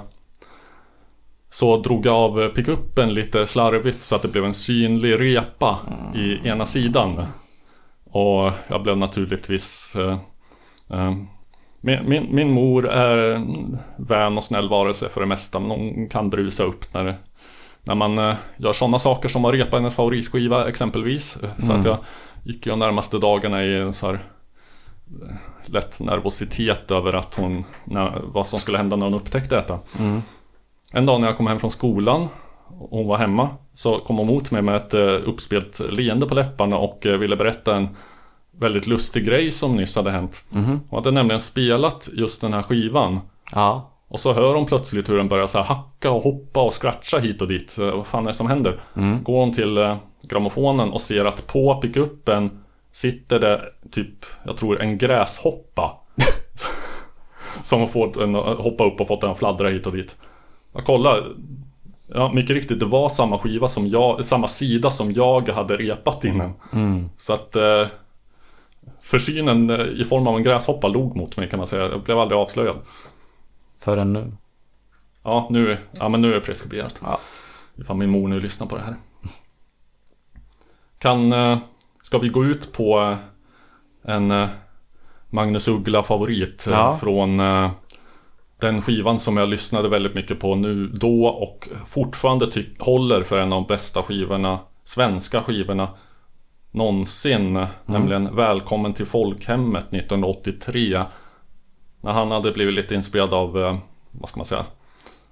så 1.60 1.78
drog 1.78 2.06
jag 2.06 2.16
av 2.16 2.48
pickuppen 2.48 3.14
lite 3.14 3.48
slarvigt 3.48 4.04
så 4.04 4.16
att 4.16 4.22
det 4.22 4.28
blev 4.28 4.46
en 4.46 4.54
synlig 4.54 5.20
repa 5.20 5.78
i 6.16 6.48
ena 6.48 6.66
sidan. 6.66 7.26
Och 8.06 8.52
jag 8.68 8.84
blev 8.84 8.98
naturligtvis 8.98 9.96
eh, 9.96 10.18
eh, 11.00 11.14
min, 11.82 12.10
min, 12.10 12.28
min 12.36 12.52
mor 12.52 12.88
är 12.90 13.46
vän 13.98 14.38
och 14.38 14.44
snäll 14.44 14.70
varelse 14.70 15.10
för 15.10 15.22
det 15.22 15.28
mesta 15.28 15.60
men 15.60 15.70
hon 15.72 16.10
kan 16.10 16.30
brusa 16.30 16.64
upp 16.64 16.94
när, 16.94 17.06
det, 17.06 17.16
när 17.84 17.96
man 17.96 18.18
eh, 18.20 18.36
gör 18.58 18.74
sådana 18.74 19.00
saker 19.00 19.30
som 19.30 19.46
att 19.46 19.54
repa 19.54 19.78
hennes 19.78 19.96
favoritskiva 19.96 20.68
exempelvis. 20.70 21.38
Eh, 21.44 21.50
Så 21.60 21.66
Mm. 21.66 21.80
att 21.80 21.86
jag 21.86 21.98
gick 22.44 22.66
ju 22.66 22.70
de 22.70 22.80
närmaste 22.80 23.18
dagarna 23.18 23.64
i 23.64 23.94
så 23.94 24.06
här 24.08 24.14
eh, 24.14 25.36
lätt 25.66 26.00
nervositet 26.00 26.92
över 26.92 27.14
att 27.14 27.36
hon, 27.36 27.64
när, 27.86 28.22
vad 28.24 28.48
som 28.48 28.60
skulle 28.60 28.78
hända 28.78 28.96
när 28.96 29.06
hon 29.06 29.14
upptäckte 29.16 29.56
detta. 29.56 29.80
Mm. 30.00 30.22
En 30.96 31.06
dag 31.06 31.22
när 31.22 31.28
jag 31.28 31.38
kom 31.38 31.48
hem 31.48 31.60
från 31.60 31.72
skolan 31.72 32.28
och 32.80 32.98
hon 32.98 33.08
var 33.08 33.18
hemma 33.18 33.50
så 33.74 34.00
kom 34.00 34.18
hon 34.18 34.28
mot 34.28 34.52
mig 34.52 34.62
med 34.62 34.76
ett 34.76 34.94
eh, 34.94 35.02
uppspelt 35.02 35.82
leende 35.90 36.26
på 36.26 36.36
läpparna 36.36 36.78
och 36.78 37.06
eh, 37.06 37.18
ville 37.18 37.36
berätta 37.36 37.76
en 37.76 37.88
väldigt 38.60 38.88
lustig 38.88 39.26
grej 39.26 39.52
som 39.52 39.76
nyss 39.76 39.96
hade 39.96 40.12
hänt. 40.12 40.44
Mhm. 40.50 40.80
Hon 40.90 40.98
hade 41.00 41.12
nämligen 41.12 41.40
spelat 41.40 42.10
just 42.14 42.42
den 42.42 42.54
här 42.54 42.62
skivan. 42.62 43.20
Ja. 43.52 43.92
Och 44.08 44.20
så 44.20 44.34
hör 44.34 44.56
hon 44.56 44.66
plötsligt 44.66 45.10
hur 45.10 45.18
den 45.18 45.28
börjar 45.28 45.48
så 45.48 45.62
hacka 45.62 46.12
och 46.12 46.24
hoppa 46.24 46.62
och 46.62 46.74
scratcha 46.82 47.20
hit 47.20 47.42
och 47.42 47.48
dit. 47.48 47.78
Eh, 47.78 47.96
Vad 47.96 48.08
fan 48.08 48.24
är 48.24 48.28
det 48.28 48.34
som 48.34 48.48
händer? 48.48 48.80
Mm. 48.96 49.24
Går 49.24 49.40
hon 49.40 49.54
till 49.54 49.96
grammofonen 50.24 50.90
och 50.90 51.02
ser 51.02 51.26
att 51.26 51.48
på 51.48 51.76
pickuppen 51.76 52.64
sitter 52.92 53.40
det 53.40 53.62
typ, 53.92 54.26
jag 54.46 54.58
tror 54.58 54.82
en 54.82 54.98
gräshoppa. 54.98 55.98
som 57.64 57.80
har 57.80 57.88
fått 57.88 58.18
att 58.18 58.60
hoppa 58.60 58.86
upp 58.86 59.02
och 59.02 59.08
fått 59.08 59.22
den 59.22 59.32
att 59.32 59.38
fladdra 59.38 59.70
hit 59.70 59.88
och 59.88 59.94
dit. 59.94 60.16
Jag 60.76 60.86
kollar. 60.86 61.24
Ja, 62.08 62.32
mycket 62.34 62.56
riktigt, 62.56 62.80
det 62.80 62.86
var 62.86 63.10
samma 63.10 63.38
skiva 63.40 63.68
som 63.68 63.88
jag, 63.88 64.26
samma 64.26 64.48
sida 64.48 64.92
som 64.92 65.12
jag 65.14 65.50
hade 65.50 65.76
repat 65.76 66.24
innan. 66.24 66.54
Mm. 66.74 67.10
Så 67.18 67.34
att 67.34 67.56
eh, 67.56 67.88
Försynen 69.02 69.70
eh, 69.70 69.86
i 69.86 70.06
form 70.10 70.28
av 70.28 70.38
en 70.38 70.44
gräshoppa 70.44 70.88
log 70.88 71.16
mot 71.16 71.38
mig 71.38 71.50
kan 71.50 71.58
man 71.58 71.68
säga. 71.68 71.90
Jag 71.90 72.04
blev 72.04 72.20
aldrig 72.20 72.40
avslöjad. 72.40 72.76
Förrän 73.80 74.14
nu. 74.14 74.32
Ja, 75.24 75.48
nu, 75.50 75.78
ja 75.92 76.10
men 76.10 76.22
nu 76.22 76.30
är 76.32 76.36
det 76.36 76.42
preskriberat. 76.42 77.00
Ja. 77.04 77.20
Ifall 77.78 77.98
min 77.98 78.10
mor 78.10 78.28
nu 78.28 78.40
lyssnar 78.40 78.68
på 78.68 78.76
det 78.76 78.82
här. 78.84 78.96
Kan, 81.00 81.34
eh, 81.34 81.58
ska 82.02 82.18
vi 82.18 82.30
gå 82.30 82.46
ut 82.46 82.74
på 82.74 83.00
eh, 83.00 83.18
en 84.16 84.32
eh, 84.32 84.48
Magnus 85.30 85.68
Uggla 85.68 86.04
favorit 86.04 86.68
Ja. 86.70 86.98
från 86.98 87.40
den 88.60 88.82
skivan 88.82 89.20
som 89.20 89.38
jag 89.38 89.50
lyssnade 89.50 89.90
väldigt 89.90 90.16
mycket 90.16 90.40
på 90.40 90.56
nu 90.56 90.88
då 90.88 91.26
och 91.28 91.68
fortfarande 91.88 92.52
ty- 92.52 92.66
håller 92.80 93.24
för 93.24 93.38
en 93.40 93.54
av 93.54 93.62
de 93.64 93.68
bästa 93.68 94.04
skivorna, 94.04 94.60
svenska 94.84 95.44
skivorna 95.44 95.90
någonsin. 96.72 97.66
Nämligen 97.86 98.36
Välkommen 98.36 98.94
till 98.94 99.06
folkhemmet 99.06 99.86
1983. 99.94 101.02
När 102.02 102.12
han 102.12 102.32
hade 102.32 102.52
blivit 102.52 102.76
lite 102.76 102.96
inspirerad 102.96 103.34
av, 103.34 103.64
eh, 103.64 103.78
vad 104.12 104.30
ska 104.30 104.38
man 104.38 104.46
säga, 104.46 104.66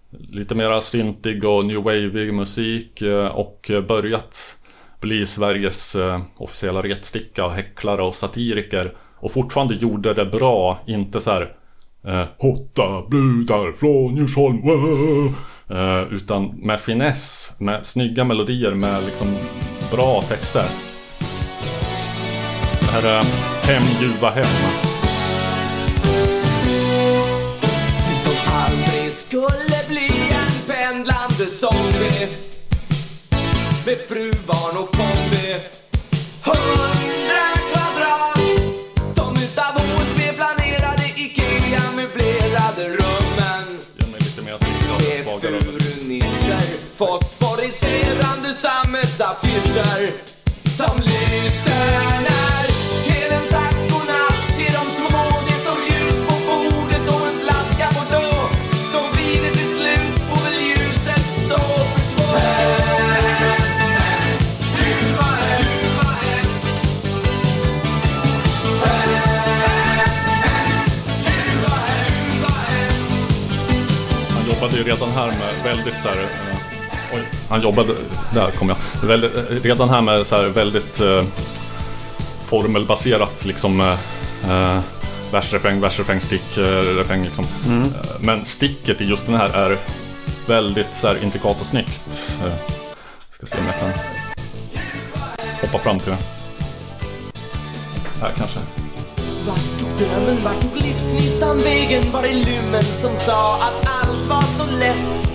lite 0.09 0.55
mera 0.55 0.81
syntig 0.81 1.45
och 1.45 1.65
new 1.65 1.83
wavig 1.83 2.33
musik 2.33 3.01
eh, 3.01 3.27
och 3.27 3.71
börjat 3.87 4.57
bli 4.99 5.25
Sveriges 5.25 5.95
eh, 5.95 6.21
officiella 6.37 6.81
retsticka 6.81 7.45
och 7.45 7.51
häcklare 7.51 8.03
och 8.03 8.15
satiriker. 8.15 8.95
Och 9.15 9.31
fortfarande 9.31 9.75
gjorde 9.75 10.13
det 10.13 10.25
bra, 10.25 10.79
inte 10.85 11.21
så 11.21 11.31
här 11.31 11.55
eh, 12.07 12.25
Hotta 12.37 13.09
brudar 13.09 13.71
från 13.71 14.15
Djursholm, 14.15 14.61
eh, 15.69 16.13
Utan 16.13 16.45
med 16.45 16.79
finess, 16.79 17.51
med 17.57 17.85
snygga 17.85 18.23
melodier, 18.23 18.71
med 18.71 19.03
liksom 19.05 19.27
bra 19.91 20.21
texter. 20.21 20.65
Det 22.79 22.91
här 22.91 23.03
är 23.03 23.23
Hem 23.67 23.83
ljuva 24.01 24.29
hem. 24.29 24.45
Du 28.09 28.15
som 28.15 28.53
aldrig 28.53 29.11
skulle 29.11 29.77
bli 29.87 30.09
en 30.31 30.75
pendlande 30.75 31.45
zombie 31.45 32.27
Med 33.85 33.97
fru, 33.97 34.33
barn 34.47 34.77
och 34.83 35.02
här 75.13 75.27
med 75.27 75.63
väldigt 75.63 76.01
så 76.01 76.07
här... 76.07 76.17
Eh, 76.17 76.57
oj, 77.13 77.21
han 77.49 77.61
jobbade... 77.61 77.93
Där 78.33 78.51
kom 78.51 78.69
jag. 78.69 78.77
Väldigt, 79.07 79.35
eh, 79.35 79.41
redan 79.63 79.89
här 79.89 80.01
med 80.01 80.27
så 80.27 80.35
här 80.35 80.43
väldigt 80.43 80.99
eh, 80.99 81.23
formelbaserat 82.45 83.45
liksom... 83.45 83.81
Eh, 84.49 84.79
vers, 85.31 85.53
refräng, 85.53 85.81
vers, 85.81 85.99
refräng, 85.99 86.21
stick, 86.21 86.57
eh, 86.57 86.95
refräng 86.97 87.23
liksom. 87.23 87.45
Mm. 87.65 87.83
Eh, 87.83 87.89
Men 88.19 88.45
sticket 88.45 89.01
i 89.01 89.05
just 89.05 89.25
den 89.25 89.35
här 89.35 89.49
är 89.49 89.77
väldigt 90.47 90.95
så 90.95 91.07
här 91.07 91.23
intrikat 91.23 91.57
och 91.61 91.65
snyggt. 91.67 92.01
Eh, 92.45 92.53
ska 93.31 93.45
se 93.45 93.57
om 93.57 93.65
jag 93.65 93.79
kan 93.79 93.89
hoppa 95.61 95.77
fram 95.79 95.99
till 95.99 96.11
det. 96.11 96.17
Här 98.21 98.31
kanske. 98.37 98.59
Vart 99.47 99.79
tog 99.79 99.89
drömmen, 100.07 100.43
vart 100.43 100.61
tog 100.61 100.75
livsgnistan 100.75 101.57
vägen? 101.59 102.11
Var 102.11 102.21
det 102.21 102.33
lummen 102.33 102.83
som 102.83 103.17
sa 103.17 103.55
att 103.55 103.87
var 104.33 104.41
så 104.41 104.65
lätt? 104.65 105.31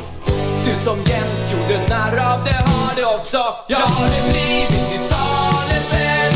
Du 0.65 0.73
som 0.85 0.99
jämt 0.99 1.53
gjorde 1.53 1.89
narr 1.89 2.19
av 2.33 2.45
det 2.45 2.61
har 2.71 2.97
det 2.97 3.05
också. 3.05 3.43
Jag 3.67 3.79
har 3.79 4.07
det 4.07 4.23
blivit 4.33 4.91
ditt 4.91 5.11
talesätt. 5.11 6.35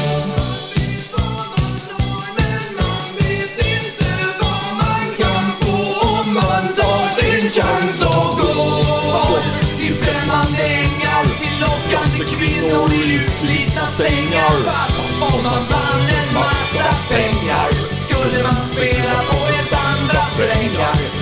Man 6.34 6.66
tar 6.78 7.08
sin 7.18 7.50
chans 7.50 8.02
och 8.02 8.30
går 8.40 9.40
till 9.78 9.94
främmande 9.94 10.62
ängar 10.62 11.24
Till 11.40 11.56
lockande 11.60 12.24
kvinnor 12.36 12.92
i 12.92 13.14
utslitna 13.14 13.86
sängar 13.86 14.54
Fast 14.66 15.22
om 15.22 15.42
man 15.44 15.62
vann 15.72 16.04
en 16.18 16.34
massa 16.34 16.88
pengar 17.08 17.68
Skulle 18.06 18.42
man 18.42 18.66
spela 18.72 19.14
på 19.28 19.36
helt 19.52 19.74
andra 19.74 20.20
strängar 20.24 21.21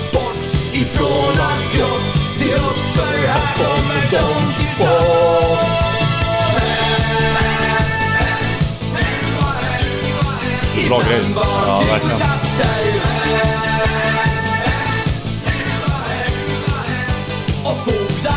ifrån 0.81 1.39
allt 1.39 1.73
grått 1.73 2.15
Se 2.35 2.53
upp 2.53 2.77
för 2.77 3.27
här 3.27 3.57
kommer 3.57 4.11
Don 4.11 4.53
Quijote 4.53 5.81
Bra 10.89 10.99
grej. 10.99 11.21
Ja, 11.35 11.83
verkligen. 11.91 12.19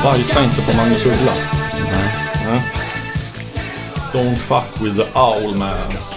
Bajsa 0.02 0.44
inte 0.44 0.62
på 0.62 0.76
Magnus 0.76 1.06
Uggla. 1.06 1.32
Nej. 2.50 2.60
Don't 4.12 4.36
fuck 4.36 4.80
with 4.80 4.96
the 4.96 5.18
owl 5.18 5.56
man. 5.56 6.13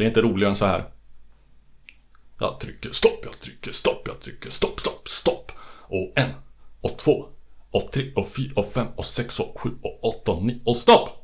Blir 0.00 0.08
inte 0.08 0.20
roligare 0.20 0.50
än 0.50 0.56
så 0.56 0.64
här. 0.64 0.84
Jag 2.38 2.60
trycker 2.60 2.92
stopp, 2.92 3.20
jag 3.22 3.40
trycker 3.40 3.72
stopp, 3.72 4.02
jag 4.06 4.20
trycker 4.20 4.50
stopp, 4.50 4.80
stopp, 4.80 5.08
stopp. 5.08 5.52
Och 5.88 6.12
en, 6.16 6.30
och 6.80 6.98
två, 6.98 7.26
och 7.70 7.92
tre, 7.92 8.12
och 8.16 8.28
fyra, 8.28 8.52
och 8.56 8.72
fem, 8.72 8.86
och 8.96 9.04
sex, 9.04 9.40
och 9.40 9.60
sju, 9.60 9.70
och 9.82 10.04
åtta, 10.04 10.32
och 10.32 10.42
nio, 10.42 10.60
och 10.64 10.76
stopp! 10.76 11.19